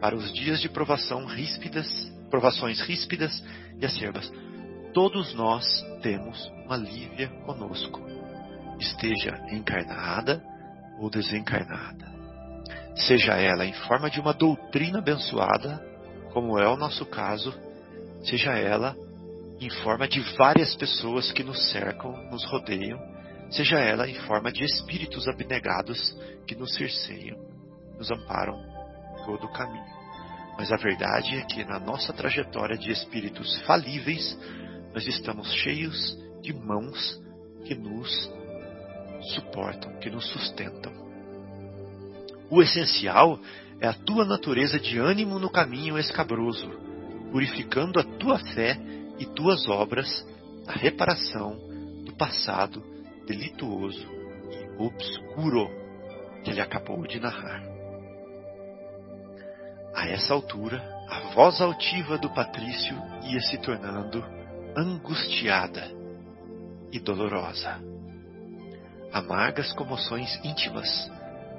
para 0.00 0.14
os 0.14 0.32
dias 0.32 0.60
de 0.60 0.68
provação 0.68 1.24
ríspidas, 1.24 1.88
provações 2.30 2.80
ríspidas 2.80 3.42
e 3.80 3.86
acerbas. 3.86 4.30
Todos 4.92 5.34
nós 5.34 5.64
temos 6.02 6.52
uma 6.64 6.76
Lívia 6.76 7.28
conosco, 7.46 8.00
esteja 8.78 9.34
encarnada 9.50 10.42
ou 10.98 11.08
desencarnada. 11.08 12.12
Seja 12.94 13.32
ela 13.32 13.64
em 13.64 13.72
forma 13.72 14.08
de 14.10 14.20
uma 14.20 14.32
doutrina 14.32 14.98
abençoada, 14.98 15.82
como 16.32 16.58
é 16.58 16.68
o 16.68 16.76
nosso 16.76 17.06
caso, 17.06 17.52
seja 18.22 18.52
ela 18.52 18.96
em 19.60 19.70
forma 19.70 20.06
de 20.06 20.20
várias 20.36 20.74
pessoas 20.76 21.32
que 21.32 21.42
nos 21.42 21.70
cercam, 21.70 22.12
nos 22.30 22.44
rodeiam, 22.44 23.00
seja 23.50 23.78
ela 23.78 24.08
em 24.08 24.14
forma 24.26 24.52
de 24.52 24.64
espíritos 24.64 25.26
abnegados 25.26 26.16
que 26.46 26.54
nos 26.54 26.74
cerceiam, 26.74 27.53
nos 27.98 28.10
amparam 28.10 28.58
todo 29.24 29.44
o 29.44 29.52
caminho. 29.52 29.94
Mas 30.56 30.70
a 30.70 30.76
verdade 30.76 31.36
é 31.36 31.42
que 31.42 31.64
na 31.64 31.78
nossa 31.78 32.12
trajetória 32.12 32.76
de 32.76 32.90
espíritos 32.90 33.60
falíveis, 33.62 34.38
nós 34.92 35.06
estamos 35.06 35.52
cheios 35.52 36.16
de 36.40 36.52
mãos 36.52 37.20
que 37.64 37.74
nos 37.74 38.30
suportam, 39.34 39.98
que 39.98 40.10
nos 40.10 40.28
sustentam. 40.28 40.92
O 42.50 42.62
essencial 42.62 43.38
é 43.80 43.88
a 43.88 43.92
tua 43.92 44.24
natureza 44.24 44.78
de 44.78 44.98
ânimo 44.98 45.38
no 45.38 45.50
caminho 45.50 45.98
escabroso, 45.98 46.70
purificando 47.32 47.98
a 47.98 48.04
tua 48.04 48.38
fé 48.38 48.78
e 49.18 49.26
tuas 49.26 49.66
obras 49.68 50.24
na 50.66 50.74
reparação 50.74 51.58
do 52.04 52.14
passado 52.14 52.82
delituoso 53.26 54.06
e 54.50 54.82
obscuro 54.82 55.68
que 56.44 56.50
ele 56.50 56.60
acabou 56.60 57.04
de 57.06 57.18
narrar. 57.18 57.73
A 59.94 60.08
essa 60.08 60.34
altura, 60.34 60.82
a 61.08 61.32
voz 61.34 61.60
altiva 61.60 62.18
do 62.18 62.28
patrício 62.30 62.96
ia 63.22 63.40
se 63.40 63.58
tornando 63.58 64.24
angustiada 64.76 65.90
e 66.92 66.98
dolorosa. 66.98 67.80
Amargas 69.12 69.72
comoções 69.72 70.38
íntimas 70.44 71.10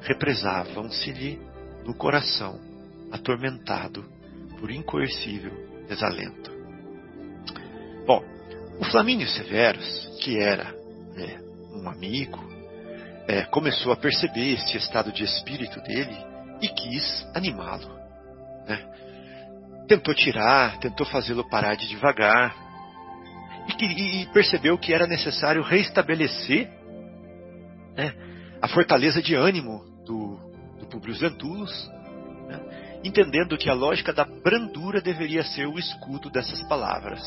represavam-se-lhe 0.02 1.40
no 1.86 1.94
coração, 1.94 2.60
atormentado 3.12 4.04
por 4.60 4.70
incoercível 4.70 5.52
desalento. 5.88 6.52
Bom, 8.06 8.24
o 8.80 8.84
Flamínio 8.86 9.28
Severus, 9.28 10.20
que 10.22 10.38
era 10.38 10.74
né, 11.16 11.40
um 11.74 11.88
amigo, 11.88 12.44
é, 13.28 13.44
começou 13.46 13.92
a 13.92 13.98
perceber 13.98 14.54
esse 14.54 14.78
estado 14.78 15.12
de 15.12 15.24
espírito 15.24 15.82
dele 15.82 16.16
e 16.62 16.68
quis 16.68 17.26
animá-lo. 17.34 18.05
Né? 18.68 19.86
Tentou 19.88 20.14
tirar, 20.14 20.78
tentou 20.80 21.06
fazê-lo 21.06 21.48
parar 21.50 21.76
de 21.76 21.88
devagar, 21.88 22.56
e, 23.68 24.22
e, 24.22 24.26
percebeu 24.28 24.78
que 24.78 24.94
era 24.94 25.08
necessário 25.08 25.64
restabelecer 25.64 26.70
né, 27.96 28.14
a 28.62 28.68
fortaleza 28.68 29.22
de 29.22 29.34
ânimo 29.34 29.84
do, 30.06 30.38
do 30.80 30.86
Publius 30.88 31.20
Lentulus, 31.20 31.92
né, 32.48 33.00
entendendo 33.04 33.58
que 33.58 33.70
a 33.70 33.74
lógica 33.74 34.14
da 34.14 34.24
brandura 34.24 35.02
deveria 35.02 35.44
ser 35.44 35.68
o 35.68 35.80
escudo 35.80 36.30
dessas 36.30 36.62
palavras. 36.68 37.22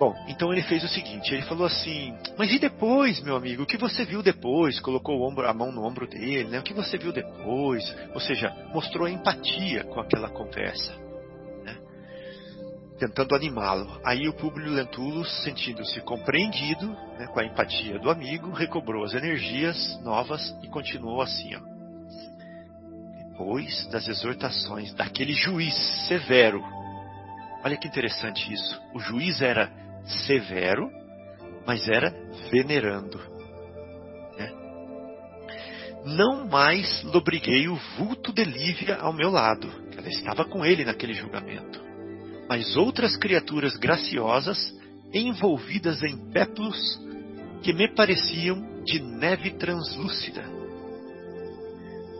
Bom, 0.00 0.14
então 0.26 0.50
ele 0.50 0.62
fez 0.62 0.82
o 0.82 0.88
seguinte, 0.88 1.34
ele 1.34 1.42
falou 1.42 1.66
assim, 1.66 2.16
mas 2.38 2.50
e 2.50 2.58
depois, 2.58 3.22
meu 3.22 3.36
amigo, 3.36 3.64
o 3.64 3.66
que 3.66 3.76
você 3.76 4.02
viu 4.02 4.22
depois? 4.22 4.80
Colocou 4.80 5.20
ombro, 5.20 5.46
a 5.46 5.52
mão 5.52 5.70
no 5.70 5.84
ombro 5.84 6.08
dele, 6.08 6.48
né? 6.48 6.58
O 6.58 6.62
que 6.62 6.72
você 6.72 6.96
viu 6.96 7.12
depois? 7.12 7.84
Ou 8.14 8.18
seja, 8.18 8.50
mostrou 8.72 9.06
empatia 9.06 9.84
com 9.84 10.00
aquela 10.00 10.30
conversa, 10.30 10.94
né? 11.62 11.76
tentando 12.98 13.34
animá-lo. 13.34 14.00
Aí 14.02 14.26
o 14.26 14.32
Públio 14.32 14.72
Lentulus, 14.72 15.44
sentindo-se 15.44 16.00
compreendido 16.00 16.86
né, 17.18 17.26
com 17.26 17.38
a 17.38 17.44
empatia 17.44 17.98
do 17.98 18.08
amigo, 18.08 18.52
recobrou 18.52 19.04
as 19.04 19.12
energias 19.12 20.00
novas 20.02 20.56
e 20.62 20.68
continuou 20.68 21.20
assim, 21.20 21.54
ó. 21.56 21.60
Depois 23.28 23.86
das 23.88 24.08
exortações 24.08 24.94
daquele 24.94 25.34
juiz 25.34 25.74
severo, 26.08 26.64
olha 27.62 27.76
que 27.76 27.86
interessante 27.86 28.50
isso. 28.50 28.80
O 28.94 28.98
juiz 28.98 29.42
era 29.42 29.78
severo, 30.04 30.90
mas 31.66 31.88
era 31.88 32.10
venerando. 32.50 33.18
Né? 34.36 34.52
Não 36.04 36.46
mais 36.46 37.02
lobriguei 37.04 37.68
o 37.68 37.76
vulto 37.98 38.32
de 38.32 38.44
Lívia 38.44 38.96
ao 38.96 39.12
meu 39.12 39.30
lado, 39.30 39.68
ela 39.96 40.08
estava 40.08 40.44
com 40.44 40.64
ele 40.64 40.84
naquele 40.84 41.14
julgamento, 41.14 41.80
mas 42.48 42.76
outras 42.76 43.16
criaturas 43.16 43.76
graciosas 43.76 44.74
envolvidas 45.12 46.02
em 46.02 46.16
péplos 46.30 47.00
que 47.62 47.72
me 47.72 47.92
pareciam 47.94 48.82
de 48.84 49.00
neve 49.00 49.50
translúcida. 49.52 50.42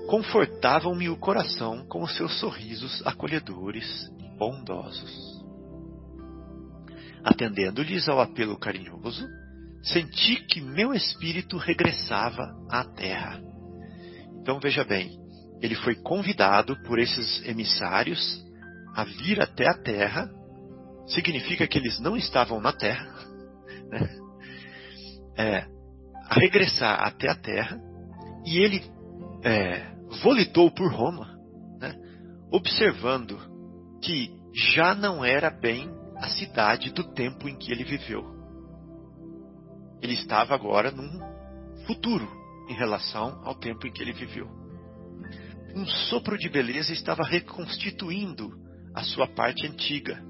Confortavam-me 0.07 1.09
o 1.09 1.17
coração 1.17 1.87
com 1.87 2.03
os 2.03 2.17
seus 2.17 2.39
sorrisos 2.41 3.01
acolhedores 3.07 4.11
e 4.19 4.37
bondosos. 4.37 5.41
Atendendo-lhes 7.25 8.09
ao 8.09 8.21
apelo 8.21 8.59
carinhoso, 8.59 9.27
senti 9.83 10.37
que 10.47 10.61
meu 10.61 10.93
espírito 10.93 11.57
regressava 11.57 12.45
à 12.71 12.85
terra. 12.85 13.41
Então 14.41 14.59
veja 14.59 14.85
bem, 14.85 15.19
ele 15.61 15.75
foi 15.75 15.95
convidado 15.97 16.77
por 16.85 16.99
esses 16.99 17.47
emissários 17.47 18.43
a 18.95 19.05
vir 19.05 19.41
até 19.41 19.69
a 19.69 19.75
terra, 19.75 20.29
significa 21.07 21.67
que 21.67 21.79
eles 21.79 22.01
não 22.01 22.17
estavam 22.17 22.61
na 22.61 22.73
terra, 22.73 23.07
né? 23.91 24.09
é, 25.37 25.67
a 26.27 26.35
regressar 26.35 27.03
até 27.07 27.29
a 27.29 27.35
terra, 27.35 27.79
e 28.45 28.59
ele 28.59 28.83
é, 29.43 29.93
volitou 30.23 30.71
por 30.71 30.93
Roma, 30.93 31.37
né? 31.79 31.95
observando 32.51 33.39
que 34.03 34.31
já 34.73 34.95
não 34.95 35.25
era 35.25 35.51
bem 35.51 36.00
a 36.21 36.29
cidade 36.29 36.91
do 36.91 37.03
tempo 37.13 37.49
em 37.49 37.57
que 37.57 37.73
ele 37.73 37.83
viveu. 37.83 38.23
Ele 40.03 40.15
estava 40.15 40.55
agora 40.55 40.91
num 40.91 41.19
futuro 41.87 42.29
em 42.69 42.75
relação 42.75 43.41
ao 43.45 43.55
tempo 43.55 43.87
em 43.87 43.93
que 43.93 44.03
ele 44.03 44.13
viveu. 44.13 44.47
Um 45.75 45.87
sopro 45.87 46.37
de 46.37 46.49
beleza 46.49 46.93
estava 46.93 47.23
reconstituindo 47.23 48.51
a 48.95 49.03
sua 49.03 49.27
parte 49.27 49.67
antiga. 49.67 50.23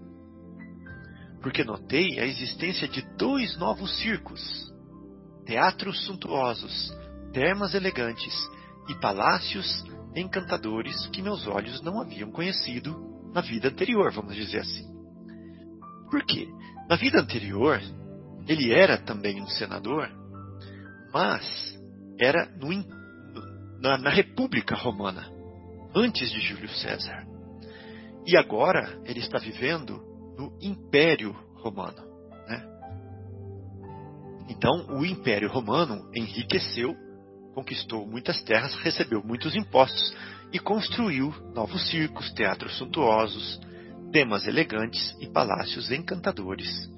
Porque 1.42 1.64
notei 1.64 2.20
a 2.20 2.26
existência 2.26 2.86
de 2.86 3.02
dois 3.16 3.56
novos 3.58 3.98
circos, 3.98 4.40
teatros 5.44 6.04
suntuosos, 6.04 6.94
termas 7.32 7.74
elegantes 7.74 8.34
e 8.88 8.94
palácios 9.00 9.84
encantadores 10.14 11.06
que 11.08 11.22
meus 11.22 11.46
olhos 11.46 11.80
não 11.82 12.00
haviam 12.00 12.30
conhecido 12.30 13.30
na 13.32 13.40
vida 13.40 13.68
anterior, 13.68 14.12
vamos 14.12 14.34
dizer 14.34 14.60
assim. 14.60 14.89
Por 16.10 16.24
quê? 16.24 16.48
Na 16.88 16.96
vida 16.96 17.20
anterior, 17.20 17.80
ele 18.48 18.72
era 18.72 18.98
também 18.98 19.40
um 19.40 19.46
senador, 19.46 20.10
mas 21.12 21.78
era 22.18 22.46
no, 22.56 22.68
na, 23.80 23.96
na 23.96 24.10
República 24.10 24.74
Romana, 24.74 25.30
antes 25.94 26.30
de 26.30 26.40
Júlio 26.40 26.68
César. 26.68 27.26
E 28.26 28.36
agora 28.36 29.00
ele 29.04 29.20
está 29.20 29.38
vivendo 29.38 30.02
no 30.36 30.56
Império 30.60 31.32
Romano. 31.56 32.02
Né? 32.48 32.62
Então, 34.48 34.98
o 34.98 35.04
Império 35.04 35.48
Romano 35.48 36.10
enriqueceu, 36.14 36.94
conquistou 37.54 38.06
muitas 38.06 38.42
terras, 38.42 38.74
recebeu 38.76 39.22
muitos 39.22 39.54
impostos 39.54 40.14
e 40.52 40.58
construiu 40.58 41.32
novos 41.54 41.88
circos, 41.88 42.32
teatros 42.32 42.76
suntuosos, 42.78 43.60
temas 44.10 44.46
elegantes 44.46 45.16
e 45.20 45.26
palácios 45.26 45.90
encantadores 45.90 46.90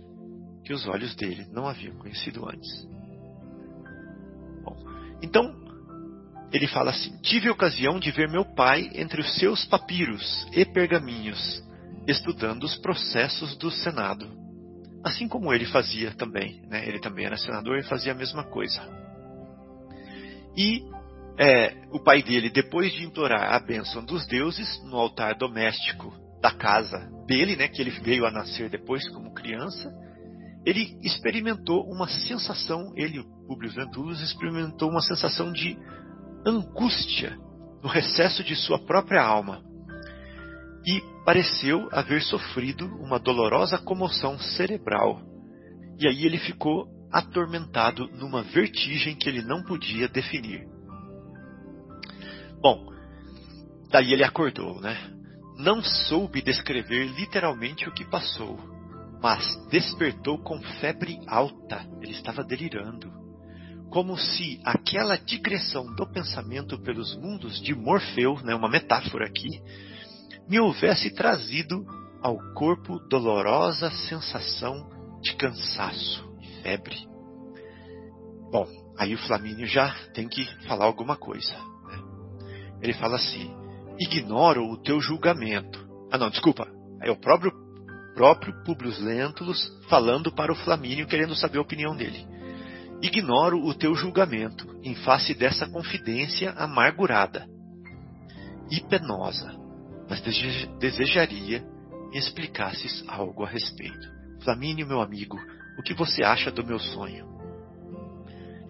que 0.65 0.73
os 0.73 0.87
olhos 0.87 1.15
dele 1.15 1.47
não 1.51 1.67
haviam 1.67 1.97
conhecido 1.97 2.49
antes. 2.49 2.87
Bom, 4.65 4.77
então, 5.23 5.55
ele 6.53 6.67
fala 6.67 6.91
assim: 6.91 7.17
Tive 7.21 7.51
ocasião 7.51 7.99
de 7.99 8.11
ver 8.11 8.29
meu 8.29 8.45
pai 8.45 8.91
entre 8.95 9.21
os 9.21 9.39
seus 9.39 9.65
papiros 9.67 10.47
e 10.53 10.65
pergaminhos, 10.65 11.63
estudando 12.07 12.65
os 12.65 12.77
processos 12.77 13.57
do 13.57 13.71
Senado. 13.71 14.41
Assim 15.05 15.27
como 15.27 15.53
ele 15.53 15.67
fazia 15.67 16.13
também, 16.13 16.63
né? 16.69 16.87
ele 16.87 17.01
também 17.01 17.27
era 17.27 17.37
senador 17.37 17.77
e 17.79 17.83
fazia 17.83 18.13
a 18.13 18.15
mesma 18.15 18.45
coisa. 18.45 18.81
E 20.57 20.85
é, 21.37 21.75
o 21.91 21.99
pai 21.99 22.23
dele, 22.23 22.51
depois 22.51 22.93
de 22.93 23.05
implorar 23.05 23.53
a 23.53 23.59
bênção 23.59 24.05
dos 24.05 24.25
deuses 24.27 24.81
no 24.85 24.97
altar 24.97 25.35
doméstico 25.37 26.23
da 26.43 26.51
casa 26.51 27.09
dele, 27.27 27.55
né, 27.55 27.69
que 27.69 27.81
ele 27.81 27.91
veio 27.91 28.27
a 28.27 28.31
nascer 28.31 28.69
depois 28.69 29.09
como 29.11 29.33
criança, 29.33 29.91
ele 30.67 30.99
experimentou 31.03 31.85
uma 31.89 32.09
sensação, 32.09 32.93
ele, 32.97 33.25
Publius 33.47 33.77
Lentulus, 33.77 34.21
experimentou 34.21 34.91
uma 34.91 35.01
sensação 35.01 35.53
de 35.53 35.79
angústia 36.45 37.39
no 37.81 37.89
recesso 37.89 38.43
de 38.43 38.57
sua 38.57 38.79
própria 38.79 39.23
alma 39.23 39.63
e 40.85 41.01
pareceu 41.25 41.89
haver 41.93 42.21
sofrido 42.23 42.87
uma 42.97 43.19
dolorosa 43.19 43.79
comoção 43.79 44.37
cerebral. 44.39 45.21
E 45.99 46.09
aí 46.09 46.27
ele 46.27 46.39
ficou 46.39 46.89
atormentado 47.13 48.09
numa 48.19 48.43
vertigem 48.43 49.15
que 49.15 49.29
ele 49.29 49.43
não 49.43 49.63
podia 49.63 50.09
definir. 50.09 50.67
Bom, 52.61 52.87
daí 53.91 54.13
ele 54.13 54.25
acordou, 54.25 54.81
né? 54.81 54.97
Não 55.63 55.81
soube 55.81 56.43
descrever 56.43 57.07
literalmente 57.15 57.89
o 57.89 57.93
que 57.93 58.05
passou, 58.05 58.59
mas 59.23 59.47
despertou 59.69 60.37
com 60.43 60.61
febre 60.81 61.21
alta. 61.29 61.87
Ele 62.01 62.11
estava 62.11 62.43
delirando. 62.43 63.09
Como 63.89 64.19
se 64.19 64.61
aquela 64.65 65.17
digressão 65.17 65.87
do 65.95 66.05
pensamento 66.11 66.77
pelos 66.83 67.15
mundos 67.15 67.63
de 67.63 67.77
Morfeu, 67.77 68.41
né, 68.43 68.57
uma 68.57 68.69
metáfora 68.69 69.25
aqui, 69.25 69.63
me 70.49 70.59
houvesse 70.59 71.15
trazido 71.15 71.87
ao 72.21 72.37
corpo 72.55 72.99
dolorosa 73.09 73.89
sensação 74.09 74.91
de 75.21 75.37
cansaço 75.37 76.29
e 76.41 76.63
febre. 76.65 77.07
Bom, 78.51 78.67
aí 78.99 79.15
o 79.15 79.19
Flamínio 79.29 79.69
já 79.69 79.95
tem 80.13 80.27
que 80.27 80.45
falar 80.67 80.87
alguma 80.87 81.15
coisa. 81.15 81.55
Né? 81.87 82.03
Ele 82.83 82.95
fala 82.95 83.15
assim: 83.15 83.62
ignoro 83.99 84.65
o 84.71 84.77
teu 84.77 85.01
julgamento. 85.01 85.87
Ah, 86.11 86.19
não, 86.19 86.31
desculpa. 86.31 86.67
É 87.03 87.11
o 87.11 87.17
próprio, 87.17 87.53
próprio 88.15 88.55
Publius 88.65 88.99
Lentulus 89.01 89.61
falando 89.89 90.33
para 90.33 90.53
o 90.53 90.57
Flamínio, 90.57 91.07
querendo 91.07 91.35
saber 91.35 91.59
a 91.59 91.63
opinião 91.63 91.97
dele. 91.97 92.27
Ignoro 93.03 93.65
o 93.65 93.75
teu 93.75 93.95
julgamento 93.95 94.79
em 94.83 94.95
face 94.95 95.35
dessa 95.35 95.67
confidência 95.69 96.53
amargurada 96.53 97.47
e 98.71 98.81
penosa, 98.81 99.53
mas 100.09 100.23
desejaria 100.79 101.65
explicasses 102.13 103.05
algo 103.09 103.45
a 103.45 103.49
respeito. 103.49 104.09
Flamínio, 104.45 104.87
meu 104.87 105.01
amigo, 105.01 105.37
o 105.79 105.83
que 105.83 105.95
você 105.95 106.23
acha 106.23 106.51
do 106.51 106.65
meu 106.65 106.79
sonho? 106.79 107.27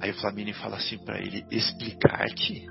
Aí 0.00 0.10
o 0.10 0.14
Flamínio 0.14 0.54
fala 0.54 0.76
assim 0.76 0.98
para 0.98 1.18
ele: 1.18 1.44
explicar-te? 1.50 2.66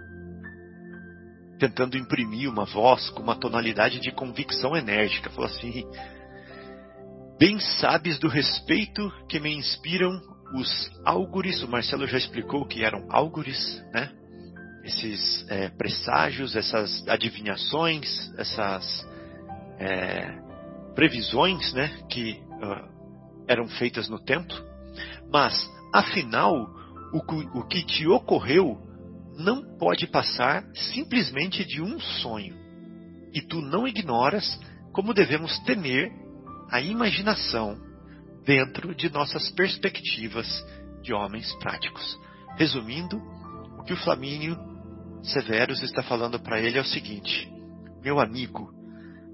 Tentando 1.61 1.95
imprimir 1.95 2.49
uma 2.49 2.65
voz 2.65 3.11
com 3.11 3.21
uma 3.21 3.35
tonalidade 3.35 3.99
de 3.99 4.11
convicção 4.11 4.75
enérgica. 4.75 5.29
Falou 5.29 5.45
assim: 5.45 5.85
Bem 7.39 7.59
sabes 7.59 8.17
do 8.17 8.27
respeito 8.27 9.11
que 9.29 9.39
me 9.39 9.55
inspiram 9.55 10.19
os 10.55 10.91
álgures. 11.05 11.61
O 11.61 11.67
Marcelo 11.67 12.07
já 12.07 12.17
explicou 12.17 12.65
que 12.65 12.83
eram 12.83 13.05
álgures, 13.11 13.79
né? 13.93 14.11
esses 14.83 15.45
é, 15.49 15.69
presságios, 15.69 16.55
essas 16.55 17.07
adivinhações, 17.07 18.33
essas 18.35 19.07
é, 19.77 20.39
previsões 20.95 21.71
né, 21.73 21.95
que 22.09 22.41
uh, 22.63 23.43
eram 23.47 23.67
feitas 23.67 24.09
no 24.09 24.17
templo, 24.17 24.57
mas 25.31 25.53
afinal 25.93 26.55
o, 27.13 27.59
o 27.59 27.67
que 27.67 27.85
te 27.85 28.07
ocorreu 28.07 28.79
não 29.37 29.77
pode 29.77 30.07
passar 30.07 30.63
simplesmente 30.73 31.65
de 31.65 31.81
um 31.81 31.99
sonho. 31.99 32.55
E 33.33 33.41
tu 33.41 33.61
não 33.61 33.87
ignoras 33.87 34.59
como 34.91 35.13
devemos 35.13 35.57
temer 35.59 36.11
a 36.69 36.81
imaginação 36.81 37.77
dentro 38.45 38.93
de 38.93 39.11
nossas 39.11 39.49
perspectivas 39.51 40.47
de 41.01 41.13
homens 41.13 41.53
práticos. 41.55 42.19
Resumindo, 42.57 43.17
o 43.79 43.83
que 43.83 43.93
o 43.93 43.97
Flamínio 43.97 44.57
Severus 45.23 45.81
está 45.81 46.03
falando 46.03 46.39
para 46.39 46.59
ele 46.59 46.77
é 46.77 46.81
o 46.81 46.85
seguinte: 46.85 47.49
meu 48.03 48.19
amigo, 48.19 48.73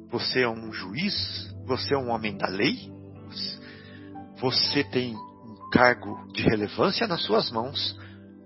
você 0.09 0.41
é 0.41 0.49
um 0.49 0.71
juiz, 0.71 1.53
você 1.65 1.93
é 1.93 1.97
um 1.97 2.09
homem 2.09 2.37
da 2.37 2.47
lei, 2.47 2.91
você 4.39 4.83
tem 4.83 5.15
um 5.15 5.69
cargo 5.71 6.27
de 6.31 6.43
relevância 6.43 7.07
nas 7.07 7.23
suas 7.23 7.49
mãos 7.51 7.97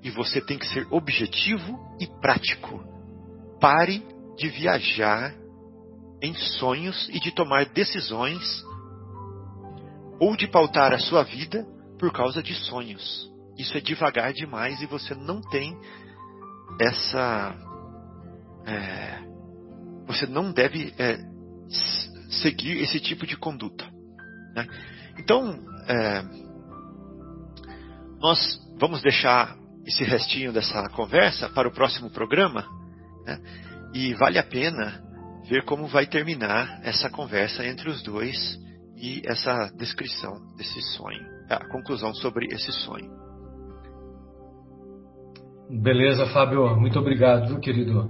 e 0.03 0.09
você 0.09 0.41
tem 0.41 0.57
que 0.57 0.67
ser 0.67 0.87
objetivo 0.89 1.79
e 1.99 2.07
prático. 2.19 2.83
Pare 3.59 4.03
de 4.35 4.49
viajar 4.49 5.33
em 6.21 6.33
sonhos 6.33 7.09
e 7.09 7.19
de 7.19 7.31
tomar 7.31 7.65
decisões 7.65 8.63
ou 10.19 10.35
de 10.35 10.47
pautar 10.47 10.93
a 10.93 10.99
sua 10.99 11.23
vida 11.23 11.65
por 11.99 12.11
causa 12.11 12.41
de 12.41 12.53
sonhos. 12.53 13.29
Isso 13.57 13.77
é 13.77 13.81
devagar 13.81 14.33
demais 14.33 14.81
e 14.81 14.85
você 14.85 15.13
não 15.13 15.41
tem 15.41 15.77
essa. 16.79 17.55
É, 18.65 19.19
você 20.07 20.25
não 20.25 20.51
deve 20.51 20.93
é, 20.97 21.19
seguir 22.41 22.77
esse 22.81 22.99
tipo 22.99 23.25
de 23.27 23.37
conduta. 23.37 23.85
Né? 24.55 24.67
Então, 25.19 25.59
é, 25.87 26.23
nós 28.19 28.59
vamos 28.79 29.01
deixar 29.01 29.60
esse 29.85 30.03
restinho 30.03 30.51
dessa 30.53 30.87
conversa 30.89 31.49
para 31.49 31.67
o 31.67 31.73
próximo 31.73 32.09
programa. 32.09 32.65
Né? 33.25 33.39
E 33.93 34.13
vale 34.13 34.37
a 34.37 34.43
pena 34.43 35.01
ver 35.49 35.65
como 35.65 35.87
vai 35.87 36.05
terminar 36.05 36.79
essa 36.83 37.09
conversa 37.09 37.65
entre 37.65 37.89
os 37.89 38.01
dois 38.03 38.57
e 38.97 39.21
essa 39.25 39.71
descrição 39.77 40.33
desse 40.55 40.81
sonho, 40.95 41.21
a 41.49 41.67
conclusão 41.69 42.13
sobre 42.13 42.45
esse 42.53 42.71
sonho. 42.71 43.09
Beleza, 45.69 46.27
Fábio, 46.27 46.75
muito 46.79 46.99
obrigado, 46.99 47.59
querido. 47.59 48.09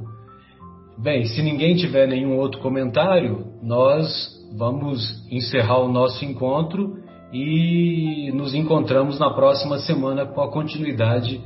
Bem, 0.97 1.26
se 1.26 1.41
ninguém 1.41 1.76
tiver 1.76 2.07
nenhum 2.07 2.38
outro 2.38 2.59
comentário, 2.59 3.53
nós 3.63 4.30
vamos 4.57 5.26
encerrar 5.32 5.80
o 5.80 5.88
nosso 5.88 6.26
encontro 6.26 6.97
e 7.32 8.32
nos 8.34 8.53
encontramos 8.53 9.19
na 9.19 9.34
próxima 9.34 9.78
semana 9.80 10.26
com 10.26 10.41
a 10.41 10.51
continuidade 10.51 11.41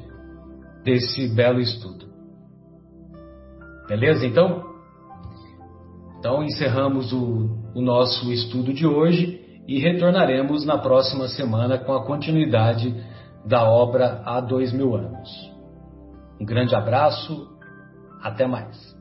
desse 0.85 1.27
belo 1.35 1.59
estudo. 1.59 2.05
Beleza, 3.87 4.25
então? 4.25 4.63
Então 6.19 6.43
encerramos 6.43 7.11
o, 7.11 7.49
o 7.75 7.81
nosso 7.81 8.31
estudo 8.31 8.71
de 8.71 8.87
hoje 8.87 9.41
e 9.67 9.79
retornaremos 9.79 10.65
na 10.65 10.77
próxima 10.77 11.27
semana 11.27 11.77
com 11.79 11.93
a 11.93 12.05
continuidade 12.05 12.95
da 13.45 13.67
obra 13.69 14.21
há 14.25 14.39
dois 14.39 14.71
mil 14.71 14.95
anos. 14.95 15.29
Um 16.39 16.45
grande 16.45 16.75
abraço, 16.75 17.47
até 18.21 18.47
mais. 18.47 18.94